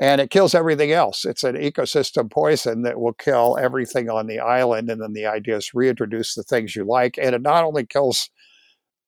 and 0.00 0.20
it 0.20 0.30
kills 0.30 0.54
everything 0.54 0.92
else. 0.92 1.24
It's 1.24 1.44
an 1.44 1.56
ecosystem 1.56 2.30
poison 2.30 2.82
that 2.82 3.00
will 3.00 3.12
kill 3.12 3.58
everything 3.60 4.08
on 4.08 4.26
the 4.26 4.40
island, 4.40 4.90
and 4.90 5.00
then 5.00 5.12
the 5.12 5.26
idea 5.26 5.56
is 5.56 5.74
reintroduce 5.74 6.34
the 6.34 6.42
things 6.42 6.74
you 6.74 6.84
like, 6.84 7.18
and 7.18 7.34
it 7.34 7.42
not 7.42 7.64
only 7.64 7.86
kills 7.86 8.30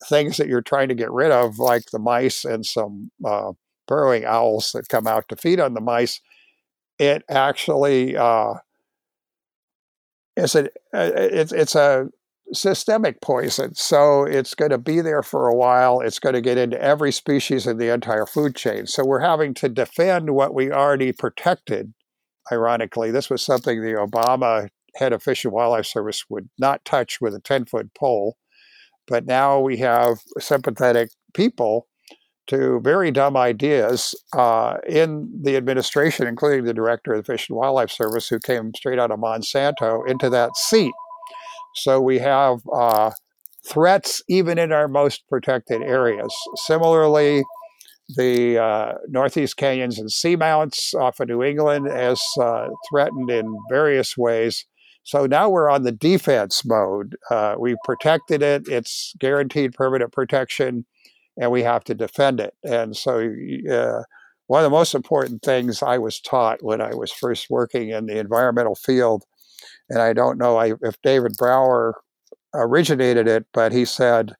things 0.09 0.36
that 0.36 0.49
you're 0.49 0.62
trying 0.62 0.88
to 0.88 0.95
get 0.95 1.11
rid 1.11 1.30
of, 1.30 1.59
like 1.59 1.90
the 1.93 1.99
mice 1.99 2.45
and 2.45 2.66
some 2.66 3.11
uh, 3.24 3.53
burrowing 3.86 4.24
owls 4.24 4.72
that 4.72 4.88
come 4.88 5.07
out 5.07 5.28
to 5.28 5.36
feed 5.36 5.61
on 5.61 5.74
the 5.74 5.80
mice 5.80 6.20
it 7.03 7.24
actually 7.28 8.16
uh, 8.16 8.55
is 10.36 10.55
a, 10.55 10.66
uh, 10.66 11.11
it's, 11.14 11.53
it's 11.53 11.74
a 11.74 12.09
systemic 12.53 13.20
poison. 13.20 13.74
So 13.74 14.24
it's 14.24 14.55
going 14.55 14.70
to 14.70 14.78
be 14.78 15.00
there 15.00 15.22
for 15.22 15.48
a 15.48 15.55
while. 15.55 16.00
It's 16.00 16.18
going 16.18 16.34
to 16.34 16.40
get 16.40 16.59
into 16.59 16.80
every 16.80 17.12
species 17.12 17.66
in 17.66 17.78
the 17.78 17.92
entire 17.92 18.26
food 18.26 18.55
chain. 18.55 18.86
So 18.86 19.05
we're 19.05 19.20
having 19.20 19.55
to 19.55 19.68
defend 19.68 20.30
what 20.30 20.55
we 20.55 20.70
already 20.70 21.12
protected. 21.12 21.94
Ironically, 22.50 23.11
this 23.11 23.30
was 23.30 23.44
something 23.44 23.80
the 23.80 23.94
Obama 23.94 24.68
head 24.96 25.12
of 25.12 25.22
Fish 25.22 25.44
and 25.44 25.53
Wildlife 25.53 25.86
Service 25.86 26.24
would 26.28 26.48
not 26.59 26.84
touch 26.84 27.20
with 27.20 27.34
a 27.34 27.40
10 27.40 27.66
foot 27.66 27.94
pole. 27.94 28.36
But 29.07 29.26
now 29.26 29.59
we 29.61 29.78
have 29.78 30.18
sympathetic 30.38 31.11
people 31.34 31.88
to 32.48 32.80
very 32.82 33.11
dumb 33.11 33.36
ideas 33.36 34.14
uh, 34.36 34.78
in 34.86 35.30
the 35.42 35.57
administration, 35.57 36.26
including 36.26 36.64
the 36.64 36.74
director 36.74 37.12
of 37.12 37.24
the 37.24 37.32
Fish 37.32 37.48
and 37.48 37.57
Wildlife 37.57 37.90
Service, 37.90 38.28
who 38.28 38.38
came 38.38 38.72
straight 38.76 38.98
out 38.98 39.11
of 39.11 39.20
Monsanto 39.20 40.09
into 40.09 40.28
that 40.30 40.57
seat. 40.57 40.92
So 41.74 42.00
we 42.00 42.18
have 42.18 42.60
uh, 42.72 43.10
threats 43.66 44.22
even 44.28 44.58
in 44.58 44.72
our 44.72 44.88
most 44.88 45.22
protected 45.28 45.82
areas. 45.82 46.34
Similarly, 46.56 47.42
the 48.16 48.58
uh, 48.58 48.92
Northeast 49.08 49.56
Canyons 49.56 49.98
and 49.98 50.10
Seamounts 50.10 50.94
off 50.94 51.20
of 51.20 51.28
New 51.28 51.42
England 51.42 51.88
as 51.88 52.20
uh, 52.40 52.68
threatened 52.90 53.30
in 53.30 53.56
various 53.70 54.16
ways. 54.16 54.66
So 55.04 55.26
now 55.26 55.48
we're 55.48 55.70
on 55.70 55.82
the 55.82 55.92
defense 55.92 56.64
mode. 56.64 57.16
Uh, 57.30 57.56
we've 57.58 57.76
protected 57.84 58.42
it, 58.42 58.68
it's 58.68 59.14
guaranteed 59.18 59.74
permanent 59.74 60.12
protection 60.12 60.84
and 61.36 61.50
we 61.50 61.62
have 61.62 61.84
to 61.84 61.94
defend 61.94 62.40
it. 62.40 62.54
And 62.62 62.96
so, 62.96 63.18
uh, 63.70 64.02
one 64.48 64.64
of 64.64 64.70
the 64.70 64.76
most 64.76 64.94
important 64.94 65.42
things 65.42 65.82
I 65.82 65.98
was 65.98 66.20
taught 66.20 66.62
when 66.62 66.80
I 66.80 66.94
was 66.94 67.10
first 67.10 67.48
working 67.48 67.90
in 67.90 68.06
the 68.06 68.18
environmental 68.18 68.74
field, 68.74 69.24
and 69.89 70.01
I 70.01 70.12
don't 70.12 70.39
know 70.39 70.59
if 70.61 71.01
David 71.03 71.33
Brower 71.37 71.95
originated 72.55 73.28
it, 73.28 73.47
but 73.53 73.72
he 73.72 73.85
said, 73.85 74.35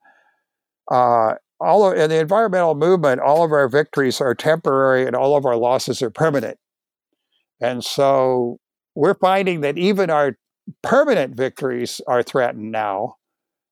uh, 0.90 1.34
all 1.61 1.90
of, 1.90 1.97
in 1.97 2.11
the 2.11 2.18
environmental 2.18 2.74
movement, 2.74 3.20
all 3.20 3.45
of 3.45 3.53
our 3.53 3.68
victories 3.68 4.20
are 4.20 4.34
temporary 4.34 5.07
and 5.07 5.14
all 5.14 5.36
of 5.36 5.47
our 5.47 5.57
losses 5.57 6.03
are 6.03 6.11
permanent. 6.11 6.59
And 7.61 7.84
so 7.84 8.59
we're 8.95 9.14
finding 9.14 9.61
that 9.61 9.78
even 9.78 10.11
our 10.11 10.36
permanent 10.82 11.36
victories 11.36 12.01
are 12.07 12.22
threatened 12.22 12.72
now 12.72 13.16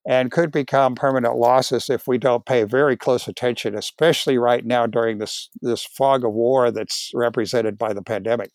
and 0.08 0.30
could 0.30 0.50
become 0.50 0.94
permanent 0.94 1.36
losses 1.36 1.90
if 1.90 2.06
we 2.06 2.16
don't 2.16 2.46
pay 2.46 2.64
very 2.64 2.96
close 2.96 3.28
attention, 3.28 3.76
especially 3.76 4.38
right 4.38 4.64
now 4.64 4.86
during 4.86 5.18
this 5.18 5.50
this 5.60 5.84
fog 5.84 6.24
of 6.24 6.32
war 6.32 6.70
that's 6.70 7.10
represented 7.14 7.76
by 7.76 7.92
the 7.92 8.02
pandemic. 8.02 8.50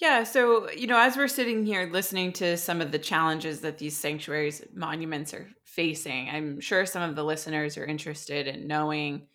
Yeah, 0.00 0.22
so 0.24 0.70
you 0.70 0.86
know, 0.86 0.98
as 0.98 1.16
we're 1.16 1.28
sitting 1.28 1.66
here 1.66 1.88
listening 1.90 2.32
to 2.34 2.56
some 2.56 2.80
of 2.80 2.90
the 2.90 2.98
challenges 2.98 3.60
that 3.60 3.76
these 3.76 3.96
sanctuaries 3.96 4.62
monuments 4.74 5.34
are 5.34 5.46
facing, 5.64 6.30
I'm 6.30 6.58
sure 6.60 6.86
some 6.86 7.02
of 7.02 7.16
the 7.16 7.24
listeners 7.24 7.76
are 7.76 7.84
interested 7.84 8.46
in 8.46 8.66
knowing 8.66 9.26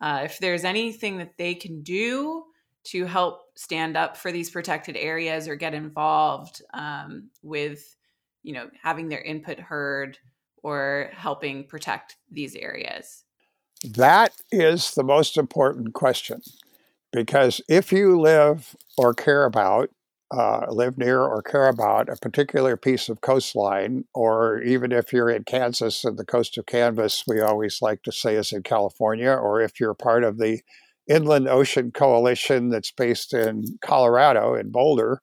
uh, 0.00 0.22
if 0.24 0.38
there's 0.38 0.64
anything 0.64 1.18
that 1.18 1.36
they 1.36 1.54
can 1.54 1.82
do 1.82 2.44
to 2.84 3.04
help 3.04 3.42
stand 3.56 3.96
up 3.96 4.16
for 4.16 4.32
these 4.32 4.48
protected 4.48 4.96
areas 4.96 5.48
or 5.48 5.56
get 5.56 5.74
involved 5.74 6.62
um, 6.72 7.28
with 7.42 7.96
you 8.42 8.54
know 8.54 8.70
having 8.82 9.08
their 9.08 9.22
input 9.22 9.58
heard 9.58 10.16
or 10.62 11.10
helping 11.12 11.64
protect 11.64 12.16
these 12.30 12.56
areas. 12.56 13.24
That 13.84 14.32
is 14.50 14.92
the 14.92 15.04
most 15.04 15.36
important 15.36 15.92
question 15.92 16.40
because 17.12 17.60
if 17.68 17.92
you 17.92 18.18
live 18.18 18.74
or 18.96 19.12
care 19.12 19.44
about 19.44 19.90
uh, 20.30 20.66
live 20.68 20.98
near 20.98 21.20
or 21.22 21.42
care 21.42 21.68
about 21.68 22.08
a 22.08 22.16
particular 22.16 22.76
piece 22.76 23.08
of 23.08 23.20
coastline, 23.20 24.04
or 24.14 24.60
even 24.62 24.92
if 24.92 25.12
you're 25.12 25.30
in 25.30 25.44
Kansas 25.44 26.04
and 26.04 26.18
the 26.18 26.24
coast 26.24 26.58
of 26.58 26.66
Kansas, 26.66 27.24
we 27.26 27.40
always 27.40 27.80
like 27.80 28.02
to 28.02 28.12
say 28.12 28.34
is 28.34 28.52
in 28.52 28.62
California, 28.62 29.30
or 29.30 29.60
if 29.60 29.78
you're 29.78 29.94
part 29.94 30.24
of 30.24 30.38
the 30.38 30.60
Inland 31.08 31.48
Ocean 31.48 31.92
Coalition 31.92 32.70
that's 32.70 32.90
based 32.90 33.32
in 33.32 33.78
Colorado, 33.80 34.54
in 34.54 34.70
Boulder, 34.70 35.20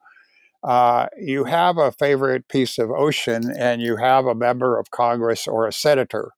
uh, 0.63 1.07
you 1.19 1.43
have 1.43 1.77
a 1.77 1.91
favorite 1.91 2.47
piece 2.47 2.77
of 2.77 2.89
ocean 2.89 3.51
and 3.57 3.81
you 3.81 3.97
have 3.97 4.25
a 4.25 4.35
member 4.35 4.79
of 4.79 4.91
Congress 4.91 5.45
or 5.45 5.67
a 5.67 5.73
senator. 5.73 6.31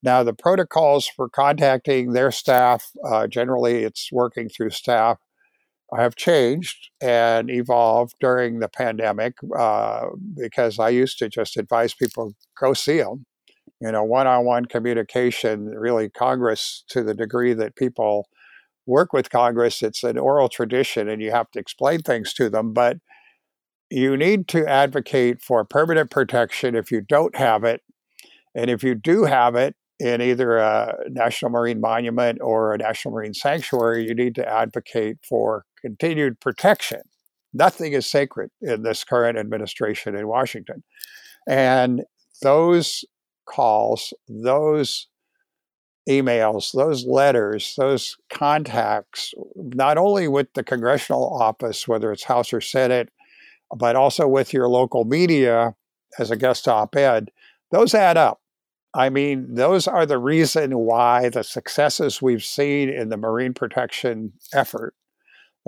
Now, 0.00 0.22
the 0.22 0.32
protocols 0.32 1.08
for 1.08 1.28
contacting 1.28 2.12
their 2.12 2.30
staff, 2.30 2.92
uh, 3.04 3.26
generally 3.26 3.82
it's 3.82 4.10
working 4.12 4.48
through 4.48 4.70
staff, 4.70 5.18
have 5.96 6.16
changed 6.16 6.90
and 7.00 7.50
evolved 7.50 8.14
during 8.20 8.58
the 8.58 8.68
pandemic 8.68 9.34
uh, 9.58 10.06
because 10.36 10.78
I 10.78 10.90
used 10.90 11.18
to 11.18 11.28
just 11.28 11.56
advise 11.56 11.94
people 11.94 12.34
go 12.60 12.74
see 12.74 12.98
them. 12.98 13.24
You 13.80 13.92
know, 13.92 14.02
one 14.02 14.26
on 14.26 14.44
one 14.44 14.66
communication, 14.66 15.66
really, 15.66 16.10
Congress, 16.10 16.84
to 16.88 17.02
the 17.02 17.14
degree 17.14 17.54
that 17.54 17.76
people 17.76 18.26
work 18.86 19.12
with 19.12 19.30
Congress, 19.30 19.82
it's 19.82 20.02
an 20.02 20.18
oral 20.18 20.48
tradition 20.48 21.08
and 21.08 21.22
you 21.22 21.30
have 21.30 21.50
to 21.52 21.58
explain 21.58 22.00
things 22.00 22.32
to 22.34 22.50
them. 22.50 22.72
But 22.72 22.98
you 23.90 24.16
need 24.16 24.48
to 24.48 24.66
advocate 24.66 25.40
for 25.40 25.64
permanent 25.64 26.10
protection 26.10 26.74
if 26.74 26.90
you 26.90 27.00
don't 27.00 27.36
have 27.36 27.64
it. 27.64 27.82
And 28.54 28.70
if 28.70 28.82
you 28.82 28.94
do 28.94 29.24
have 29.24 29.54
it 29.54 29.76
in 30.00 30.20
either 30.20 30.58
a 30.58 30.94
national 31.08 31.50
marine 31.50 31.80
monument 31.80 32.38
or 32.40 32.74
a 32.74 32.78
national 32.78 33.14
marine 33.14 33.34
sanctuary, 33.34 34.06
you 34.06 34.14
need 34.14 34.34
to 34.36 34.48
advocate 34.48 35.18
for 35.26 35.64
continued 35.78 36.40
protection. 36.40 37.00
Nothing 37.54 37.92
is 37.92 38.06
sacred 38.06 38.50
in 38.60 38.82
this 38.82 39.04
current 39.04 39.38
administration 39.38 40.14
in 40.14 40.28
Washington. 40.28 40.82
And 41.48 42.02
those 42.42 43.04
calls, 43.46 44.12
those 44.28 45.08
emails, 46.08 46.72
those 46.72 47.04
letters, 47.04 47.74
those 47.76 48.16
contacts, 48.32 49.34
not 49.56 49.98
only 49.98 50.28
with 50.28 50.52
the 50.54 50.64
congressional 50.64 51.36
office, 51.38 51.86
whether 51.86 52.12
it's 52.12 52.24
House 52.24 52.52
or 52.52 52.60
Senate, 52.60 53.10
but 53.76 53.96
also 53.96 54.26
with 54.26 54.52
your 54.52 54.68
local 54.68 55.04
media 55.04 55.74
as 56.18 56.30
a 56.30 56.36
guest 56.36 56.66
op 56.66 56.96
ed, 56.96 57.30
those 57.70 57.94
add 57.94 58.16
up. 58.16 58.40
I 58.94 59.10
mean, 59.10 59.54
those 59.54 59.86
are 59.86 60.06
the 60.06 60.18
reason 60.18 60.78
why 60.78 61.28
the 61.28 61.44
successes 61.44 62.22
we've 62.22 62.44
seen 62.44 62.88
in 62.88 63.10
the 63.10 63.18
marine 63.18 63.52
protection 63.52 64.32
effort, 64.54 64.94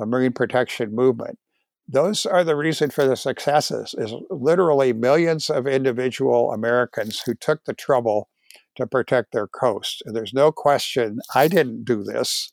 the 0.01 0.07
marine 0.07 0.33
protection 0.33 0.95
movement, 0.95 1.39
those 1.87 2.25
are 2.25 2.43
the 2.43 2.57
reason 2.57 2.91
for 2.91 3.07
the 3.07 3.17
successes 3.17 3.95
is 3.99 4.13
literally 4.31 4.93
millions 4.93 5.51
of 5.51 5.67
individual 5.67 6.53
Americans 6.53 7.21
who 7.21 7.35
took 7.35 7.65
the 7.65 7.75
trouble 7.75 8.29
to 8.77 8.87
protect 8.87 9.33
their 9.33 9.47
coast. 9.47 10.03
And 10.05 10.17
there's 10.17 10.33
no 10.33 10.53
question 10.53 11.19
I 11.35 11.49
didn't 11.49 11.85
do 11.85 12.03
this. 12.03 12.53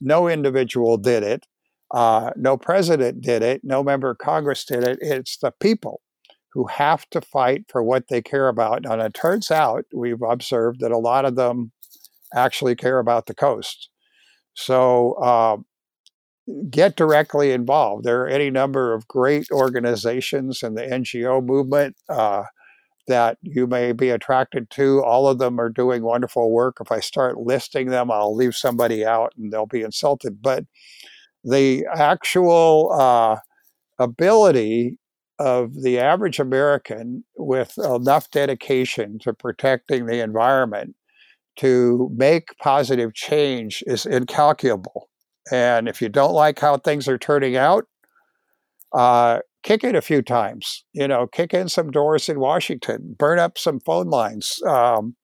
No 0.00 0.28
individual 0.28 0.96
did 0.96 1.22
it. 1.22 1.46
Uh, 1.92 2.30
no 2.36 2.56
president 2.56 3.22
did 3.22 3.42
it. 3.42 3.62
No 3.62 3.82
member 3.82 4.10
of 4.10 4.18
Congress 4.18 4.64
did 4.64 4.84
it. 4.84 4.98
It's 5.00 5.36
the 5.36 5.52
people 5.60 6.00
who 6.52 6.66
have 6.66 7.08
to 7.10 7.20
fight 7.20 7.64
for 7.68 7.82
what 7.82 8.08
they 8.08 8.22
care 8.22 8.48
about. 8.48 8.86
And 8.86 9.02
it 9.02 9.14
turns 9.14 9.50
out 9.50 9.84
we've 9.92 10.22
observed 10.22 10.80
that 10.80 10.92
a 10.92 10.98
lot 10.98 11.24
of 11.24 11.36
them 11.36 11.72
actually 12.34 12.74
care 12.74 12.98
about 12.98 13.26
the 13.26 13.34
coast. 13.34 13.90
So 14.54 15.12
uh, 15.14 15.58
get 16.70 16.96
directly 16.96 17.52
involved. 17.52 18.04
There 18.04 18.22
are 18.22 18.28
any 18.28 18.50
number 18.50 18.94
of 18.94 19.08
great 19.08 19.46
organizations 19.50 20.62
in 20.62 20.74
the 20.74 20.82
NGO 20.82 21.44
movement 21.44 21.96
uh, 22.08 22.44
that 23.08 23.38
you 23.42 23.66
may 23.66 23.92
be 23.92 24.10
attracted 24.10 24.70
to. 24.70 25.02
All 25.02 25.28
of 25.28 25.38
them 25.38 25.60
are 25.60 25.68
doing 25.68 26.02
wonderful 26.02 26.50
work. 26.52 26.78
If 26.80 26.90
I 26.90 27.00
start 27.00 27.38
listing 27.38 27.88
them, 27.88 28.10
I'll 28.10 28.34
leave 28.34 28.54
somebody 28.54 29.04
out 29.04 29.32
and 29.36 29.52
they'll 29.52 29.66
be 29.66 29.82
insulted. 29.82 30.42
But 30.42 30.64
the 31.44 31.86
actual 31.94 32.92
uh, 32.92 33.36
ability 33.98 34.98
of 35.38 35.82
the 35.82 35.98
average 35.98 36.38
American 36.38 37.24
with 37.36 37.76
enough 37.78 38.30
dedication 38.30 39.18
to 39.20 39.32
protecting 39.32 40.06
the 40.06 40.20
environment 40.22 40.96
to 41.56 42.10
make 42.14 42.56
positive 42.58 43.14
change 43.14 43.82
is 43.86 44.06
incalculable. 44.06 45.08
And 45.52 45.88
if 45.88 46.02
you 46.02 46.08
don't 46.08 46.32
like 46.32 46.58
how 46.58 46.78
things 46.78 47.08
are 47.08 47.18
turning 47.18 47.56
out, 47.56 47.84
uh, 48.92 49.40
kick 49.62 49.84
it 49.84 49.94
a 49.94 50.02
few 50.02 50.22
times. 50.22 50.84
You 50.92 51.08
know, 51.08 51.26
kick 51.26 51.54
in 51.54 51.68
some 51.68 51.90
doors 51.90 52.28
in 52.28 52.40
Washington, 52.40 53.14
burn 53.18 53.38
up 53.38 53.58
some 53.58 53.80
phone 53.80 54.08
lines. 54.08 54.60
Um, 54.66 55.16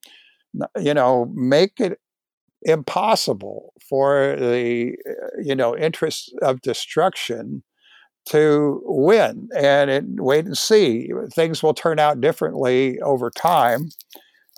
you 0.79 0.95
know, 0.95 1.33
make 1.35 1.81
it 1.81 1.99
impossible 2.63 3.73
for 3.89 4.37
the 4.39 4.95
uh, 5.09 5.41
you 5.43 5.55
know 5.55 5.77
interests 5.77 6.33
of 6.43 6.61
destruction 6.63 7.63
to 8.27 8.81
win 8.85 9.49
and 9.57 9.91
it, 9.91 10.05
wait 10.19 10.45
and 10.45 10.57
see 10.57 11.11
things 11.35 11.63
will 11.63 11.75
turn 11.75 11.99
out 11.99 12.21
differently 12.21 13.01
over 13.01 13.31
time 13.31 13.89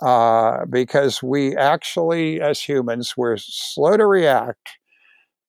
uh, 0.02 0.66
because 0.66 1.22
we 1.22 1.56
actually 1.56 2.40
as 2.40 2.60
humans 2.60 3.14
we're 3.16 3.36
slow 3.38 3.96
to 3.96 4.06
react 4.06 4.70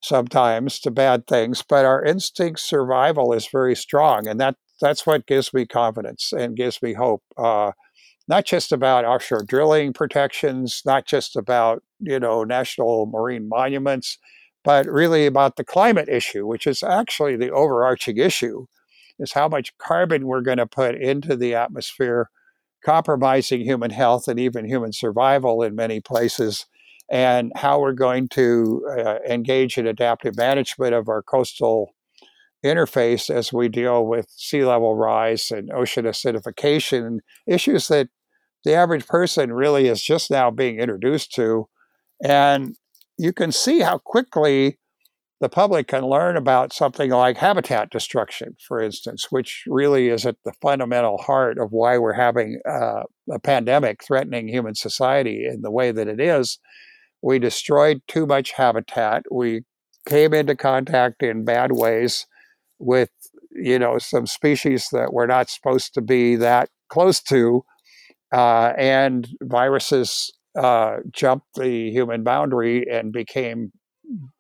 sometimes 0.06 0.80
to 0.82 0.91
bad 0.91 1.28
things, 1.28 1.64
but 1.68 1.86
our 1.86 2.03
instinct 2.03 2.60
survival 2.62 3.34
is 3.34 3.47
very 3.47 3.76
strong, 3.76 4.28
and 4.28 4.39
that 4.39 4.56
that's 4.82 5.06
what 5.06 5.26
gives 5.28 5.53
me 5.53 5.66
confidence 5.66 6.34
and 6.34 6.58
gives 6.58 6.82
me 6.82 6.93
hope. 6.93 7.24
Uh, 7.38 7.72
not 8.28 8.45
just 8.45 8.72
about 8.72 9.06
offshore 9.06 9.43
drilling 9.47 9.93
protections, 9.93 10.82
not 10.86 11.06
just 11.06 11.36
about 11.36 11.84
you 11.99 12.20
know 12.20 12.43
national 12.43 13.08
marine 13.08 13.47
monuments, 13.49 14.18
but 14.64 14.86
really 14.88 15.26
about 15.26 15.56
the 15.58 15.64
climate 15.64 16.10
issue, 16.10 16.45
which 16.47 16.68
is 16.68 16.84
actually 16.84 17.36
the 17.38 17.51
overarching 17.51 18.18
issue, 18.18 18.66
is 19.20 19.34
how 19.34 19.47
much 19.47 19.78
carbon 19.78 20.28
we're 20.28 20.41
going 20.41 20.58
to 20.58 20.68
put 20.68 20.95
into 20.95 21.36
the 21.36 21.56
atmosphere, 21.56 22.30
compromising 22.84 23.62
human 23.62 23.91
health 23.91 24.28
and 24.28 24.39
even 24.39 24.66
human 24.66 24.93
survival 24.93 25.64
in 25.64 25.76
many 25.76 25.99
places 26.01 26.66
and 27.10 27.51
how 27.56 27.80
we're 27.80 27.93
going 27.93 28.28
to 28.30 28.82
uh, 28.97 29.18
engage 29.30 29.78
in 29.78 29.86
adaptive 29.86 30.36
management 30.36 30.93
of 30.93 31.08
our 31.08 31.22
coastal 31.22 31.93
interface 32.64 33.30
as 33.30 33.53
we 33.53 33.70
deal 33.70 34.06
with 34.06 34.28
sea 34.30 34.66
level 34.66 34.95
rise 34.95 35.51
and 35.51 35.72
ocean 35.72 36.06
acidification 36.06 37.20
issues 37.47 37.88
that 37.88 38.10
the 38.64 38.74
average 38.74 39.06
person 39.06 39.53
really 39.53 39.88
is 39.88 40.01
just 40.01 40.32
now 40.32 40.49
being 40.49 40.80
introduced 40.80 41.32
to. 41.36 41.68
And 42.24 42.76
you 43.18 43.32
can 43.32 43.51
see 43.51 43.82
how 43.82 43.99
quickly 43.99 44.80
the 45.41 45.49
public 45.49 45.88
can 45.88 46.06
learn 46.06 46.38
about 46.38 46.74
something 46.74 47.12
like 47.12 47.38
habitat 47.38 47.89
destruction, 47.91 48.56
for 48.68 48.82
instance, 48.82 49.28
which 49.30 49.64
really 49.68 50.10
is 50.10 50.26
at 50.26 50.38
the 50.45 50.53
fundamental 50.62 51.18
heart 51.18 51.60
of 51.60 51.72
why 51.72 51.97
we're 51.97 52.14
having 52.14 52.60
uh, 52.68 53.03
a 53.32 53.39
pandemic 53.39 54.03
threatening 54.03 54.47
human 54.47 54.74
society 54.76 55.45
in 55.45 55.62
the 55.62 55.72
way 55.72 55.91
that 55.91 56.08
it 56.08 56.20
is. 56.20 56.58
We 57.26 57.39
destroyed 57.39 58.03
too 58.07 58.28
much 58.28 58.51
habitat. 58.51 59.23
We 59.32 59.63
came 60.07 60.32
into 60.32 60.55
contact 60.55 61.23
in 61.23 61.43
bad 61.43 61.71
ways 61.71 62.28
with, 62.78 63.09
you 63.51 63.80
know, 63.80 63.97
some 63.97 64.28
species 64.28 64.89
that 64.91 65.11
we're 65.11 65.26
not 65.26 65.49
supposed 65.49 65.95
to 65.95 66.01
be 66.01 66.36
that 66.36 66.69
close 66.88 67.19
to. 67.23 67.65
Uh, 68.32 68.73
and 68.78 69.28
viruses 69.41 70.32
uh, 70.55 70.97
jumped 71.11 71.47
the 71.55 71.89
human 71.89 72.23
boundary 72.23 72.86
and 72.88 73.11
became, 73.11 73.71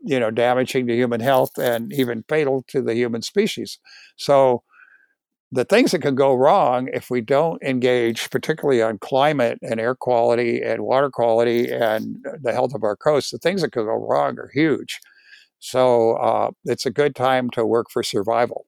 you 0.01 0.19
know, 0.19 0.29
damaging 0.29 0.85
to 0.85 0.95
human 0.95 1.21
health 1.21 1.57
and 1.57 1.91
even 1.91 2.23
fatal 2.29 2.63
to 2.67 2.83
the 2.83 2.93
human 2.93 3.23
species. 3.23 3.79
So 4.15 4.61
the 5.51 5.65
things 5.65 5.91
that 5.91 6.01
can 6.01 6.15
go 6.15 6.33
wrong 6.33 6.89
if 6.93 7.09
we 7.09 7.21
don't 7.21 7.61
engage, 7.63 8.29
particularly 8.29 8.81
on 8.81 8.97
climate 8.97 9.59
and 9.61 9.79
air 9.79 9.95
quality 9.95 10.61
and 10.61 10.81
water 10.81 11.09
quality 11.09 11.71
and 11.71 12.25
the 12.41 12.51
health 12.51 12.73
of 12.73 12.83
our 12.83 12.95
coast, 12.95 13.31
the 13.31 13.37
things 13.37 13.61
that 13.61 13.71
could 13.71 13.85
go 13.85 13.95
wrong 13.95 14.37
are 14.39 14.49
huge. 14.53 14.99
So 15.59 16.13
uh, 16.13 16.51
it's 16.65 16.85
a 16.85 16.91
good 16.91 17.15
time 17.15 17.49
to 17.51 17.65
work 17.65 17.87
for 17.89 18.03
survival. 18.03 18.65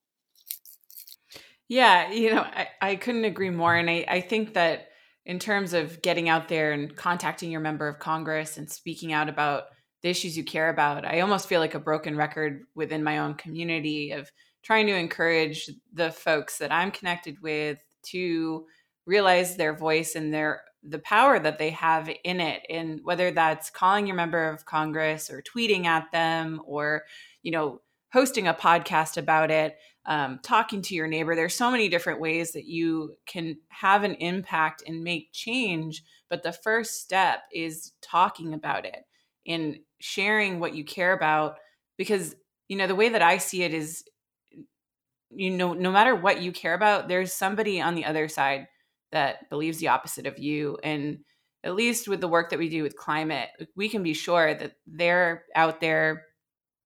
Yeah, 1.68 2.12
you 2.12 2.34
know, 2.34 2.42
I, 2.42 2.68
I 2.82 2.96
couldn't 2.96 3.26
agree 3.26 3.50
more. 3.50 3.76
And 3.76 3.90
I, 3.90 4.06
I 4.08 4.22
think 4.22 4.54
that 4.54 4.88
in 5.26 5.40
terms 5.40 5.74
of 5.74 6.02
getting 6.02 6.30
out 6.30 6.48
there 6.48 6.72
and 6.72 6.96
contacting 6.96 7.52
your 7.52 7.60
member 7.60 7.90
of 7.90 8.00
Congress 8.00 8.58
and 8.58 8.70
speaking 8.70 9.12
out 9.12 9.28
about 9.28 9.64
the 10.02 10.10
issues 10.10 10.38
you 10.38 10.46
care 10.46 10.70
about, 10.70 11.06
I 11.06 11.20
almost 11.20 11.50
feel 11.50 11.60
like 11.60 11.76
a 11.76 11.80
broken 11.80 12.16
record 12.16 12.62
within 12.76 13.04
my 13.04 13.18
own 13.18 13.34
community 13.34 14.12
of 14.12 14.32
trying 14.68 14.86
to 14.86 14.98
encourage 14.98 15.70
the 15.94 16.12
folks 16.12 16.58
that 16.58 16.74
I'm 16.74 16.92
connected 16.92 17.42
with 17.42 17.82
to 18.08 18.66
realize 19.06 19.56
their 19.56 19.74
voice 19.74 20.14
and 20.16 20.34
their 20.34 20.64
the 20.84 21.00
power 21.00 21.40
that 21.40 21.58
they 21.58 21.70
have 21.70 22.10
in 22.26 22.42
it. 22.42 22.64
And 22.70 23.00
whether 23.04 23.32
that's 23.32 23.70
calling 23.70 24.08
your 24.08 24.18
member 24.18 24.50
of 24.50 24.66
congress 24.66 25.30
or 25.30 25.42
tweeting 25.42 25.86
at 25.86 26.12
them 26.12 26.62
or 26.66 27.04
you 27.44 27.52
know 27.52 27.80
hosting 28.12 28.46
a 28.46 28.54
podcast 28.54 29.16
about 29.16 29.52
it 29.52 29.78
um, 30.06 30.40
talking 30.44 30.82
to 30.82 30.96
your 30.96 31.08
neighbor 31.08 31.34
there's 31.34 31.56
so 31.56 31.72
many 31.72 31.88
different 31.88 32.20
ways 32.20 32.52
that 32.52 32.66
you 32.66 33.14
can 33.26 33.58
have 33.70 34.04
an 34.04 34.16
impact 34.16 34.84
and 34.86 35.02
make 35.02 35.30
change. 35.32 36.04
But 36.30 36.44
the 36.44 36.52
first 36.52 37.02
step 37.02 37.40
is 37.54 37.94
talking 38.02 38.54
about 38.54 38.86
it 38.86 39.00
and 39.48 39.78
sharing 40.02 40.60
what 40.60 40.76
you 40.76 40.84
care 40.84 41.14
about 41.14 41.56
because 41.98 42.36
you 42.68 42.76
know 42.76 42.86
the 42.88 42.96
way 42.96 43.08
that 43.08 43.22
i 43.22 43.38
see 43.38 43.64
it 43.64 43.74
is 43.74 44.04
you 45.30 45.50
know 45.50 45.74
no 45.74 45.92
matter 45.92 46.16
what 46.16 46.42
you 46.42 46.52
care 46.52 46.74
about 46.74 47.08
there's 47.08 47.34
somebody 47.34 47.82
on 47.82 47.96
the 47.96 48.06
other 48.06 48.28
side 48.28 48.68
that 49.12 49.50
believes 49.50 49.78
the 49.80 49.88
opposite 49.88 50.26
of 50.26 50.40
you 50.40 50.78
and 50.84 51.20
at 51.64 51.76
least 51.76 52.08
with 52.08 52.22
the 52.22 52.28
work 52.28 52.50
that 52.50 52.60
we 52.60 52.70
do 52.70 52.84
with 52.84 52.96
climate 52.96 53.50
we 53.76 53.90
can 53.90 54.04
be 54.04 54.14
sure 54.14 54.54
that 54.54 54.74
they're 54.86 55.44
out 55.56 55.82
there 55.82 56.24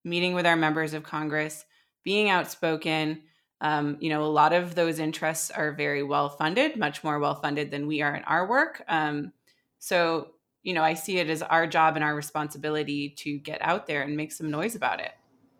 meeting 0.03 0.33
with 0.33 0.45
our 0.45 0.55
members 0.55 0.93
of 0.93 1.03
congress 1.03 1.65
being 2.03 2.29
outspoken. 2.29 3.21
Um, 3.63 3.97
you 3.99 4.09
know 4.09 4.23
a 4.23 4.25
lot 4.25 4.53
of 4.53 4.73
those 4.73 4.97
interests 4.97 5.51
are 5.51 5.71
very 5.71 6.01
well 6.01 6.29
funded 6.29 6.77
much 6.77 7.03
more 7.03 7.19
well 7.19 7.35
funded 7.35 7.69
than 7.69 7.85
we 7.85 8.01
are 8.01 8.15
in 8.15 8.23
our 8.23 8.47
work. 8.47 8.83
Um, 8.87 9.33
so 9.77 10.29
you 10.63 10.73
know 10.73 10.83
i 10.83 10.95
see 10.95 11.19
it 11.19 11.29
as 11.29 11.43
our 11.43 11.67
job 11.67 11.95
and 11.95 12.03
our 12.03 12.15
responsibility 12.15 13.09
to 13.19 13.37
get 13.37 13.61
out 13.61 13.85
there 13.85 14.01
and 14.01 14.17
make 14.17 14.31
some 14.31 14.49
noise 14.49 14.75
about 14.75 14.99
it. 14.99 15.11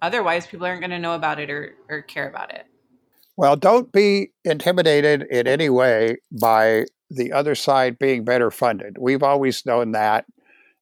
Otherwise 0.01 0.47
people 0.47 0.65
aren't 0.65 0.81
going 0.81 0.89
to 0.89 0.97
know 0.97 1.13
about 1.13 1.39
it 1.39 1.51
or, 1.51 1.75
or 1.89 2.01
care 2.01 2.27
about 2.27 2.51
it 2.51 2.65
well, 3.41 3.55
don't 3.55 3.91
be 3.91 4.33
intimidated 4.45 5.23
in 5.31 5.47
any 5.47 5.67
way 5.67 6.17
by 6.31 6.85
the 7.09 7.31
other 7.31 7.55
side 7.55 7.97
being 7.97 8.23
better 8.23 8.51
funded. 8.51 8.97
We've 8.99 9.23
always 9.23 9.65
known 9.65 9.93
that. 9.93 10.25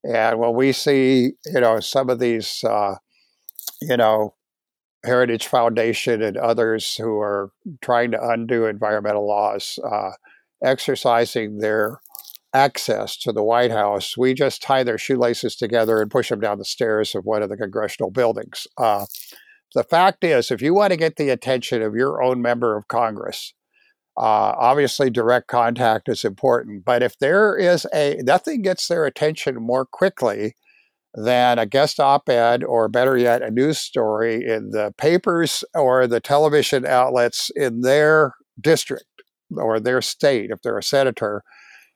And 0.03 0.39
when 0.39 0.53
we 0.53 0.73
see, 0.73 1.31
you 1.45 1.61
know, 1.61 1.79
some 1.79 2.09
of 2.09 2.19
these, 2.19 2.61
uh, 2.65 2.95
you 3.79 3.95
know, 3.95 4.35
Heritage 5.05 5.47
Foundation 5.47 6.21
and 6.21 6.35
others 6.35 6.97
who 6.97 7.17
are 7.21 7.53
trying 7.81 8.11
to 8.11 8.21
undo 8.21 8.65
environmental 8.65 9.25
laws, 9.25 9.79
uh, 9.89 10.11
exercising 10.61 11.59
their 11.59 12.01
access 12.53 13.15
to 13.19 13.31
the 13.31 13.41
White 13.41 13.71
House, 13.71 14.17
we 14.17 14.33
just 14.33 14.61
tie 14.61 14.83
their 14.83 14.97
shoelaces 14.97 15.55
together 15.55 16.01
and 16.01 16.11
push 16.11 16.27
them 16.27 16.41
down 16.41 16.57
the 16.57 16.65
stairs 16.65 17.15
of 17.15 17.23
one 17.23 17.41
of 17.41 17.47
the 17.47 17.55
congressional 17.55 18.11
buildings. 18.11 18.67
Uh, 18.77 19.05
the 19.75 19.83
fact 19.83 20.23
is, 20.23 20.51
if 20.51 20.61
you 20.61 20.73
want 20.73 20.91
to 20.91 20.97
get 20.97 21.15
the 21.15 21.29
attention 21.29 21.81
of 21.81 21.95
your 21.95 22.23
own 22.23 22.41
member 22.41 22.75
of 22.75 22.87
Congress, 22.87 23.53
uh, 24.17 24.53
obviously 24.57 25.09
direct 25.09 25.47
contact 25.47 26.09
is 26.09 26.25
important. 26.25 26.83
But 26.83 27.03
if 27.03 27.17
there 27.19 27.55
is 27.55 27.85
a 27.93 28.17
nothing 28.23 28.61
gets 28.61 28.87
their 28.87 29.05
attention 29.05 29.55
more 29.55 29.85
quickly 29.85 30.55
than 31.13 31.59
a 31.59 31.65
guest 31.65 31.99
op 31.99 32.27
ed 32.29 32.63
or 32.63 32.89
better 32.89 33.17
yet, 33.17 33.41
a 33.41 33.51
news 33.51 33.79
story 33.79 34.43
in 34.45 34.71
the 34.71 34.93
papers 34.97 35.63
or 35.73 36.07
the 36.07 36.19
television 36.19 36.85
outlets 36.85 37.49
in 37.55 37.81
their 37.81 38.33
district 38.59 39.05
or 39.55 39.79
their 39.79 40.01
state, 40.01 40.49
if 40.51 40.61
they're 40.61 40.77
a 40.77 40.83
senator. 40.83 41.43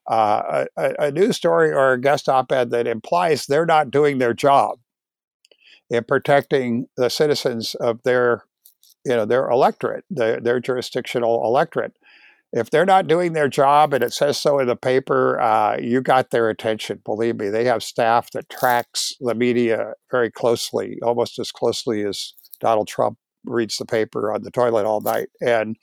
Uh, 0.10 0.66
a, 0.78 0.94
a 1.00 1.12
news 1.12 1.38
story 1.38 1.72
or 1.72 1.94
a 1.94 2.02
guest 2.02 2.28
op 2.28 2.52
ed 2.52 2.72
that 2.72 2.88
implies 2.88 3.46
they're 3.46 3.66
not 3.66 3.90
doing 3.90 4.18
their 4.18 4.34
job 4.34 4.78
in 5.94 6.04
protecting 6.04 6.88
the 6.98 7.10
citizens 7.10 7.76
of 7.76 8.02
their 8.04 8.44
you 9.06 9.16
know 9.16 9.26
their 9.26 9.50
electorate 9.50 10.06
their, 10.10 10.40
their 10.40 10.60
jurisdictional 10.60 11.46
electorate 11.46 11.94
if 12.54 12.70
they're 12.70 12.86
not 12.86 13.08
doing 13.08 13.34
their 13.34 13.48
job 13.48 13.94
and 13.94 14.04
it 14.04 14.14
says 14.14 14.38
so 14.38 14.60
in 14.60 14.68
the 14.68 14.76
paper, 14.76 15.42
uh, 15.42 15.76
you 15.80 16.02
got 16.02 16.30
their 16.30 16.50
attention. 16.52 17.02
Believe 17.04 17.40
me, 17.40 17.50
they 17.50 17.66
have 17.66 17.82
staff 17.82 18.30
that 18.32 18.48
tracks 18.48 19.12
the 19.20 19.34
media 19.34 19.94
very 20.12 20.30
closely, 20.30 21.00
almost 21.02 21.40
as 21.40 21.52
closely 21.52 22.06
as 22.06 22.34
Donald 22.60 22.88
Trump 22.88 23.18
reads 23.44 23.78
the 23.78 23.86
paper 23.86 24.32
on 24.32 24.44
the 24.44 24.52
toilet 24.52 24.86
all 24.86 25.02
night. 25.02 25.30
And 25.42 25.78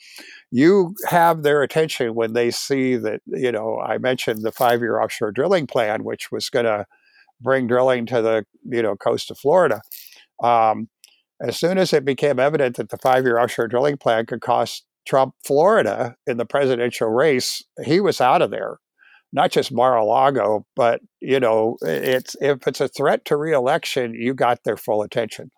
you 0.52 0.94
have 1.08 1.42
their 1.42 1.62
attention 1.62 2.14
when 2.14 2.34
they 2.34 2.52
see 2.52 2.96
that, 2.96 3.20
you 3.26 3.50
know, 3.50 3.80
I 3.80 3.98
mentioned 3.98 4.42
the 4.42 4.52
five 4.52 4.80
year 4.80 5.00
offshore 5.00 5.32
drilling 5.32 5.66
plan, 5.66 6.04
which 6.04 6.30
was 6.30 6.48
going 6.48 6.66
to 6.66 6.86
bring 7.40 7.66
drilling 7.66 8.06
to 8.06 8.22
the, 8.22 8.46
you 8.64 8.82
know, 8.82 8.94
coast 8.94 9.30
of 9.32 9.38
Florida. 9.38 9.82
Um, 10.42 10.88
as 11.42 11.58
soon 11.58 11.78
as 11.78 11.92
it 11.92 12.04
became 12.04 12.38
evident 12.38 12.76
that 12.76 12.90
the 12.90 12.98
five 12.98 13.24
year 13.24 13.38
offshore 13.38 13.68
drilling 13.68 13.96
plan 13.96 14.26
could 14.26 14.40
cost 14.40 14.84
Trump 15.06 15.34
Florida 15.44 16.16
in 16.26 16.36
the 16.36 16.44
presidential 16.44 17.08
race, 17.08 17.62
he 17.84 18.00
was 18.00 18.20
out 18.20 18.42
of 18.42 18.50
there. 18.50 18.78
Not 19.32 19.52
just 19.52 19.70
Mar-a-Lago, 19.70 20.66
but 20.74 21.00
you 21.20 21.38
know, 21.38 21.76
it's 21.82 22.34
if 22.40 22.66
it's 22.66 22.80
a 22.80 22.88
threat 22.88 23.24
to 23.26 23.36
reelection, 23.36 24.12
you 24.12 24.34
got 24.34 24.64
their 24.64 24.76
full 24.76 25.02
attention. 25.02 25.52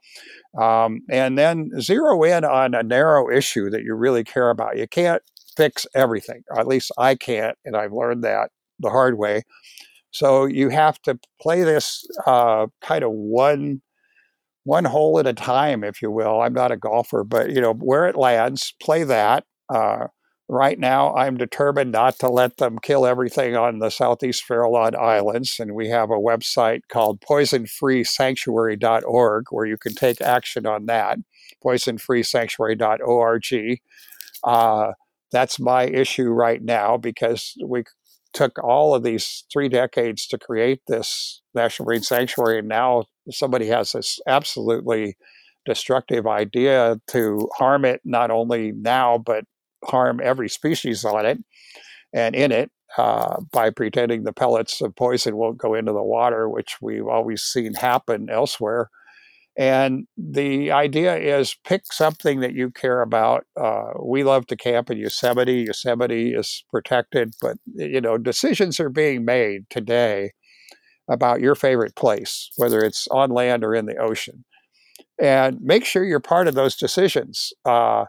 Um, 0.60 1.00
and 1.10 1.38
then 1.38 1.70
zero 1.80 2.22
in 2.22 2.44
on 2.44 2.74
a 2.74 2.82
narrow 2.82 3.34
issue 3.34 3.70
that 3.70 3.82
you 3.82 3.94
really 3.94 4.24
care 4.24 4.50
about. 4.50 4.76
You 4.76 4.86
can't 4.86 5.22
fix 5.56 5.86
everything, 5.94 6.42
or 6.50 6.60
at 6.60 6.66
least 6.66 6.92
I 6.98 7.14
can't, 7.14 7.56
and 7.64 7.74
I've 7.74 7.92
learned 7.92 8.24
that 8.24 8.50
the 8.78 8.90
hard 8.90 9.16
way. 9.16 9.42
So 10.10 10.44
you 10.44 10.68
have 10.68 11.00
to 11.02 11.18
play 11.40 11.62
this 11.62 12.06
uh, 12.26 12.66
kind 12.82 13.04
of 13.04 13.12
one 13.12 13.80
one 14.64 14.84
hole 14.84 15.18
at 15.18 15.26
a 15.26 15.32
time, 15.32 15.82
if 15.84 16.02
you 16.02 16.10
will. 16.10 16.40
I'm 16.40 16.54
not 16.54 16.72
a 16.72 16.76
golfer, 16.76 17.24
but 17.24 17.50
you 17.50 17.60
know 17.60 17.74
where 17.74 18.06
it 18.06 18.16
lands, 18.16 18.74
play 18.80 19.04
that. 19.04 19.44
Uh, 19.68 20.06
right 20.48 20.78
now, 20.78 21.14
I'm 21.14 21.36
determined 21.36 21.92
not 21.92 22.18
to 22.20 22.28
let 22.28 22.56
them 22.58 22.78
kill 22.80 23.04
everything 23.06 23.56
on 23.56 23.78
the 23.78 23.90
southeast 23.90 24.44
Farallon 24.48 24.94
Islands, 24.94 25.58
and 25.58 25.74
we 25.74 25.88
have 25.88 26.10
a 26.10 26.14
website 26.14 26.82
called 26.90 27.20
poisonfreesanctuary.org 27.20 29.44
where 29.50 29.66
you 29.66 29.78
can 29.78 29.94
take 29.94 30.20
action 30.20 30.66
on 30.66 30.86
that. 30.86 31.18
Poisonfreesanctuary.org. 31.64 33.80
Uh, 34.44 34.92
that's 35.30 35.58
my 35.58 35.84
issue 35.84 36.28
right 36.28 36.62
now 36.62 36.96
because 36.96 37.54
we 37.66 37.84
took 38.32 38.58
all 38.62 38.94
of 38.94 39.02
these 39.02 39.44
three 39.52 39.68
decades 39.68 40.26
to 40.26 40.38
create 40.38 40.80
this 40.86 41.42
national 41.54 41.86
marine 41.86 42.02
sanctuary, 42.02 42.58
and 42.58 42.68
now 42.68 43.04
somebody 43.30 43.66
has 43.66 43.92
this 43.92 44.18
absolutely 44.26 45.16
destructive 45.64 46.26
idea 46.26 47.00
to 47.06 47.48
harm 47.56 47.84
it 47.84 48.00
not 48.04 48.30
only 48.30 48.72
now 48.72 49.16
but 49.18 49.44
harm 49.84 50.20
every 50.22 50.48
species 50.48 51.04
on 51.04 51.24
it 51.24 51.38
and 52.12 52.34
in 52.34 52.52
it 52.52 52.70
uh, 52.98 53.40
by 53.52 53.70
pretending 53.70 54.24
the 54.24 54.32
pellets 54.32 54.80
of 54.80 54.94
poison 54.94 55.36
won't 55.36 55.58
go 55.58 55.74
into 55.74 55.92
the 55.92 56.02
water, 56.02 56.48
which 56.48 56.76
we've 56.80 57.06
always 57.06 57.42
seen 57.42 57.74
happen 57.74 58.28
elsewhere. 58.30 58.90
And 59.56 60.06
the 60.16 60.70
idea 60.72 61.16
is 61.16 61.56
pick 61.64 61.92
something 61.92 62.40
that 62.40 62.54
you 62.54 62.70
care 62.70 63.02
about. 63.02 63.44
Uh, 63.58 63.90
we 64.02 64.24
love 64.24 64.46
to 64.46 64.56
camp 64.56 64.90
in 64.90 64.96
Yosemite. 64.96 65.64
Yosemite 65.66 66.32
is 66.32 66.64
protected, 66.70 67.34
but 67.40 67.58
you 67.74 68.00
know 68.00 68.16
decisions 68.16 68.80
are 68.80 68.88
being 68.88 69.26
made 69.26 69.68
today 69.68 70.32
about 71.08 71.40
your 71.40 71.54
favorite 71.54 71.96
place, 71.96 72.50
whether 72.56 72.80
it's 72.80 73.08
on 73.08 73.30
land 73.30 73.64
or 73.64 73.74
in 73.74 73.86
the 73.86 73.96
ocean, 73.96 74.44
and 75.20 75.60
make 75.60 75.84
sure 75.84 76.04
you're 76.04 76.20
part 76.20 76.48
of 76.48 76.54
those 76.54 76.76
decisions. 76.76 77.52
Uh, 77.64 78.06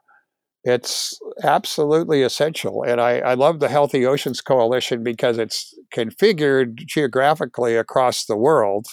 it's 0.63 1.19
absolutely 1.43 2.23
essential. 2.23 2.83
And 2.83 3.01
I, 3.01 3.19
I 3.19 3.33
love 3.33 3.59
the 3.59 3.67
Healthy 3.67 4.05
Oceans 4.05 4.39
Coalition 4.39 5.03
because 5.03 5.37
it's 5.37 5.77
configured 5.93 6.75
geographically 6.75 7.75
across 7.75 8.25
the 8.25 8.37
world. 8.37 8.87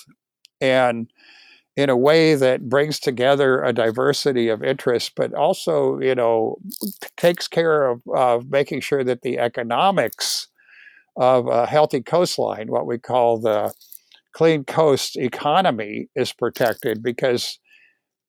And 0.60 1.08
in 1.76 1.88
a 1.88 1.96
way 1.96 2.34
that 2.34 2.68
brings 2.68 2.98
together 2.98 3.62
a 3.62 3.72
diversity 3.72 4.48
of 4.48 4.62
interests, 4.64 5.10
but 5.14 5.32
also, 5.32 6.00
you 6.00 6.14
know, 6.14 6.56
takes 7.16 7.46
care 7.46 7.88
of, 7.88 8.02
of 8.14 8.50
making 8.50 8.80
sure 8.80 9.04
that 9.04 9.22
the 9.22 9.38
economics 9.38 10.48
of 11.16 11.46
a 11.46 11.66
healthy 11.66 12.02
coastline, 12.02 12.66
what 12.68 12.86
we 12.86 12.98
call 12.98 13.38
the 13.38 13.72
clean 14.32 14.64
coast 14.64 15.16
economy, 15.16 16.08
is 16.14 16.32
protected. 16.32 17.02
Because 17.02 17.58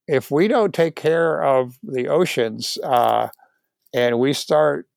if 0.08 0.32
we 0.32 0.48
don't 0.48 0.74
take 0.74 0.96
care 0.96 1.44
of 1.44 1.78
the 1.84 2.08
oceans 2.08 2.78
uh, 2.84 3.28
and 3.94 4.20
we 4.20 4.34
start 4.34 4.88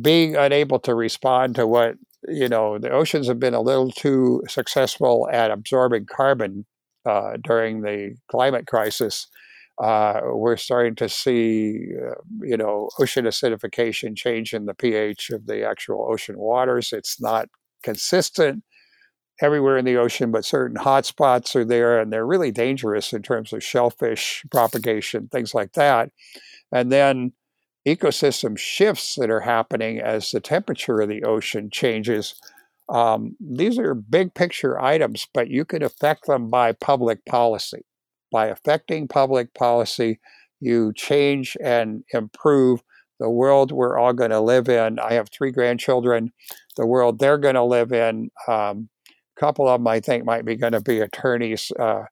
being 0.00 0.36
unable 0.36 0.78
to 0.80 0.94
respond 0.94 1.54
to 1.54 1.66
what 1.66 1.94
you 2.26 2.48
know, 2.48 2.78
the 2.78 2.90
oceans 2.90 3.28
have 3.28 3.38
been 3.38 3.54
a 3.54 3.60
little 3.60 3.90
too 3.92 4.42
successful 4.48 5.28
at 5.32 5.52
absorbing 5.52 6.06
carbon 6.06 6.66
uh, 7.06 7.36
during 7.42 7.82
the 7.82 8.14
climate 8.30 8.66
crisis, 8.66 9.28
uh, 9.82 10.20
we're 10.32 10.56
starting 10.56 10.96
to 10.96 11.08
see, 11.08 11.86
uh, 11.96 12.14
you 12.40 12.56
know, 12.56 12.90
ocean 12.98 13.24
acidification 13.24 14.16
change 14.16 14.52
in 14.52 14.66
the 14.66 14.74
pH 14.74 15.30
of 15.30 15.46
the 15.46 15.64
actual 15.64 16.08
ocean 16.10 16.36
waters. 16.36 16.92
It's 16.92 17.20
not 17.20 17.48
consistent 17.82 18.64
everywhere 19.40 19.76
in 19.78 19.84
the 19.84 19.96
ocean, 19.96 20.30
but 20.30 20.44
certain 20.44 20.76
hotspots 20.76 21.54
are 21.54 21.64
there, 21.64 21.98
and 21.98 22.12
they're 22.12 22.26
really 22.26 22.50
dangerous 22.50 23.12
in 23.12 23.22
terms 23.22 23.52
of 23.52 23.62
shellfish 23.62 24.44
propagation, 24.50 25.28
things 25.28 25.54
like 25.54 25.72
that. 25.72 26.10
And 26.72 26.90
then 26.90 27.32
ecosystem 27.86 28.58
shifts 28.58 29.14
that 29.14 29.30
are 29.30 29.40
happening 29.40 30.00
as 30.00 30.30
the 30.30 30.40
temperature 30.40 31.00
of 31.00 31.08
the 31.08 31.22
ocean 31.24 31.70
changes 31.70 32.34
um, 32.88 33.36
these 33.38 33.78
are 33.78 33.94
big 33.94 34.34
picture 34.34 34.80
items, 34.80 35.26
but 35.34 35.48
you 35.48 35.64
can 35.64 35.82
affect 35.82 36.26
them 36.26 36.48
by 36.48 36.72
public 36.72 37.24
policy. 37.26 37.84
By 38.32 38.46
affecting 38.46 39.08
public 39.08 39.54
policy, 39.54 40.20
you 40.60 40.92
change 40.94 41.56
and 41.62 42.04
improve 42.12 42.82
the 43.20 43.30
world 43.30 43.72
we're 43.72 43.98
all 43.98 44.12
going 44.12 44.30
to 44.30 44.40
live 44.40 44.68
in. 44.68 44.98
I 44.98 45.14
have 45.14 45.28
three 45.28 45.50
grandchildren. 45.50 46.32
The 46.76 46.86
world 46.86 47.18
they're 47.18 47.38
going 47.38 47.56
to 47.56 47.64
live 47.64 47.92
in, 47.92 48.30
um, 48.46 48.88
couple 49.38 49.68
of 49.68 49.80
them 49.80 49.86
I 49.86 50.00
think 50.00 50.24
might 50.24 50.44
be 50.44 50.56
going 50.56 50.72
to 50.72 50.80
be 50.80 51.00
attorneys. 51.00 51.70
Uh, 51.78 52.04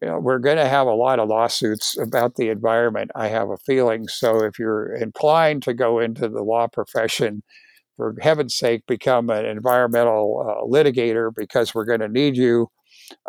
you 0.00 0.08
know, 0.08 0.18
we're 0.18 0.38
going 0.38 0.56
to 0.56 0.68
have 0.68 0.86
a 0.86 0.94
lot 0.94 1.18
of 1.18 1.28
lawsuits 1.28 1.98
about 1.98 2.36
the 2.36 2.48
environment, 2.48 3.10
I 3.14 3.28
have 3.28 3.50
a 3.50 3.58
feeling. 3.58 4.08
So 4.08 4.42
if 4.42 4.58
you're 4.58 4.94
inclined 4.94 5.62
to 5.64 5.74
go 5.74 5.98
into 5.98 6.28
the 6.28 6.42
law 6.42 6.66
profession, 6.66 7.42
for 7.96 8.14
heaven's 8.20 8.54
sake, 8.54 8.86
become 8.86 9.30
an 9.30 9.44
environmental 9.44 10.44
uh, 10.46 10.66
litigator 10.66 11.30
because 11.34 11.74
we're 11.74 11.84
going 11.84 12.00
to 12.00 12.08
need 12.08 12.36
you. 12.36 12.68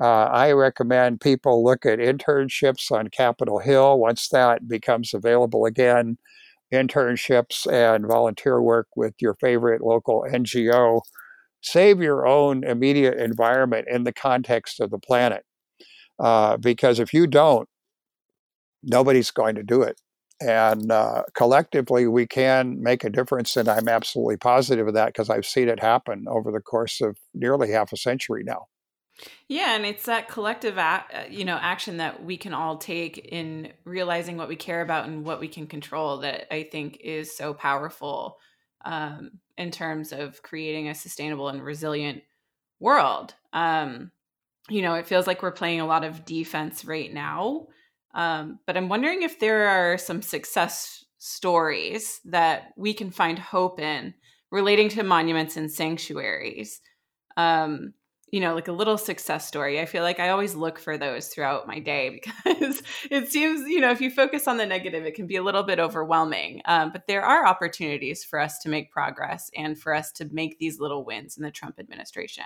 Uh, 0.02 0.24
I 0.26 0.52
recommend 0.54 1.22
people 1.22 1.64
look 1.64 1.86
at 1.86 2.00
internships 2.00 2.92
on 2.92 3.10
Capitol 3.10 3.60
Hill 3.60 4.00
once 4.00 4.30
that 4.30 4.68
becomes 4.68 5.14
available 5.14 5.66
again. 5.66 6.18
Internships 6.74 7.72
and 7.72 8.08
volunteer 8.08 8.62
work 8.62 8.88
with 8.96 9.14
your 9.20 9.36
favorite 9.36 9.82
local 9.82 10.26
NGO. 10.28 11.02
Save 11.64 12.02
your 12.02 12.28
own 12.28 12.64
immediate 12.64 13.18
environment 13.18 13.88
in 13.90 14.04
the 14.04 14.14
context 14.14 14.80
of 14.80 14.92
the 14.92 15.00
planet. 15.00 15.44
Uh, 16.20 16.58
because 16.58 17.00
if 17.00 17.14
you 17.14 17.26
don't, 17.26 17.68
nobody's 18.84 19.32
going 19.32 19.56
to 19.56 19.64
do 19.64 19.82
it 19.82 20.00
and 20.42 20.92
uh, 20.92 21.24
collectively 21.34 22.08
we 22.08 22.28
can 22.28 22.82
make 22.82 23.04
a 23.04 23.10
difference 23.10 23.56
and 23.56 23.70
i'm 23.70 23.88
absolutely 23.88 24.38
positive 24.38 24.88
of 24.88 24.94
that 24.94 25.08
because 25.08 25.30
i've 25.30 25.46
seen 25.46 25.70
it 25.70 25.80
happen 25.80 26.26
over 26.28 26.52
the 26.52 26.60
course 26.60 27.02
of 27.02 27.18
nearly 27.34 27.72
half 27.72 27.94
a 27.94 27.98
century 27.98 28.44
now 28.44 28.66
yeah 29.48 29.76
and 29.76 29.86
it's 29.86 30.06
that 30.06 30.28
collective 30.28 30.78
uh, 30.78 31.02
you 31.30 31.46
know 31.46 31.58
action 31.62 31.98
that 31.98 32.24
we 32.24 32.36
can 32.36 32.54
all 32.54 32.78
take 32.78 33.18
in 33.18 33.72
realizing 33.86 34.38
what 34.38 34.50
we 34.50 34.56
care 34.56 34.82
about 34.82 35.08
and 35.08 35.26
what 35.26 35.40
we 35.40 35.48
can 35.48 35.68
control 35.68 36.18
that 36.18 36.52
i 36.54 36.64
think 36.64 36.98
is 37.02 37.36
so 37.36 37.54
powerful 37.54 38.38
um, 38.86 39.32
in 39.58 39.72
terms 39.72 40.12
of 40.12 40.42
creating 40.42 40.90
a 40.90 40.96
sustainable 40.96 41.50
and 41.50 41.64
resilient 41.64 42.22
world 42.80 43.34
um, 43.54 44.12
you 44.70 44.82
know 44.82 44.96
it 44.96 45.08
feels 45.08 45.28
like 45.28 45.42
we're 45.42 45.52
playing 45.52 45.82
a 45.82 45.86
lot 45.86 46.04
of 46.04 46.26
defense 46.26 46.86
right 46.86 47.14
now 47.14 47.68
um, 48.14 48.60
but 48.66 48.78
I'm 48.78 48.90
wondering 48.90 49.24
if 49.24 49.40
there 49.40 49.68
are 49.68 49.98
some 49.98 50.22
success 50.22 51.04
stories 51.18 52.20
that 52.26 52.74
we 52.76 52.94
can 52.94 53.10
find 53.10 53.40
hope 53.40 53.80
in 53.80 54.14
relating 54.52 54.90
to 54.90 55.04
monuments 55.04 55.58
and 55.58 55.72
sanctuaries. 55.72 56.82
Um, 57.38 57.94
you 58.34 58.40
know, 58.40 58.56
like 58.56 58.68
a 58.68 58.72
little 58.72 58.98
success 58.98 59.48
story. 59.48 59.80
I 59.80 59.86
feel 59.86 60.02
like 60.02 60.20
I 60.20 60.30
always 60.30 60.56
look 60.56 60.80
for 60.80 60.98
those 60.98 61.28
throughout 61.28 61.68
my 61.68 61.78
day 61.78 62.20
because 62.44 62.82
it 63.12 63.32
seems, 63.32 63.70
you 63.70 63.80
know, 63.80 63.92
if 63.92 64.02
you 64.02 64.10
focus 64.10 64.48
on 64.48 64.58
the 64.58 64.66
negative, 64.66 65.06
it 65.06 65.14
can 65.14 65.28
be 65.28 65.36
a 65.36 65.44
little 65.44 65.62
bit 65.62 65.78
overwhelming. 65.78 66.64
Um, 66.66 66.92
but 66.92 67.06
there 67.08 67.22
are 67.22 67.46
opportunities 67.46 68.24
for 68.24 68.40
us 68.40 68.58
to 68.64 68.70
make 68.70 68.92
progress 68.92 69.52
and 69.56 69.78
for 69.78 69.94
us 69.94 70.12
to 70.14 70.28
make 70.32 70.58
these 70.58 70.80
little 70.80 71.06
wins 71.06 71.38
in 71.38 71.44
the 71.44 71.52
Trump 71.52 71.76
administration. 71.78 72.46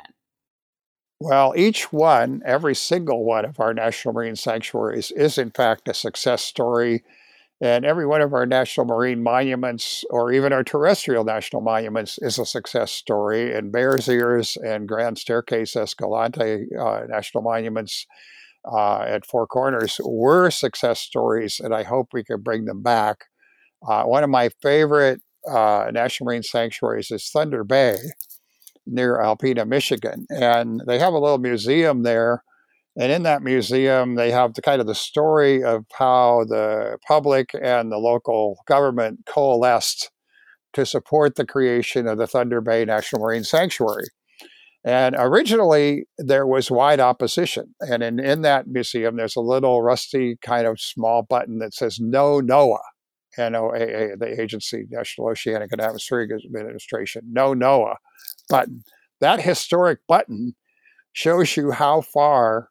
Well, 1.21 1.53
each 1.55 1.93
one, 1.93 2.41
every 2.45 2.75
single 2.75 3.23
one 3.23 3.45
of 3.45 3.57
our 3.61 3.73
national 3.73 4.13
marine 4.13 4.35
sanctuaries 4.35 5.11
is, 5.11 5.37
in 5.37 5.51
fact, 5.51 5.87
a 5.87 5.93
success 5.93 6.43
story 6.43 7.05
and 7.59 7.85
every 7.85 8.05
one 8.05 8.21
of 8.21 8.33
our 8.33 8.45
national 8.45 8.85
marine 8.85 9.23
monuments, 9.23 10.03
or 10.09 10.31
even 10.31 10.53
our 10.53 10.63
terrestrial 10.63 11.23
national 11.23 11.61
monuments, 11.61 12.19
is 12.21 12.37
a 12.37 12.45
success 12.45 12.91
story. 12.91 13.53
And 13.53 13.71
Bears 13.71 14.07
Ears 14.07 14.57
and 14.63 14.87
Grand 14.87 15.17
Staircase 15.17 15.75
Escalante 15.75 16.67
uh, 16.79 17.01
national 17.07 17.43
monuments 17.43 18.05
uh, 18.71 18.99
at 18.99 19.25
Four 19.25 19.47
Corners 19.47 19.99
were 20.03 20.51
success 20.51 20.99
stories, 20.99 21.59
and 21.59 21.73
I 21.73 21.83
hope 21.83 22.09
we 22.13 22.23
can 22.23 22.41
bring 22.41 22.65
them 22.65 22.83
back. 22.83 23.25
Uh, 23.87 24.03
one 24.03 24.23
of 24.23 24.29
my 24.29 24.49
favorite 24.61 25.21
uh, 25.49 25.89
national 25.91 26.25
marine 26.25 26.43
sanctuaries 26.43 27.11
is 27.11 27.29
Thunder 27.29 27.63
Bay 27.63 27.97
near 28.85 29.17
Alpena, 29.17 29.67
Michigan. 29.67 30.25
And 30.29 30.81
they 30.87 30.99
have 30.99 31.13
a 31.13 31.19
little 31.19 31.37
museum 31.37 32.03
there 32.03 32.43
and 32.99 33.11
in 33.11 33.23
that 33.23 33.43
museum, 33.43 34.15
they 34.15 34.31
have 34.31 34.55
the 34.55 34.61
kind 34.61 34.81
of 34.81 34.87
the 34.87 34.95
story 34.95 35.63
of 35.63 35.85
how 35.93 36.45
the 36.47 36.97
public 37.07 37.51
and 37.61 37.91
the 37.91 37.97
local 37.97 38.57
government 38.65 39.19
coalesced 39.27 40.09
to 40.73 40.85
support 40.85 41.35
the 41.35 41.45
creation 41.45 42.07
of 42.07 42.17
the 42.17 42.27
Thunder 42.27 42.59
Bay 42.59 42.85
National 42.85 43.21
Marine 43.21 43.43
Sanctuary. 43.43 44.07
And 44.83 45.15
originally, 45.17 46.07
there 46.17 46.47
was 46.47 46.71
wide 46.71 46.99
opposition. 46.99 47.75
And 47.81 48.01
in, 48.01 48.19
in 48.19 48.41
that 48.41 48.67
museum, 48.67 49.17
there's 49.17 49.35
a 49.35 49.41
little 49.41 49.81
rusty 49.83 50.37
kind 50.41 50.65
of 50.65 50.79
small 50.79 51.21
button 51.21 51.59
that 51.59 51.73
says 51.75 51.99
No 51.99 52.41
NOAA, 52.41 52.79
NOAA, 53.37 54.17
the 54.17 54.41
agency, 54.41 54.85
National 54.89 55.29
Oceanic 55.29 55.71
and 55.71 55.81
Atmospheric 55.81 56.31
Administration, 56.31 57.23
No 57.29 57.53
NOAA 57.53 57.95
button. 58.49 58.83
That 59.19 59.41
historic 59.41 59.99
button 60.07 60.55
shows 61.11 61.57
you 61.57 61.71
how 61.71 62.01
far 62.01 62.69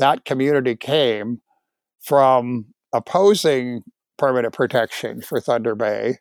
that 0.00 0.24
community 0.24 0.76
came 0.76 1.40
from 2.00 2.66
opposing 2.92 3.82
permanent 4.18 4.54
protection 4.54 5.22
for 5.22 5.40
Thunder 5.40 5.74
Bay 5.74 6.16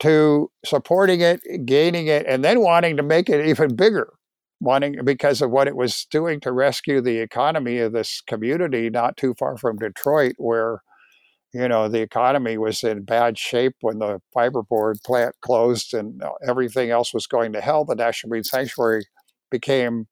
to 0.00 0.50
supporting 0.64 1.20
it, 1.20 1.40
gaining 1.64 2.08
it, 2.08 2.26
and 2.26 2.44
then 2.44 2.60
wanting 2.60 2.96
to 2.96 3.02
make 3.02 3.28
it 3.28 3.46
even 3.46 3.76
bigger, 3.76 4.12
wanting 4.60 4.96
because 5.04 5.40
of 5.40 5.50
what 5.50 5.68
it 5.68 5.76
was 5.76 6.06
doing 6.10 6.40
to 6.40 6.52
rescue 6.52 7.00
the 7.00 7.18
economy 7.18 7.78
of 7.78 7.92
this 7.92 8.20
community 8.26 8.90
not 8.90 9.16
too 9.16 9.34
far 9.38 9.56
from 9.56 9.76
Detroit, 9.76 10.34
where 10.38 10.82
you 11.54 11.68
know 11.68 11.88
the 11.88 12.00
economy 12.00 12.58
was 12.58 12.82
in 12.82 13.04
bad 13.04 13.38
shape 13.38 13.74
when 13.80 13.98
the 13.98 14.20
fiberboard 14.36 15.02
plant 15.04 15.34
closed 15.42 15.94
and 15.94 16.22
uh, 16.22 16.30
everything 16.46 16.90
else 16.90 17.14
was 17.14 17.26
going 17.26 17.52
to 17.52 17.60
hell. 17.60 17.84
The 17.84 17.94
National 17.94 18.30
Marine 18.30 18.44
Sanctuary 18.44 19.04
became 19.50 20.06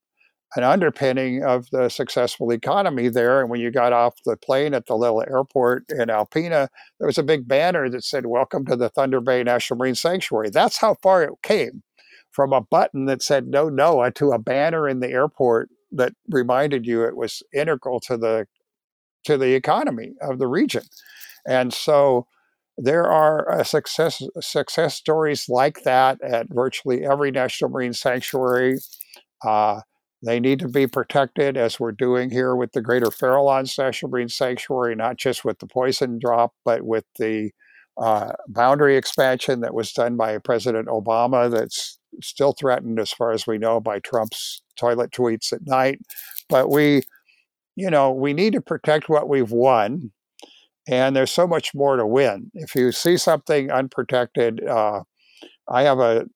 an 0.56 0.64
underpinning 0.64 1.44
of 1.44 1.70
the 1.70 1.88
successful 1.88 2.50
economy 2.50 3.08
there. 3.08 3.40
And 3.40 3.50
when 3.50 3.60
you 3.60 3.70
got 3.70 3.92
off 3.92 4.22
the 4.24 4.36
plane 4.36 4.74
at 4.74 4.86
the 4.86 4.96
little 4.96 5.22
airport 5.22 5.84
in 5.90 6.08
Alpena, 6.08 6.68
there 6.98 7.06
was 7.06 7.18
a 7.18 7.22
big 7.22 7.46
banner 7.46 7.88
that 7.88 8.04
said, 8.04 8.26
Welcome 8.26 8.66
to 8.66 8.76
the 8.76 8.88
Thunder 8.88 9.20
Bay 9.20 9.42
National 9.44 9.78
Marine 9.78 9.94
Sanctuary. 9.94 10.50
That's 10.50 10.78
how 10.78 10.94
far 10.94 11.22
it 11.22 11.30
came 11.42 11.82
from 12.32 12.52
a 12.52 12.60
button 12.60 13.06
that 13.06 13.22
said 13.22 13.46
no 13.46 13.68
NOAA 13.68 14.14
to 14.16 14.32
a 14.32 14.38
banner 14.38 14.88
in 14.88 15.00
the 15.00 15.10
airport 15.10 15.68
that 15.92 16.12
reminded 16.28 16.86
you 16.86 17.04
it 17.04 17.16
was 17.16 17.42
integral 17.52 18.00
to 18.00 18.16
the 18.16 18.46
to 19.24 19.36
the 19.36 19.54
economy 19.54 20.14
of 20.22 20.38
the 20.38 20.46
region. 20.46 20.82
And 21.46 21.72
so 21.74 22.26
there 22.78 23.04
are 23.06 23.50
uh, 23.50 23.64
success 23.64 24.22
success 24.40 24.94
stories 24.94 25.48
like 25.48 25.82
that 25.84 26.20
at 26.22 26.48
virtually 26.48 27.04
every 27.04 27.30
national 27.30 27.70
marine 27.70 27.92
sanctuary. 27.92 28.78
Uh, 29.44 29.80
they 30.22 30.38
need 30.38 30.58
to 30.58 30.68
be 30.68 30.86
protected, 30.86 31.56
as 31.56 31.80
we're 31.80 31.92
doing 31.92 32.30
here 32.30 32.54
with 32.54 32.72
the 32.72 32.82
Greater 32.82 33.06
Farallon 33.06 33.78
National 33.78 34.10
Marine 34.10 34.28
Sanctuary, 34.28 34.94
not 34.94 35.16
just 35.16 35.44
with 35.44 35.58
the 35.58 35.66
poison 35.66 36.18
drop, 36.18 36.52
but 36.64 36.82
with 36.82 37.04
the 37.18 37.50
uh, 38.00 38.32
boundary 38.48 38.96
expansion 38.96 39.60
that 39.60 39.74
was 39.74 39.92
done 39.92 40.16
by 40.16 40.36
President 40.38 40.88
Obama, 40.88 41.50
that's 41.50 41.98
still 42.22 42.52
threatened, 42.52 42.98
as 43.00 43.12
far 43.12 43.32
as 43.32 43.46
we 43.46 43.56
know, 43.56 43.80
by 43.80 43.98
Trump's 43.98 44.62
toilet 44.76 45.10
tweets 45.10 45.52
at 45.52 45.66
night. 45.66 46.00
But 46.48 46.70
we, 46.70 47.02
you 47.76 47.88
know, 47.88 48.10
we 48.12 48.32
need 48.32 48.52
to 48.54 48.60
protect 48.60 49.08
what 49.08 49.28
we've 49.28 49.52
won, 49.52 50.12
and 50.88 51.16
there's 51.16 51.30
so 51.30 51.46
much 51.46 51.74
more 51.74 51.96
to 51.96 52.06
win. 52.06 52.50
If 52.54 52.74
you 52.74 52.92
see 52.92 53.16
something 53.16 53.70
unprotected, 53.70 54.66
uh, 54.66 55.02
I 55.68 55.82
have 55.82 55.98
a 55.98 56.26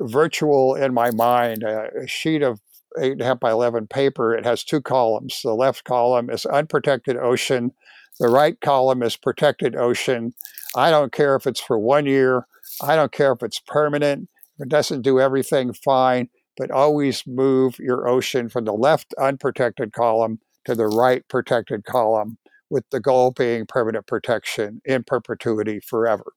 virtual 0.00 0.74
in 0.76 0.94
my 0.94 1.10
mind, 1.10 1.64
a, 1.64 1.88
a 2.02 2.06
sheet 2.06 2.42
of 2.42 2.60
eight 3.00 3.12
and 3.12 3.20
a 3.20 3.24
half 3.24 3.40
by 3.40 3.50
11 3.50 3.86
paper, 3.88 4.34
it 4.34 4.44
has 4.44 4.64
two 4.64 4.80
columns. 4.80 5.40
The 5.42 5.54
left 5.54 5.84
column 5.84 6.30
is 6.30 6.46
unprotected 6.46 7.16
ocean. 7.16 7.72
The 8.20 8.28
right 8.28 8.60
column 8.60 9.02
is 9.02 9.16
protected 9.16 9.76
ocean. 9.76 10.34
I 10.76 10.90
don't 10.90 11.12
care 11.12 11.36
if 11.36 11.46
it's 11.46 11.60
for 11.60 11.78
one 11.78 12.06
year. 12.06 12.46
I 12.82 12.96
don't 12.96 13.12
care 13.12 13.32
if 13.32 13.42
it's 13.42 13.60
permanent. 13.60 14.28
If 14.58 14.66
it 14.66 14.68
doesn't 14.68 15.02
do 15.02 15.20
everything, 15.20 15.72
fine. 15.72 16.28
But 16.56 16.70
always 16.70 17.26
move 17.26 17.78
your 17.78 18.08
ocean 18.08 18.48
from 18.48 18.64
the 18.64 18.74
left 18.74 19.14
unprotected 19.18 19.92
column 19.92 20.38
to 20.66 20.74
the 20.74 20.86
right 20.86 21.26
protected 21.28 21.84
column, 21.84 22.38
with 22.70 22.84
the 22.90 23.00
goal 23.00 23.32
being 23.32 23.66
permanent 23.66 24.06
protection 24.06 24.80
in 24.84 25.04
perpetuity 25.04 25.80
forever. 25.80 26.32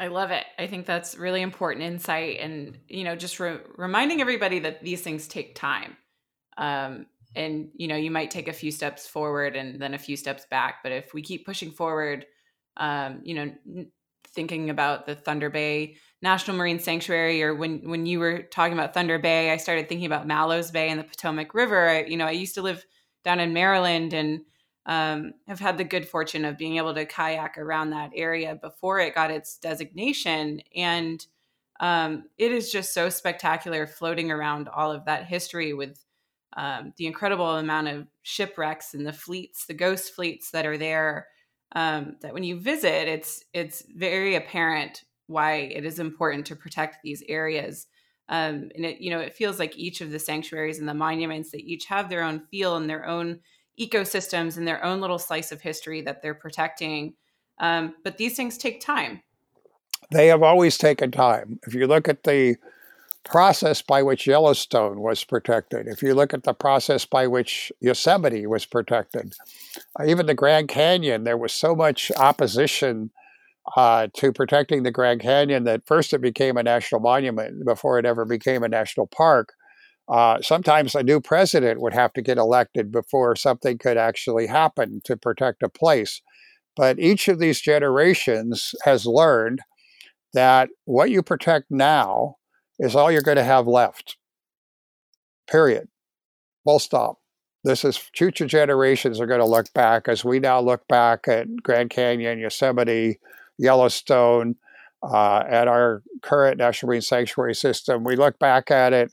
I 0.00 0.08
love 0.08 0.30
it. 0.30 0.46
I 0.58 0.66
think 0.66 0.86
that's 0.86 1.18
really 1.18 1.42
important 1.42 1.84
insight, 1.84 2.38
and 2.40 2.78
you 2.88 3.04
know, 3.04 3.14
just 3.14 3.38
re- 3.38 3.60
reminding 3.76 4.22
everybody 4.22 4.58
that 4.60 4.82
these 4.82 5.02
things 5.02 5.28
take 5.28 5.54
time. 5.54 5.94
Um, 6.56 7.06
and 7.36 7.68
you 7.74 7.86
know, 7.86 7.96
you 7.96 8.10
might 8.10 8.30
take 8.30 8.48
a 8.48 8.52
few 8.54 8.70
steps 8.70 9.06
forward 9.06 9.56
and 9.56 9.80
then 9.80 9.92
a 9.92 9.98
few 9.98 10.16
steps 10.16 10.46
back, 10.50 10.76
but 10.82 10.90
if 10.90 11.12
we 11.12 11.20
keep 11.20 11.44
pushing 11.44 11.70
forward, 11.70 12.24
um, 12.78 13.20
you 13.24 13.34
know, 13.34 13.52
n- 13.76 13.92
thinking 14.34 14.70
about 14.70 15.04
the 15.04 15.14
Thunder 15.14 15.50
Bay 15.50 15.96
National 16.22 16.56
Marine 16.56 16.80
Sanctuary, 16.80 17.42
or 17.42 17.54
when 17.54 17.86
when 17.86 18.06
you 18.06 18.20
were 18.20 18.44
talking 18.44 18.72
about 18.72 18.94
Thunder 18.94 19.18
Bay, 19.18 19.50
I 19.50 19.58
started 19.58 19.86
thinking 19.86 20.06
about 20.06 20.26
Mallows 20.26 20.70
Bay 20.70 20.88
and 20.88 20.98
the 20.98 21.04
Potomac 21.04 21.52
River. 21.52 21.90
I, 21.90 22.04
you 22.04 22.16
know, 22.16 22.26
I 22.26 22.30
used 22.30 22.54
to 22.54 22.62
live 22.62 22.86
down 23.22 23.38
in 23.38 23.52
Maryland, 23.52 24.14
and 24.14 24.40
um, 24.86 25.32
have 25.46 25.60
had 25.60 25.78
the 25.78 25.84
good 25.84 26.08
fortune 26.08 26.44
of 26.44 26.58
being 26.58 26.76
able 26.76 26.94
to 26.94 27.04
kayak 27.04 27.58
around 27.58 27.90
that 27.90 28.10
area 28.14 28.58
before 28.60 28.98
it 28.98 29.14
got 29.14 29.30
its 29.30 29.58
designation. 29.58 30.60
And 30.74 31.24
um, 31.80 32.24
it 32.38 32.52
is 32.52 32.72
just 32.72 32.92
so 32.94 33.08
spectacular 33.08 33.86
floating 33.86 34.30
around 34.30 34.68
all 34.68 34.90
of 34.90 35.04
that 35.04 35.26
history 35.26 35.72
with 35.72 36.04
um, 36.56 36.92
the 36.96 37.06
incredible 37.06 37.56
amount 37.56 37.88
of 37.88 38.06
shipwrecks 38.22 38.94
and 38.94 39.06
the 39.06 39.12
fleets, 39.12 39.66
the 39.66 39.74
ghost 39.74 40.14
fleets 40.14 40.50
that 40.50 40.66
are 40.66 40.78
there. 40.78 41.28
Um, 41.72 42.16
that 42.22 42.34
when 42.34 42.42
you 42.42 42.58
visit, 42.58 43.06
it's 43.06 43.44
it's 43.54 43.84
very 43.94 44.34
apparent 44.34 45.04
why 45.28 45.54
it 45.54 45.84
is 45.84 46.00
important 46.00 46.46
to 46.46 46.56
protect 46.56 46.98
these 47.04 47.22
areas. 47.28 47.86
Um, 48.28 48.70
and 48.74 48.84
it 48.84 49.00
you 49.00 49.10
know 49.10 49.20
it 49.20 49.34
feels 49.34 49.60
like 49.60 49.78
each 49.78 50.00
of 50.00 50.10
the 50.10 50.18
sanctuaries 50.18 50.80
and 50.80 50.88
the 50.88 50.94
monuments 50.94 51.52
they 51.52 51.58
each 51.58 51.84
have 51.86 52.08
their 52.08 52.24
own 52.24 52.42
feel 52.50 52.76
and 52.76 52.90
their 52.90 53.06
own 53.06 53.38
ecosystems 53.80 54.56
and 54.56 54.66
their 54.66 54.84
own 54.84 55.00
little 55.00 55.18
slice 55.18 55.52
of 55.52 55.60
history 55.60 56.02
that 56.02 56.22
they're 56.22 56.34
protecting. 56.34 57.14
Um, 57.58 57.94
but 58.04 58.18
these 58.18 58.36
things 58.36 58.58
take 58.58 58.80
time. 58.80 59.22
They 60.10 60.26
have 60.28 60.42
always 60.42 60.76
taken 60.76 61.10
time. 61.10 61.60
If 61.66 61.74
you 61.74 61.86
look 61.86 62.08
at 62.08 62.24
the 62.24 62.56
process 63.24 63.82
by 63.82 64.02
which 64.02 64.26
Yellowstone 64.26 65.00
was 65.00 65.24
protected, 65.24 65.86
if 65.86 66.02
you 66.02 66.14
look 66.14 66.34
at 66.34 66.42
the 66.42 66.54
process 66.54 67.04
by 67.04 67.26
which 67.26 67.70
Yosemite 67.80 68.46
was 68.46 68.66
protected, 68.66 69.34
uh, 69.98 70.04
even 70.06 70.26
the 70.26 70.34
Grand 70.34 70.68
Canyon, 70.68 71.24
there 71.24 71.36
was 71.36 71.52
so 71.52 71.76
much 71.76 72.10
opposition 72.16 73.10
uh, 73.76 74.08
to 74.14 74.32
protecting 74.32 74.82
the 74.82 74.90
Grand 74.90 75.20
Canyon 75.20 75.64
that 75.64 75.86
first 75.86 76.12
it 76.12 76.20
became 76.20 76.56
a 76.56 76.62
national 76.62 77.00
monument 77.00 77.64
before 77.64 77.98
it 77.98 78.04
ever 78.04 78.24
became 78.24 78.62
a 78.62 78.68
national 78.68 79.06
park. 79.06 79.54
Uh, 80.10 80.42
sometimes 80.42 80.94
a 80.94 81.04
new 81.04 81.20
president 81.20 81.80
would 81.80 81.92
have 81.92 82.12
to 82.12 82.22
get 82.22 82.36
elected 82.36 82.90
before 82.90 83.36
something 83.36 83.78
could 83.78 83.96
actually 83.96 84.48
happen 84.48 85.00
to 85.04 85.16
protect 85.16 85.62
a 85.62 85.68
place. 85.68 86.20
But 86.76 86.98
each 86.98 87.28
of 87.28 87.38
these 87.38 87.60
generations 87.60 88.74
has 88.84 89.06
learned 89.06 89.60
that 90.32 90.68
what 90.84 91.10
you 91.10 91.22
protect 91.22 91.66
now 91.70 92.36
is 92.78 92.96
all 92.96 93.12
you're 93.12 93.22
going 93.22 93.36
to 93.36 93.44
have 93.44 93.68
left. 93.68 94.16
Period. 95.48 95.88
Full 96.64 96.78
stop. 96.80 97.18
This 97.62 97.84
is 97.84 97.96
future 97.96 98.46
generations 98.46 99.20
are 99.20 99.26
going 99.26 99.40
to 99.40 99.46
look 99.46 99.72
back 99.74 100.08
as 100.08 100.24
we 100.24 100.40
now 100.40 100.60
look 100.60 100.88
back 100.88 101.28
at 101.28 101.46
Grand 101.62 101.90
Canyon, 101.90 102.38
Yosemite, 102.38 103.20
Yellowstone, 103.58 104.56
uh, 105.02 105.44
at 105.48 105.68
our 105.68 106.02
current 106.22 106.58
National 106.58 106.88
Marine 106.88 107.02
Sanctuary 107.02 107.54
system. 107.54 108.02
We 108.02 108.16
look 108.16 108.38
back 108.38 108.70
at 108.70 108.92
it 108.92 109.10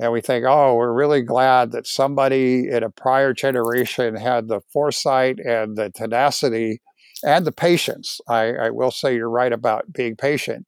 and 0.00 0.12
we 0.12 0.22
think, 0.22 0.46
oh, 0.48 0.74
we're 0.74 0.94
really 0.94 1.20
glad 1.20 1.72
that 1.72 1.86
somebody 1.86 2.68
in 2.70 2.82
a 2.82 2.90
prior 2.90 3.34
generation 3.34 4.16
had 4.16 4.48
the 4.48 4.60
foresight 4.72 5.38
and 5.38 5.76
the 5.76 5.90
tenacity 5.90 6.80
and 7.22 7.44
the 7.44 7.52
patience. 7.52 8.18
I, 8.26 8.52
I 8.54 8.70
will 8.70 8.90
say 8.90 9.14
you're 9.14 9.28
right 9.28 9.52
about 9.52 9.92
being 9.92 10.16
patient 10.16 10.66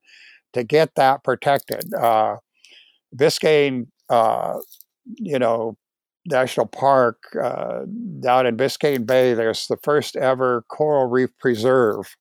to 0.52 0.64
get 0.64 0.96
that 0.96 1.24
protected. 1.24 1.94
Uh, 1.94 2.36
Biscayne, 3.16 3.86
uh, 4.10 4.58
you 5.16 5.38
know, 5.38 5.78
National 6.26 6.66
Park 6.66 7.16
uh, 7.42 7.80
down 8.20 8.46
in 8.46 8.58
Biscayne 8.58 9.06
Bay, 9.06 9.32
there's 9.32 9.66
the 9.66 9.78
first 9.82 10.14
ever 10.14 10.62
coral 10.68 11.06
reef 11.06 11.30
preserve 11.40 12.16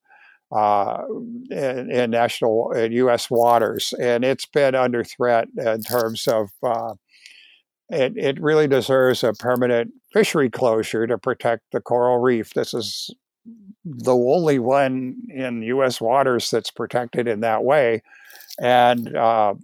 uh, 0.52 1.04
in, 1.50 1.92
in, 1.92 2.12
national 2.12 2.72
in 2.72 2.92
U.S. 2.94 3.30
waters, 3.30 3.94
and 4.00 4.24
it's 4.24 4.46
been 4.46 4.76
under 4.76 5.04
threat 5.04 5.48
in 5.58 5.82
terms 5.84 6.28
of 6.28 6.50
uh, 6.64 6.94
it. 7.90 8.14
It 8.18 8.42
really 8.42 8.68
deserves 8.68 9.24
a 9.24 9.34
permanent 9.34 9.92
fishery 10.12 10.50
closure 10.50 11.08
to 11.08 11.18
protect 11.18 11.64
the 11.72 11.82
coral 11.82 12.18
reef. 12.20 12.54
This 12.54 12.74
is 12.74 13.10
the 13.86 14.16
only 14.16 14.60
one 14.60 15.16
in 15.30 15.64
U.S. 15.64 16.00
waters 16.00 16.50
that's 16.52 16.72
protected 16.72 17.28
in 17.28 17.40
that 17.40 17.64
way 17.64 18.02
and 18.60 19.16
uh, 19.16 19.56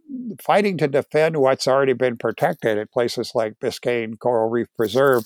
fighting 0.42 0.78
to 0.78 0.88
defend 0.88 1.38
what's 1.38 1.68
already 1.68 1.94
been 1.94 2.18
protected 2.18 2.78
at 2.78 2.92
places 2.92 3.34
like 3.36 3.60
Biscayne 3.60 4.18
Coral 4.18 4.50
Reef 4.50 4.68
Preserve 4.76 5.24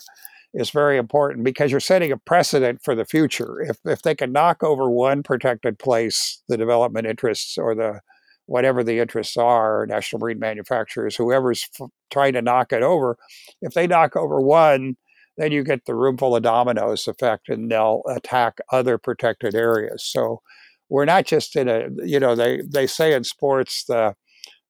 is 0.53 0.69
very 0.69 0.97
important 0.97 1.43
because 1.45 1.71
you're 1.71 1.79
setting 1.79 2.11
a 2.11 2.17
precedent 2.17 2.81
for 2.83 2.95
the 2.95 3.05
future. 3.05 3.61
If 3.61 3.77
if 3.85 4.01
they 4.01 4.15
can 4.15 4.31
knock 4.31 4.63
over 4.63 4.89
one 4.89 5.23
protected 5.23 5.79
place, 5.79 6.43
the 6.47 6.57
development 6.57 7.07
interests 7.07 7.57
or 7.57 7.75
the 7.75 8.01
whatever 8.47 8.83
the 8.83 8.99
interests 8.99 9.37
are, 9.37 9.85
national 9.87 10.19
marine 10.19 10.39
manufacturers, 10.39 11.15
whoever's 11.15 11.67
f- 11.79 11.89
trying 12.09 12.33
to 12.33 12.41
knock 12.41 12.73
it 12.73 12.83
over, 12.83 13.17
if 13.61 13.73
they 13.73 13.87
knock 13.87 14.15
over 14.15 14.41
one, 14.41 14.97
then 15.37 15.51
you 15.53 15.63
get 15.63 15.85
the 15.85 15.95
room 15.95 16.17
full 16.17 16.35
of 16.35 16.43
dominoes 16.43 17.07
effect, 17.07 17.49
and 17.49 17.71
they'll 17.71 18.01
attack 18.09 18.57
other 18.71 18.97
protected 18.97 19.55
areas. 19.55 20.03
So 20.03 20.41
we're 20.89 21.05
not 21.05 21.25
just 21.25 21.55
in 21.55 21.69
a 21.69 21.87
you 22.03 22.19
know 22.19 22.35
they 22.35 22.61
they 22.67 22.87
say 22.87 23.13
in 23.13 23.23
sports 23.23 23.85
the 23.85 24.15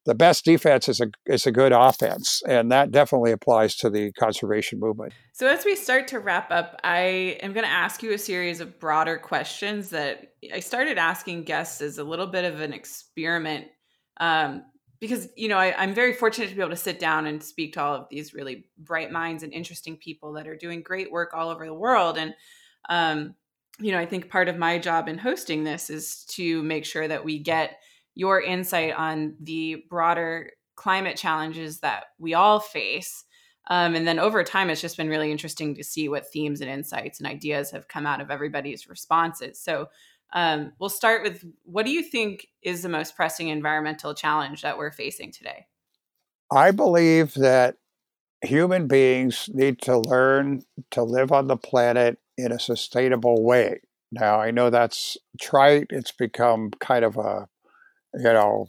the 0.06 0.16
best 0.16 0.46
defense 0.46 0.90
is 0.90 1.00
a 1.00 1.12
is 1.26 1.46
a 1.46 1.52
good 1.52 1.72
offense, 1.72 2.42
and 2.48 2.72
that 2.72 2.92
definitely 2.92 3.32
applies 3.32 3.76
to 3.78 3.90
the 3.90 4.12
conservation 4.14 4.80
movement. 4.80 5.14
So 5.34 5.48
as 5.48 5.64
we 5.64 5.76
start 5.76 6.08
to 6.10 6.20
wrap 6.20 6.52
up, 6.52 6.80
I 6.84 7.38
am 7.42 7.54
going 7.54 7.66
to 7.66 7.72
ask 7.72 8.02
you 8.02 8.12
a 8.14 8.18
series 8.18 8.60
of 8.62 8.80
broader 8.80 9.18
questions 9.18 9.90
that 9.92 10.34
I 10.54 10.60
started 10.60 10.98
asking 10.98 11.44
guests 11.44 11.82
as 11.82 11.98
a 11.98 12.04
little 12.04 12.28
bit 12.28 12.46
of 12.46 12.62
an 12.62 12.74
experiment, 12.74 13.68
um, 14.20 14.64
because 15.00 15.30
you 15.36 15.48
know 15.48 15.58
I, 15.58 15.76
I'm 15.78 15.94
very 15.94 16.14
fortunate 16.14 16.50
to 16.50 16.56
be 16.56 16.62
able 16.62 16.72
to 16.72 16.78
sit 16.78 17.00
down 17.00 17.28
and 17.28 17.44
speak 17.44 17.74
to 17.74 17.82
all 17.82 17.96
of 17.96 18.08
these 18.10 18.34
really 18.34 18.66
bright 18.80 19.12
minds 19.12 19.44
and 19.44 19.54
interesting 19.54 19.98
people 19.98 20.34
that 20.34 20.48
are 20.48 20.58
doing 20.58 20.82
great 20.82 21.12
work 21.12 21.32
all 21.36 21.50
over 21.50 21.66
the 21.66 21.74
world, 21.74 22.18
and 22.18 22.34
um, 22.90 23.36
you 23.80 23.92
know, 23.92 24.00
I 24.00 24.06
think 24.06 24.30
part 24.30 24.50
of 24.50 24.58
my 24.58 24.78
job 24.78 25.08
in 25.08 25.18
hosting 25.18 25.64
this 25.64 25.90
is 25.90 26.26
to 26.32 26.62
make 26.64 26.86
sure 26.86 27.08
that 27.08 27.24
we 27.24 27.40
get 27.40 27.78
your 28.16 28.42
insight 28.42 28.94
on 28.96 29.36
the 29.40 29.84
broader 29.90 30.52
climate 30.76 31.18
challenges 31.18 31.80
that 31.80 32.06
we 32.18 32.34
all 32.34 32.60
face. 32.60 33.24
Um, 33.70 33.96
and 33.96 34.08
then 34.08 34.20
over 34.20 34.44
time, 34.44 34.70
it's 34.70 34.82
just 34.82 34.98
been 34.98 35.10
really 35.10 35.32
interesting 35.32 35.76
to 35.76 35.84
see 35.84 36.10
what 36.10 36.28
themes 36.28 36.62
and 36.62 36.70
insights 36.70 37.20
and 37.20 37.28
ideas 37.28 37.72
have 37.72 37.88
come 37.88 38.06
out 38.06 38.20
of 38.20 38.32
everybody's 38.32 38.90
responses. 38.90 39.60
So 39.60 39.88
um, 40.34 40.74
we'll 40.80 40.90
start 40.90 41.24
with 41.24 41.46
what 41.64 41.86
do 41.86 41.92
you 41.92 42.02
think 42.02 42.48
is 42.62 42.82
the 42.82 42.90
most 42.90 43.16
pressing 43.16 43.50
environmental 43.50 44.14
challenge 44.14 44.62
that 44.62 44.78
we're 44.78 44.92
facing 44.92 45.32
today? 45.32 45.68
I 46.52 46.72
believe 46.72 47.34
that 47.36 47.78
human 48.44 48.88
beings 48.88 49.50
need 49.54 49.82
to 49.84 49.98
learn 49.98 50.64
to 50.92 51.04
live 51.04 51.32
on 51.32 51.48
the 51.48 51.58
planet 51.58 52.18
in 52.38 52.52
a 52.52 52.60
sustainable 52.60 53.44
way. 53.44 53.82
Now, 54.12 54.42
I 54.42 54.52
know 54.52 54.70
that's 54.70 55.18
trite, 55.40 55.88
it's 55.90 56.12
become 56.12 56.72
kind 56.80 57.06
of 57.06 57.18
a, 57.18 57.48
you 58.14 58.24
know, 58.24 58.68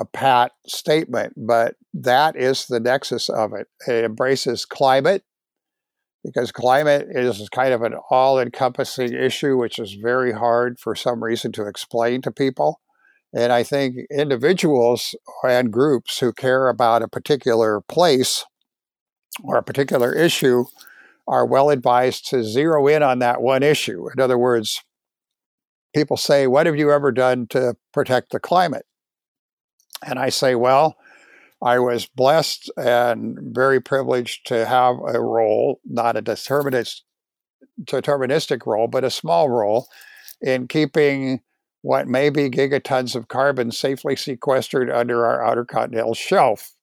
a 0.00 0.04
pat 0.04 0.52
statement, 0.66 1.34
but 1.36 1.76
that 1.94 2.36
is 2.36 2.66
the 2.66 2.80
nexus 2.80 3.28
of 3.28 3.52
it. 3.52 3.68
It 3.86 4.04
embraces 4.04 4.64
climate 4.64 5.22
because 6.24 6.52
climate 6.52 7.08
is 7.10 7.48
kind 7.48 7.72
of 7.72 7.82
an 7.82 7.94
all 8.10 8.38
encompassing 8.38 9.12
issue, 9.12 9.56
which 9.56 9.78
is 9.78 9.94
very 9.94 10.32
hard 10.32 10.78
for 10.78 10.94
some 10.94 11.22
reason 11.22 11.52
to 11.52 11.66
explain 11.66 12.22
to 12.22 12.30
people. 12.30 12.80
And 13.34 13.52
I 13.52 13.62
think 13.62 13.96
individuals 14.10 15.14
and 15.42 15.72
groups 15.72 16.18
who 16.18 16.32
care 16.32 16.68
about 16.68 17.02
a 17.02 17.08
particular 17.08 17.80
place 17.80 18.44
or 19.42 19.56
a 19.56 19.62
particular 19.62 20.12
issue 20.12 20.64
are 21.26 21.46
well 21.46 21.70
advised 21.70 22.28
to 22.28 22.44
zero 22.44 22.86
in 22.88 23.02
on 23.02 23.20
that 23.20 23.40
one 23.40 23.62
issue. 23.62 24.08
In 24.14 24.20
other 24.20 24.38
words, 24.38 24.82
people 25.94 26.16
say, 26.16 26.46
What 26.46 26.66
have 26.66 26.76
you 26.76 26.90
ever 26.90 27.12
done 27.12 27.46
to 27.48 27.76
protect 27.92 28.30
the 28.30 28.40
climate? 28.40 28.86
And 30.04 30.18
I 30.18 30.28
say, 30.28 30.54
Well, 30.54 30.96
I 31.62 31.78
was 31.78 32.06
blessed 32.06 32.70
and 32.76 33.38
very 33.40 33.80
privileged 33.80 34.46
to 34.48 34.66
have 34.66 34.96
a 34.96 35.20
role, 35.20 35.80
not 35.84 36.16
a 36.16 36.22
determinist, 36.22 37.04
deterministic 37.84 38.66
role, 38.66 38.88
but 38.88 39.04
a 39.04 39.10
small 39.10 39.48
role 39.48 39.86
in 40.40 40.66
keeping 40.66 41.40
what 41.82 42.08
may 42.08 42.30
be 42.30 42.50
gigatons 42.50 43.14
of 43.14 43.28
carbon 43.28 43.70
safely 43.72 44.16
sequestered 44.16 44.90
under 44.90 45.24
our 45.26 45.44
outer 45.44 45.64
continental 45.64 46.14
shelf 46.14 46.74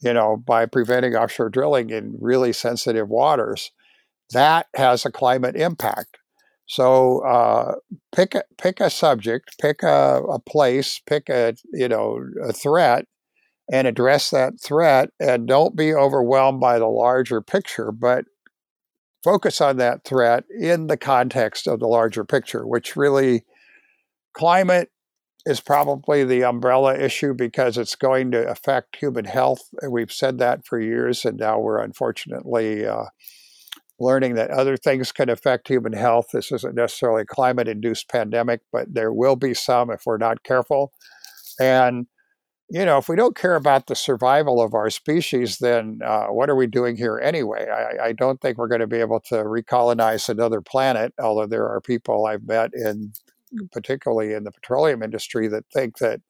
you 0.00 0.14
know, 0.14 0.36
by 0.36 0.66
preventing 0.66 1.14
offshore 1.14 1.50
drilling 1.50 1.90
in 1.90 2.16
really 2.20 2.52
sensitive 2.52 3.08
waters, 3.08 3.70
that 4.30 4.66
has 4.74 5.04
a 5.04 5.12
climate 5.12 5.56
impact. 5.56 6.18
So 6.70 7.18
uh, 7.26 7.74
pick 8.14 8.36
a, 8.36 8.44
pick 8.56 8.78
a 8.78 8.90
subject, 8.90 9.58
pick 9.60 9.82
a, 9.82 10.22
a 10.30 10.38
place, 10.38 11.00
pick 11.04 11.28
a 11.28 11.56
you 11.72 11.88
know 11.88 12.20
a 12.44 12.52
threat, 12.52 13.06
and 13.72 13.88
address 13.88 14.30
that 14.30 14.60
threat, 14.62 15.10
and 15.18 15.48
don't 15.48 15.74
be 15.74 15.92
overwhelmed 15.92 16.60
by 16.60 16.78
the 16.78 16.86
larger 16.86 17.40
picture, 17.40 17.90
but 17.90 18.26
focus 19.24 19.60
on 19.60 19.78
that 19.78 20.04
threat 20.04 20.44
in 20.60 20.86
the 20.86 20.96
context 20.96 21.66
of 21.66 21.80
the 21.80 21.88
larger 21.88 22.24
picture, 22.24 22.64
which 22.64 22.94
really 22.94 23.42
climate 24.32 24.90
is 25.44 25.60
probably 25.60 26.22
the 26.22 26.44
umbrella 26.44 26.96
issue 26.96 27.34
because 27.34 27.78
it's 27.78 27.96
going 27.96 28.30
to 28.30 28.48
affect 28.48 28.94
human 28.94 29.24
health. 29.24 29.62
We've 29.90 30.12
said 30.12 30.38
that 30.38 30.64
for 30.64 30.78
years, 30.78 31.24
and 31.24 31.36
now 31.36 31.58
we're 31.58 31.82
unfortunately 31.82 32.86
uh, 32.86 33.06
learning 34.00 34.34
that 34.34 34.50
other 34.50 34.76
things 34.76 35.12
can 35.12 35.28
affect 35.28 35.68
human 35.68 35.92
health. 35.92 36.28
This 36.32 36.50
isn't 36.50 36.74
necessarily 36.74 37.22
a 37.22 37.26
climate 37.26 37.68
induced 37.68 38.08
pandemic, 38.08 38.62
but 38.72 38.92
there 38.92 39.12
will 39.12 39.36
be 39.36 39.54
some 39.54 39.90
if 39.90 40.02
we're 40.06 40.16
not 40.16 40.42
careful. 40.42 40.92
And 41.60 42.06
you 42.72 42.84
know, 42.84 42.98
if 42.98 43.08
we 43.08 43.16
don't 43.16 43.36
care 43.36 43.56
about 43.56 43.88
the 43.88 43.96
survival 43.96 44.62
of 44.62 44.74
our 44.74 44.90
species, 44.90 45.58
then 45.58 45.98
uh, 46.04 46.26
what 46.26 46.48
are 46.48 46.54
we 46.54 46.68
doing 46.68 46.96
here 46.96 47.18
anyway? 47.18 47.66
I, 47.68 48.06
I 48.06 48.12
don't 48.12 48.40
think 48.40 48.58
we're 48.58 48.68
going 48.68 48.80
to 48.80 48.86
be 48.86 49.00
able 49.00 49.18
to 49.22 49.42
recolonize 49.42 50.28
another 50.28 50.60
planet, 50.60 51.12
although 51.20 51.48
there 51.48 51.68
are 51.68 51.80
people 51.80 52.26
I've 52.26 52.46
met 52.46 52.70
in 52.72 53.12
particularly 53.72 54.32
in 54.32 54.44
the 54.44 54.52
petroleum 54.52 55.02
industry, 55.02 55.48
that 55.48 55.64
think 55.72 55.98
that 55.98 56.20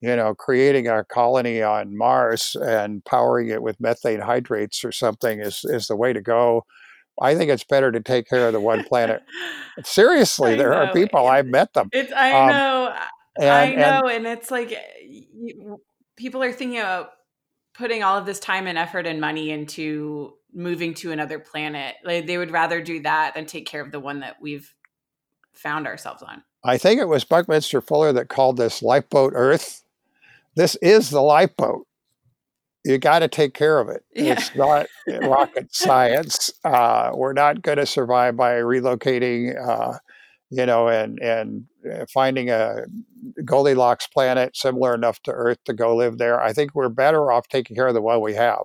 you 0.00 0.16
know 0.16 0.34
creating 0.34 0.88
a 0.88 1.04
colony 1.04 1.62
on 1.62 1.96
Mars 1.96 2.56
and 2.60 3.04
powering 3.04 3.48
it 3.48 3.62
with 3.62 3.80
methane 3.80 4.20
hydrates 4.20 4.84
or 4.84 4.92
something 4.92 5.40
is 5.40 5.64
is 5.64 5.86
the 5.86 5.96
way 5.96 6.12
to 6.12 6.20
go. 6.20 6.64
I 7.20 7.34
think 7.34 7.50
it's 7.50 7.64
better 7.64 7.92
to 7.92 8.00
take 8.00 8.28
care 8.28 8.46
of 8.46 8.52
the 8.52 8.60
one 8.60 8.84
planet. 8.84 9.22
Seriously, 9.84 10.56
there 10.56 10.72
are 10.74 10.92
people 10.92 11.26
I've 11.26 11.46
met 11.46 11.74
them. 11.74 11.88
It's 11.92 12.12
I 12.12 12.32
um, 12.32 12.48
know, 12.48 12.94
and, 13.38 13.50
I 13.50 13.74
know, 13.74 14.08
and, 14.08 14.26
and 14.26 14.38
it's 14.38 14.50
like 14.50 14.74
you, 15.02 15.80
people 16.16 16.42
are 16.42 16.52
thinking 16.52 16.78
about 16.78 17.10
putting 17.74 18.02
all 18.02 18.18
of 18.18 18.26
this 18.26 18.40
time 18.40 18.66
and 18.66 18.76
effort 18.76 19.06
and 19.06 19.20
money 19.20 19.50
into 19.50 20.34
moving 20.52 20.94
to 20.94 21.12
another 21.12 21.38
planet. 21.38 21.96
Like 22.04 22.26
they 22.26 22.38
would 22.38 22.50
rather 22.50 22.82
do 22.82 23.02
that 23.02 23.34
than 23.34 23.46
take 23.46 23.66
care 23.66 23.80
of 23.80 23.92
the 23.92 24.00
one 24.00 24.20
that 24.20 24.36
we've 24.40 24.74
found 25.52 25.86
ourselves 25.86 26.22
on. 26.22 26.42
I 26.64 26.78
think 26.78 27.00
it 27.00 27.08
was 27.08 27.24
Buckminster 27.24 27.80
Fuller 27.80 28.12
that 28.12 28.28
called 28.28 28.56
this 28.56 28.82
lifeboat 28.82 29.32
Earth. 29.34 29.82
This 30.56 30.76
is 30.82 31.10
the 31.10 31.22
lifeboat. 31.22 31.86
You 32.84 32.98
got 32.98 33.18
to 33.20 33.28
take 33.28 33.54
care 33.54 33.78
of 33.78 33.88
it. 33.88 34.04
Yeah. 34.14 34.32
It's 34.32 34.54
not 34.54 34.86
rocket 35.22 35.68
science. 35.74 36.50
Uh, 36.64 37.10
we're 37.14 37.34
not 37.34 37.62
going 37.62 37.78
to 37.78 37.86
survive 37.86 38.36
by 38.36 38.54
relocating, 38.54 39.54
uh, 39.60 39.98
you 40.50 40.64
know, 40.64 40.88
and 40.88 41.18
and 41.20 41.66
uh, 41.90 42.06
finding 42.12 42.50
a 42.50 42.84
Goldilocks 43.44 44.06
planet 44.06 44.56
similar 44.56 44.94
enough 44.94 45.22
to 45.24 45.32
Earth 45.32 45.58
to 45.64 45.74
go 45.74 45.94
live 45.94 46.18
there. 46.18 46.40
I 46.40 46.52
think 46.52 46.74
we're 46.74 46.88
better 46.88 47.30
off 47.30 47.48
taking 47.48 47.76
care 47.76 47.88
of 47.88 47.94
the 47.94 48.02
one 48.02 48.20
we 48.20 48.34
have. 48.34 48.64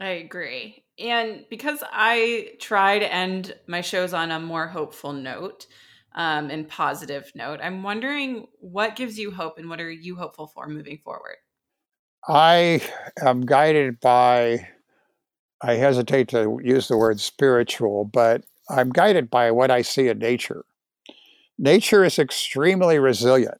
I 0.00 0.10
agree. 0.10 0.84
And 0.98 1.44
because 1.50 1.82
I 1.90 2.50
try 2.60 2.98
to 3.00 3.12
end 3.12 3.54
my 3.66 3.80
shows 3.80 4.14
on 4.14 4.30
a 4.30 4.38
more 4.38 4.68
hopeful 4.68 5.12
note, 5.12 5.66
um, 6.14 6.50
and 6.50 6.68
positive 6.68 7.30
note. 7.34 7.60
I'm 7.62 7.82
wondering 7.82 8.46
what 8.58 8.96
gives 8.96 9.18
you 9.18 9.30
hope 9.30 9.58
and 9.58 9.68
what 9.68 9.80
are 9.80 9.90
you 9.90 10.16
hopeful 10.16 10.48
for 10.48 10.68
moving 10.68 10.98
forward? 11.04 11.36
I 12.28 12.82
am 13.24 13.46
guided 13.46 14.00
by, 14.00 14.68
I 15.62 15.74
hesitate 15.74 16.28
to 16.28 16.60
use 16.62 16.88
the 16.88 16.96
word 16.96 17.20
spiritual, 17.20 18.04
but 18.04 18.44
I'm 18.68 18.90
guided 18.90 19.30
by 19.30 19.50
what 19.50 19.70
I 19.70 19.82
see 19.82 20.08
in 20.08 20.18
nature. 20.18 20.64
Nature 21.58 22.04
is 22.04 22.18
extremely 22.18 22.98
resilient, 22.98 23.58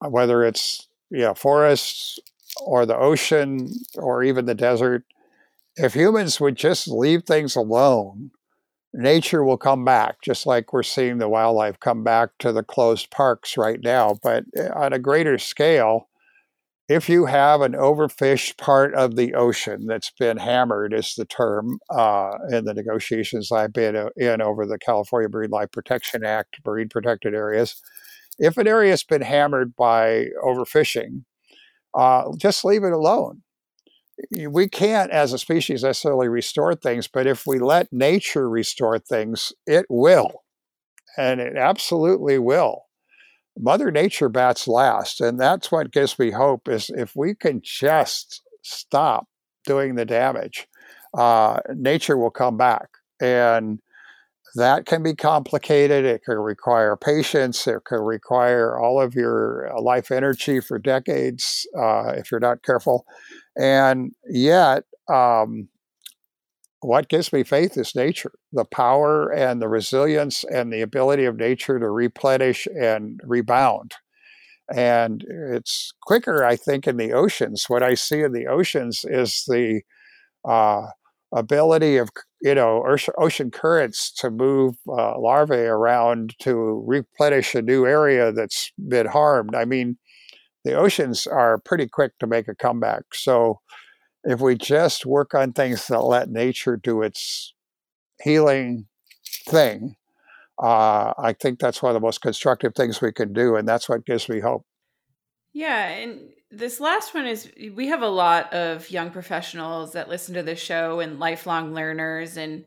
whether 0.00 0.44
it's 0.44 0.88
you 1.10 1.20
know, 1.20 1.34
forests 1.34 2.18
or 2.64 2.86
the 2.86 2.96
ocean 2.96 3.70
or 3.96 4.22
even 4.22 4.46
the 4.46 4.54
desert. 4.54 5.04
If 5.76 5.94
humans 5.94 6.40
would 6.40 6.56
just 6.56 6.88
leave 6.88 7.24
things 7.24 7.54
alone, 7.54 8.30
nature 8.92 9.44
will 9.44 9.58
come 9.58 9.84
back, 9.84 10.22
just 10.22 10.46
like 10.46 10.72
we're 10.72 10.82
seeing 10.82 11.18
the 11.18 11.28
wildlife 11.28 11.78
come 11.80 12.02
back 12.02 12.30
to 12.40 12.52
the 12.52 12.62
closed 12.64 13.10
parks 13.10 13.56
right 13.56 13.80
now. 13.82 14.18
But 14.22 14.44
eh, 14.56 14.68
on 14.74 14.92
a 14.92 14.98
greater 14.98 15.38
scale, 15.38 16.07
if 16.88 17.08
you 17.08 17.26
have 17.26 17.60
an 17.60 17.72
overfished 17.72 18.56
part 18.56 18.94
of 18.94 19.16
the 19.16 19.34
ocean 19.34 19.86
that's 19.86 20.10
been 20.18 20.38
hammered, 20.38 20.94
is 20.94 21.14
the 21.14 21.26
term 21.26 21.78
uh, 21.90 22.30
in 22.50 22.64
the 22.64 22.72
negotiations 22.72 23.52
I've 23.52 23.74
been 23.74 23.94
uh, 23.94 24.08
in 24.16 24.40
over 24.40 24.66
the 24.66 24.78
California 24.78 25.28
Marine 25.28 25.50
Life 25.50 25.70
Protection 25.70 26.24
Act, 26.24 26.56
marine 26.66 26.88
protected 26.88 27.34
areas. 27.34 27.80
If 28.38 28.56
an 28.56 28.66
area 28.66 28.90
has 28.90 29.04
been 29.04 29.20
hammered 29.20 29.76
by 29.76 30.26
overfishing, 30.42 31.24
uh, 31.94 32.24
just 32.38 32.64
leave 32.64 32.84
it 32.84 32.92
alone. 32.92 33.42
We 34.48 34.68
can't, 34.68 35.12
as 35.12 35.32
a 35.32 35.38
species, 35.38 35.82
necessarily 35.84 36.28
restore 36.28 36.74
things, 36.74 37.06
but 37.06 37.26
if 37.26 37.46
we 37.46 37.58
let 37.58 37.92
nature 37.92 38.48
restore 38.48 38.98
things, 38.98 39.52
it 39.66 39.86
will. 39.88 40.42
And 41.16 41.40
it 41.40 41.56
absolutely 41.56 42.38
will. 42.38 42.87
Mother 43.58 43.90
Nature 43.90 44.28
bats 44.28 44.68
last, 44.68 45.20
and 45.20 45.38
that's 45.40 45.72
what 45.72 45.92
gives 45.92 46.18
me 46.18 46.30
hope. 46.30 46.68
Is 46.68 46.90
if 46.90 47.16
we 47.16 47.34
can 47.34 47.60
just 47.62 48.42
stop 48.62 49.26
doing 49.66 49.94
the 49.94 50.04
damage, 50.04 50.68
uh, 51.16 51.60
nature 51.74 52.16
will 52.16 52.30
come 52.30 52.56
back, 52.56 52.88
and 53.20 53.80
that 54.54 54.86
can 54.86 55.02
be 55.02 55.14
complicated. 55.14 56.04
It 56.04 56.22
can 56.24 56.38
require 56.38 56.96
patience. 56.96 57.66
It 57.66 57.84
can 57.84 58.00
require 58.00 58.78
all 58.78 59.00
of 59.00 59.14
your 59.14 59.70
uh, 59.72 59.80
life 59.80 60.10
energy 60.10 60.60
for 60.60 60.78
decades 60.78 61.66
uh, 61.78 62.12
if 62.16 62.30
you're 62.30 62.40
not 62.40 62.62
careful. 62.62 63.06
And 63.56 64.12
yet, 64.28 64.84
um, 65.08 65.68
what 66.80 67.08
gives 67.08 67.32
me 67.32 67.42
faith 67.42 67.76
is 67.76 67.94
nature 67.94 68.32
the 68.52 68.64
power 68.64 69.32
and 69.32 69.60
the 69.60 69.68
resilience 69.68 70.44
and 70.44 70.72
the 70.72 70.80
ability 70.80 71.24
of 71.24 71.36
nature 71.36 71.78
to 71.78 71.90
replenish 71.90 72.66
and 72.80 73.20
rebound. 73.24 73.92
And 74.74 75.24
it's 75.28 75.92
quicker 76.02 76.44
i 76.44 76.56
think 76.56 76.86
in 76.86 76.96
the 76.96 77.12
oceans. 77.12 77.64
What 77.68 77.82
i 77.82 77.94
see 77.94 78.20
in 78.20 78.32
the 78.32 78.46
oceans 78.46 79.04
is 79.04 79.44
the 79.48 79.82
uh, 80.48 80.88
ability 81.34 81.96
of 81.98 82.10
you 82.42 82.54
know 82.54 82.84
ocean 83.18 83.50
currents 83.50 84.12
to 84.12 84.30
move 84.30 84.76
uh, 84.88 85.18
larvae 85.18 85.56
around 85.56 86.34
to 86.40 86.82
replenish 86.86 87.54
a 87.54 87.62
new 87.62 87.86
area 87.86 88.32
that's 88.32 88.72
been 88.88 89.06
harmed. 89.06 89.54
I 89.54 89.64
mean 89.64 89.98
the 90.64 90.74
oceans 90.74 91.26
are 91.26 91.58
pretty 91.64 91.88
quick 91.88 92.12
to 92.20 92.26
make 92.26 92.48
a 92.48 92.54
comeback. 92.54 93.02
So 93.14 93.60
if 94.24 94.40
we 94.40 94.56
just 94.56 95.06
work 95.06 95.34
on 95.34 95.52
things 95.52 95.86
that 95.88 96.00
let 96.00 96.28
nature 96.28 96.76
do 96.76 97.02
its 97.02 97.54
healing 98.22 98.86
thing, 99.48 99.96
uh, 100.62 101.12
I 101.18 101.34
think 101.34 101.58
that's 101.58 101.82
one 101.82 101.90
of 101.90 101.94
the 101.94 102.06
most 102.06 102.20
constructive 102.20 102.74
things 102.74 103.00
we 103.00 103.12
can 103.12 103.32
do, 103.32 103.56
and 103.56 103.66
that's 103.66 103.88
what 103.88 104.04
gives 104.04 104.28
me 104.28 104.40
hope. 104.40 104.64
Yeah, 105.52 105.88
and 105.88 106.30
this 106.50 106.80
last 106.80 107.14
one 107.14 107.26
is 107.26 107.50
we 107.74 107.88
have 107.88 108.02
a 108.02 108.08
lot 108.08 108.52
of 108.52 108.90
young 108.90 109.10
professionals 109.10 109.92
that 109.92 110.08
listen 110.08 110.34
to 110.34 110.42
the 110.42 110.56
show 110.56 111.00
and 111.00 111.18
lifelong 111.18 111.74
learners, 111.74 112.36
and 112.36 112.64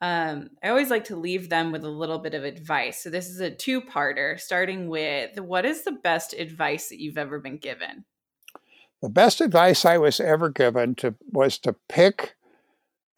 um, 0.00 0.50
I 0.62 0.68
always 0.68 0.90
like 0.90 1.04
to 1.04 1.16
leave 1.16 1.48
them 1.48 1.72
with 1.72 1.84
a 1.84 1.88
little 1.88 2.18
bit 2.18 2.34
of 2.34 2.44
advice. 2.44 3.02
So 3.02 3.08
this 3.08 3.28
is 3.28 3.40
a 3.40 3.50
two-parter, 3.50 4.38
starting 4.38 4.88
with 4.88 5.38
what 5.38 5.64
is 5.64 5.84
the 5.84 5.92
best 5.92 6.34
advice 6.34 6.88
that 6.88 7.00
you've 7.00 7.18
ever 7.18 7.38
been 7.38 7.58
given? 7.58 8.04
The 9.02 9.08
best 9.08 9.40
advice 9.40 9.84
I 9.84 9.98
was 9.98 10.20
ever 10.20 10.48
given 10.48 10.94
to 10.96 11.16
was 11.32 11.58
to 11.58 11.74
pick 11.88 12.36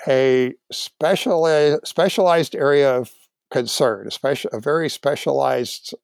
a 0.09 0.55
specialized 0.73 1.87
specialized 1.87 2.55
area 2.55 2.97
of 2.97 3.13
concern, 3.51 4.09
a, 4.09 4.11
special, 4.11 4.51
a 4.55 4.61
very 4.61 4.89
specialized 4.89 5.95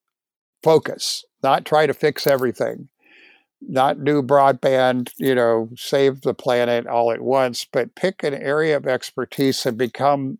focus, 0.61 1.25
not 1.41 1.65
try 1.65 1.87
to 1.87 1.95
fix 1.95 2.27
everything, 2.27 2.89
not 3.59 4.03
do 4.05 4.21
broadband, 4.21 5.11
you 5.17 5.33
know, 5.33 5.69
save 5.75 6.21
the 6.21 6.35
planet 6.35 6.85
all 6.85 7.11
at 7.11 7.21
once, 7.21 7.65
but 7.65 7.95
pick 7.95 8.21
an 8.21 8.35
area 8.35 8.77
of 8.77 8.85
expertise 8.85 9.65
and 9.65 9.79
become 9.79 10.37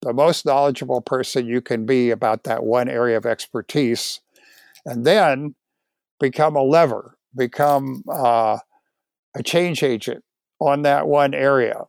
the 0.00 0.12
most 0.12 0.46
knowledgeable 0.46 1.00
person 1.00 1.46
you 1.46 1.60
can 1.60 1.86
be 1.86 2.10
about 2.10 2.44
that 2.44 2.62
one 2.62 2.88
area 2.88 3.16
of 3.16 3.26
expertise. 3.26 4.20
And 4.86 5.04
then 5.04 5.54
become 6.20 6.54
a 6.54 6.62
lever 6.62 7.13
become 7.36 8.02
uh, 8.08 8.58
a 9.36 9.42
change 9.42 9.82
agent 9.82 10.24
on 10.60 10.82
that 10.82 11.06
one 11.06 11.34
area. 11.34 11.82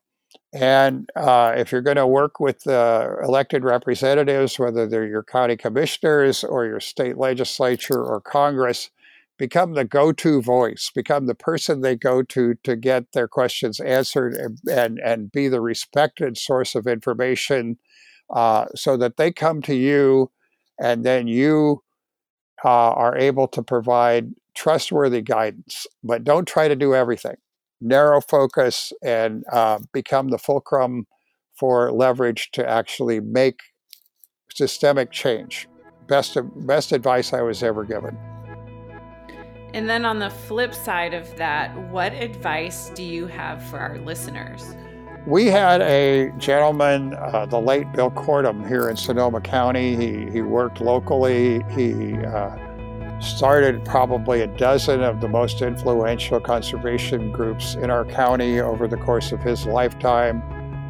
And 0.53 1.09
uh, 1.15 1.53
if 1.55 1.71
you're 1.71 1.81
going 1.81 1.97
to 1.97 2.07
work 2.07 2.39
with 2.39 2.63
the 2.63 3.17
elected 3.23 3.63
representatives, 3.63 4.57
whether 4.57 4.87
they're 4.87 5.07
your 5.07 5.23
county 5.23 5.57
commissioners 5.57 6.43
or 6.43 6.65
your 6.65 6.79
state 6.79 7.17
legislature 7.17 8.01
or 8.01 8.21
Congress, 8.21 8.89
become 9.37 9.73
the 9.73 9.83
go 9.83 10.13
to 10.13 10.41
voice, 10.41 10.91
become 10.93 11.25
the 11.25 11.35
person 11.35 11.81
they 11.81 11.95
go 11.95 12.23
to 12.23 12.55
to 12.63 12.75
get 12.75 13.11
their 13.11 13.27
questions 13.27 13.79
answered 13.81 14.33
and, 14.33 14.59
and, 14.69 14.99
and 14.99 15.31
be 15.31 15.49
the 15.49 15.59
respected 15.59 16.37
source 16.37 16.73
of 16.73 16.87
information 16.87 17.77
uh, 18.33 18.65
so 18.75 18.95
that 18.97 19.17
they 19.17 19.31
come 19.31 19.61
to 19.61 19.75
you 19.75 20.31
and 20.79 21.05
then 21.05 21.27
you 21.27 21.83
uh, 22.63 22.91
are 22.91 23.17
able 23.17 23.47
to 23.47 23.61
provide 23.61 24.29
trustworthy 24.55 25.21
guidance, 25.21 25.85
but 26.03 26.23
don't 26.23 26.47
try 26.47 26.67
to 26.67 26.75
do 26.75 26.95
everything. 26.95 27.35
Narrow 27.81 28.21
focus 28.21 28.91
and 29.03 29.43
uh, 29.51 29.79
become 29.93 30.29
the 30.29 30.37
fulcrum 30.37 31.05
for 31.59 31.91
leverage 31.91 32.49
to 32.53 32.67
actually 32.67 33.19
make 33.19 33.59
systemic 34.51 35.11
change. 35.11 35.67
Best, 36.07 36.37
best 36.67 36.91
advice 36.91 37.33
I 37.33 37.41
was 37.41 37.63
ever 37.63 37.83
given. 37.83 38.17
And 39.73 39.89
then 39.89 40.05
on 40.05 40.19
the 40.19 40.29
flip 40.29 40.73
side 40.73 41.13
of 41.13 41.35
that, 41.35 41.75
what 41.91 42.13
advice 42.13 42.91
do 42.95 43.03
you 43.03 43.27
have 43.27 43.61
for 43.63 43.77
our 43.77 43.97
listeners? 43.99 44.75
We 45.27 45.47
had 45.47 45.81
a 45.81 46.31
gentleman, 46.37 47.15
uh, 47.15 47.47
the 47.47 47.59
late 47.59 47.91
Bill 47.91 48.11
Kortum, 48.11 48.65
here 48.67 48.87
in 48.87 48.95
Sonoma 48.95 49.41
County. 49.41 49.95
He, 49.95 50.31
he 50.31 50.41
worked 50.41 50.79
locally. 50.79 51.63
He 51.71 52.13
uh, 52.23 52.55
started 53.19 53.83
probably 53.85 54.41
a 54.41 54.47
dozen 54.47 55.01
of 55.01 55.21
the 55.21 55.27
most 55.27 55.61
influential 55.61 56.39
conservation 56.39 57.31
groups 57.31 57.75
in 57.75 57.89
our 57.89 58.05
county 58.05 58.59
over 58.59 58.87
the 58.87 58.97
course 58.97 59.31
of 59.31 59.41
his 59.41 59.65
lifetime. 59.65 60.43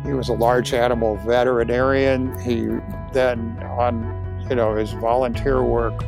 He 0.06 0.14
was 0.14 0.30
a 0.30 0.34
large 0.34 0.73
animal 0.73 1.18
veterinarian. 1.18 2.38
He 2.39 2.68
then, 3.14 3.57
on 3.64 4.22
you 4.49 4.56
know 4.56 4.76
his 4.76 4.91
volunteer 4.93 5.64
work, 5.64 6.03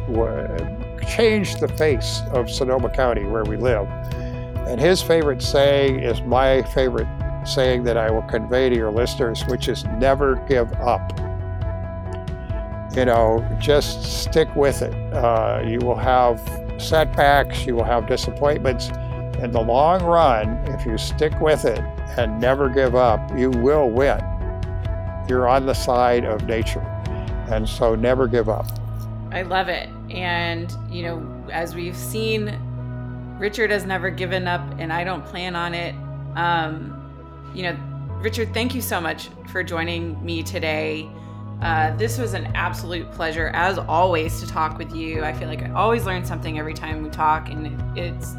changed 1.08 1.60
the 1.60 1.68
face 1.70 2.22
of 2.32 2.50
Sonoma 2.50 2.90
County 2.90 3.24
where 3.24 3.44
we 3.44 3.58
live. 3.58 3.88
And 4.68 4.80
his 4.80 5.02
favorite 5.02 5.42
saying 5.42 6.00
is 6.02 6.22
my 6.24 6.62
favorite 6.74 7.08
saying 7.46 7.84
that 7.84 7.98
I 7.98 8.12
will 8.12 8.24
convey 8.24 8.70
to 8.70 8.76
your 8.76 8.92
listeners, 8.92 9.46
which 9.48 9.70
is 9.70 9.86
never 9.86 10.36
give 10.48 10.72
up 10.74 11.18
you 12.98 13.06
know, 13.06 13.48
just 13.60 14.24
stick 14.24 14.54
with 14.56 14.82
it. 14.82 14.92
Uh, 15.14 15.64
you 15.64 15.78
will 15.80 15.96
have 15.96 16.42
setbacks, 16.80 17.64
you 17.64 17.76
will 17.76 17.84
have 17.84 18.08
disappointments. 18.08 18.88
In 19.38 19.52
the 19.52 19.62
long 19.62 20.04
run, 20.04 20.58
if 20.70 20.84
you 20.84 20.98
stick 20.98 21.40
with 21.40 21.64
it 21.64 21.78
and 22.18 22.42
never 22.42 22.70
give 22.70 22.96
up, 22.96 23.20
you 23.38 23.52
will 23.52 23.88
win. 23.88 24.20
You're 25.30 25.48
on 25.48 25.68
the 25.68 25.76
side 25.76 26.26
of 26.26 26.46
nature. 26.46 26.82
And 27.52 27.70
so 27.70 27.94
never 27.94 28.28
give 28.28 28.50
up. 28.50 28.66
I 29.32 29.44
love 29.44 29.70
it. 29.70 29.90
And, 30.10 30.76
you 30.90 31.04
know, 31.04 31.46
as 31.52 31.76
we've 31.76 31.96
seen, 31.96 32.60
Richard 33.38 33.70
has 33.70 33.86
never 33.86 34.10
given 34.10 34.48
up, 34.48 34.68
and 34.80 34.92
I 34.92 35.04
don't 35.04 35.24
plan 35.24 35.56
on 35.56 35.76
it. 35.76 35.94
Um, 36.36 37.52
you 37.54 37.62
know, 37.62 37.78
Richard, 38.24 38.56
thank 38.56 38.74
you 38.74 38.82
so 38.82 39.00
much 39.00 39.30
for 39.52 39.64
joining 39.64 40.24
me 40.26 40.42
today. 40.42 41.08
Uh, 41.62 41.96
this 41.98 42.18
was 42.18 42.34
an 42.34 42.46
absolute 42.56 43.12
pleasure, 43.12 43.48
as 43.54 43.78
always, 43.78 44.40
to 44.40 44.48
talk 44.48 44.78
with 44.78 44.96
you. 44.96 45.24
I 45.24 45.34
feel 45.34 45.48
like 45.48 45.64
I 45.64 45.72
always 45.72 46.06
learn 46.06 46.24
something 46.24 46.60
every 46.60 46.74
time 46.74 47.04
we 47.04 47.10
talk, 47.10 47.50
and 47.50 47.98
it's 47.98 48.36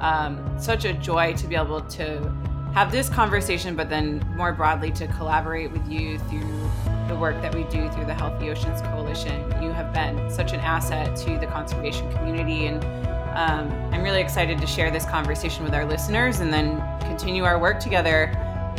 um, 0.00 0.38
such 0.58 0.84
a 0.84 0.92
joy 0.92 1.34
to 1.34 1.46
be 1.46 1.56
able 1.56 1.80
to 1.80 2.32
have 2.72 2.92
this 2.92 3.08
conversation, 3.08 3.74
but 3.74 3.90
then 3.90 4.24
more 4.36 4.52
broadly 4.52 4.92
to 4.92 5.08
collaborate 5.08 5.72
with 5.72 5.86
you 5.90 6.18
through 6.18 6.70
the 7.08 7.16
work 7.16 7.40
that 7.42 7.52
we 7.54 7.64
do 7.64 7.90
through 7.90 8.06
the 8.06 8.14
Healthy 8.14 8.50
Oceans 8.50 8.80
Coalition. 8.82 9.50
You 9.60 9.72
have 9.72 9.92
been 9.92 10.30
such 10.30 10.52
an 10.52 10.60
asset 10.60 11.16
to 11.16 11.38
the 11.38 11.46
conservation 11.46 12.10
community, 12.12 12.66
and 12.66 12.84
Um, 13.30 13.70
I'm 13.92 14.02
really 14.02 14.20
excited 14.20 14.58
to 14.58 14.66
share 14.66 14.90
this 14.90 15.04
conversation 15.04 15.62
with 15.62 15.72
our 15.72 15.86
listeners 15.86 16.40
and 16.40 16.52
then 16.52 16.82
continue 17.00 17.44
our 17.44 17.60
work 17.60 17.78
together 17.78 18.32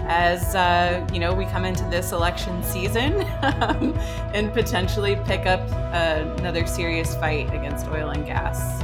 as 0.07 0.55
uh, 0.55 1.07
you 1.13 1.19
know 1.19 1.33
we 1.33 1.45
come 1.45 1.65
into 1.65 1.83
this 1.85 2.11
election 2.11 2.63
season 2.63 3.21
um, 3.41 3.97
and 4.33 4.51
potentially 4.53 5.15
pick 5.25 5.45
up 5.45 5.61
uh, 5.93 6.23
another 6.37 6.65
serious 6.65 7.15
fight 7.15 7.47
against 7.53 7.87
oil 7.87 8.09
and 8.09 8.25
gas 8.25 8.81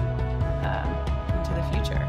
um, 0.66 1.38
into 1.38 1.54
the 1.54 1.64
future. 1.74 2.04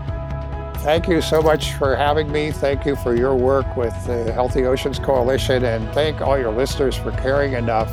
Thank 0.79 1.09
you 1.09 1.21
so 1.21 1.43
much 1.43 1.73
for 1.75 1.97
having 1.97 2.31
me. 2.31 2.53
Thank 2.53 2.87
you 2.87 2.95
for 2.97 3.15
your 3.15 3.35
work 3.35 3.77
with 3.77 3.95
the 4.07 4.33
Healthy 4.33 4.65
Oceans 4.65 4.99
Coalition, 4.99 5.65
and 5.65 5.93
thank 5.93 6.21
all 6.21 6.39
your 6.39 6.53
listeners 6.53 6.97
for 6.97 7.11
caring 7.13 7.55
enough 7.55 7.91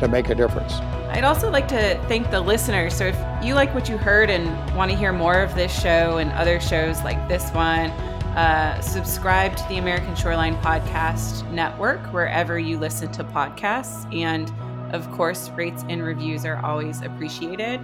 to 0.00 0.08
make 0.08 0.28
a 0.28 0.34
difference. 0.34 0.74
I'd 1.08 1.24
also 1.24 1.50
like 1.50 1.66
to 1.68 1.98
thank 2.08 2.30
the 2.30 2.40
listeners. 2.40 2.94
So, 2.94 3.06
if 3.06 3.44
you 3.44 3.54
like 3.54 3.74
what 3.74 3.88
you 3.88 3.96
heard 3.96 4.28
and 4.28 4.76
want 4.76 4.90
to 4.90 4.96
hear 4.96 5.12
more 5.12 5.40
of 5.40 5.54
this 5.54 5.72
show 5.80 6.18
and 6.18 6.30
other 6.32 6.60
shows 6.60 7.02
like 7.02 7.26
this 7.26 7.50
one, 7.52 7.90
uh, 8.36 8.80
subscribe 8.80 9.56
to 9.56 9.66
the 9.68 9.78
American 9.78 10.14
Shoreline 10.14 10.56
Podcast 10.58 11.50
Network 11.50 12.00
wherever 12.12 12.58
you 12.58 12.78
listen 12.78 13.10
to 13.12 13.24
podcasts. 13.24 14.12
And 14.14 14.52
of 14.94 15.10
course, 15.12 15.48
rates 15.50 15.84
and 15.88 16.02
reviews 16.02 16.44
are 16.44 16.64
always 16.64 17.00
appreciated. 17.02 17.80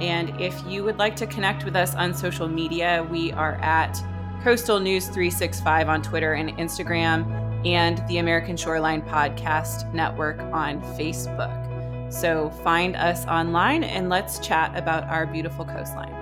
And 0.00 0.40
if 0.40 0.60
you 0.66 0.82
would 0.82 0.98
like 0.98 1.14
to 1.16 1.26
connect 1.26 1.64
with 1.64 1.76
us 1.76 1.94
on 1.94 2.14
social 2.14 2.48
media, 2.48 3.06
we 3.10 3.32
are 3.32 3.54
at 3.62 4.02
Coastal 4.42 4.80
News 4.80 5.04
365 5.04 5.88
on 5.88 6.02
Twitter 6.02 6.32
and 6.32 6.50
Instagram, 6.58 7.42
and 7.64 8.02
the 8.08 8.18
American 8.18 8.56
Shoreline 8.56 9.02
Podcast 9.02 9.92
Network 9.94 10.40
on 10.52 10.82
Facebook. 10.96 12.12
So 12.12 12.50
find 12.64 12.96
us 12.96 13.24
online 13.26 13.84
and 13.84 14.08
let's 14.08 14.40
chat 14.40 14.76
about 14.76 15.04
our 15.04 15.26
beautiful 15.26 15.64
coastline. 15.64 16.21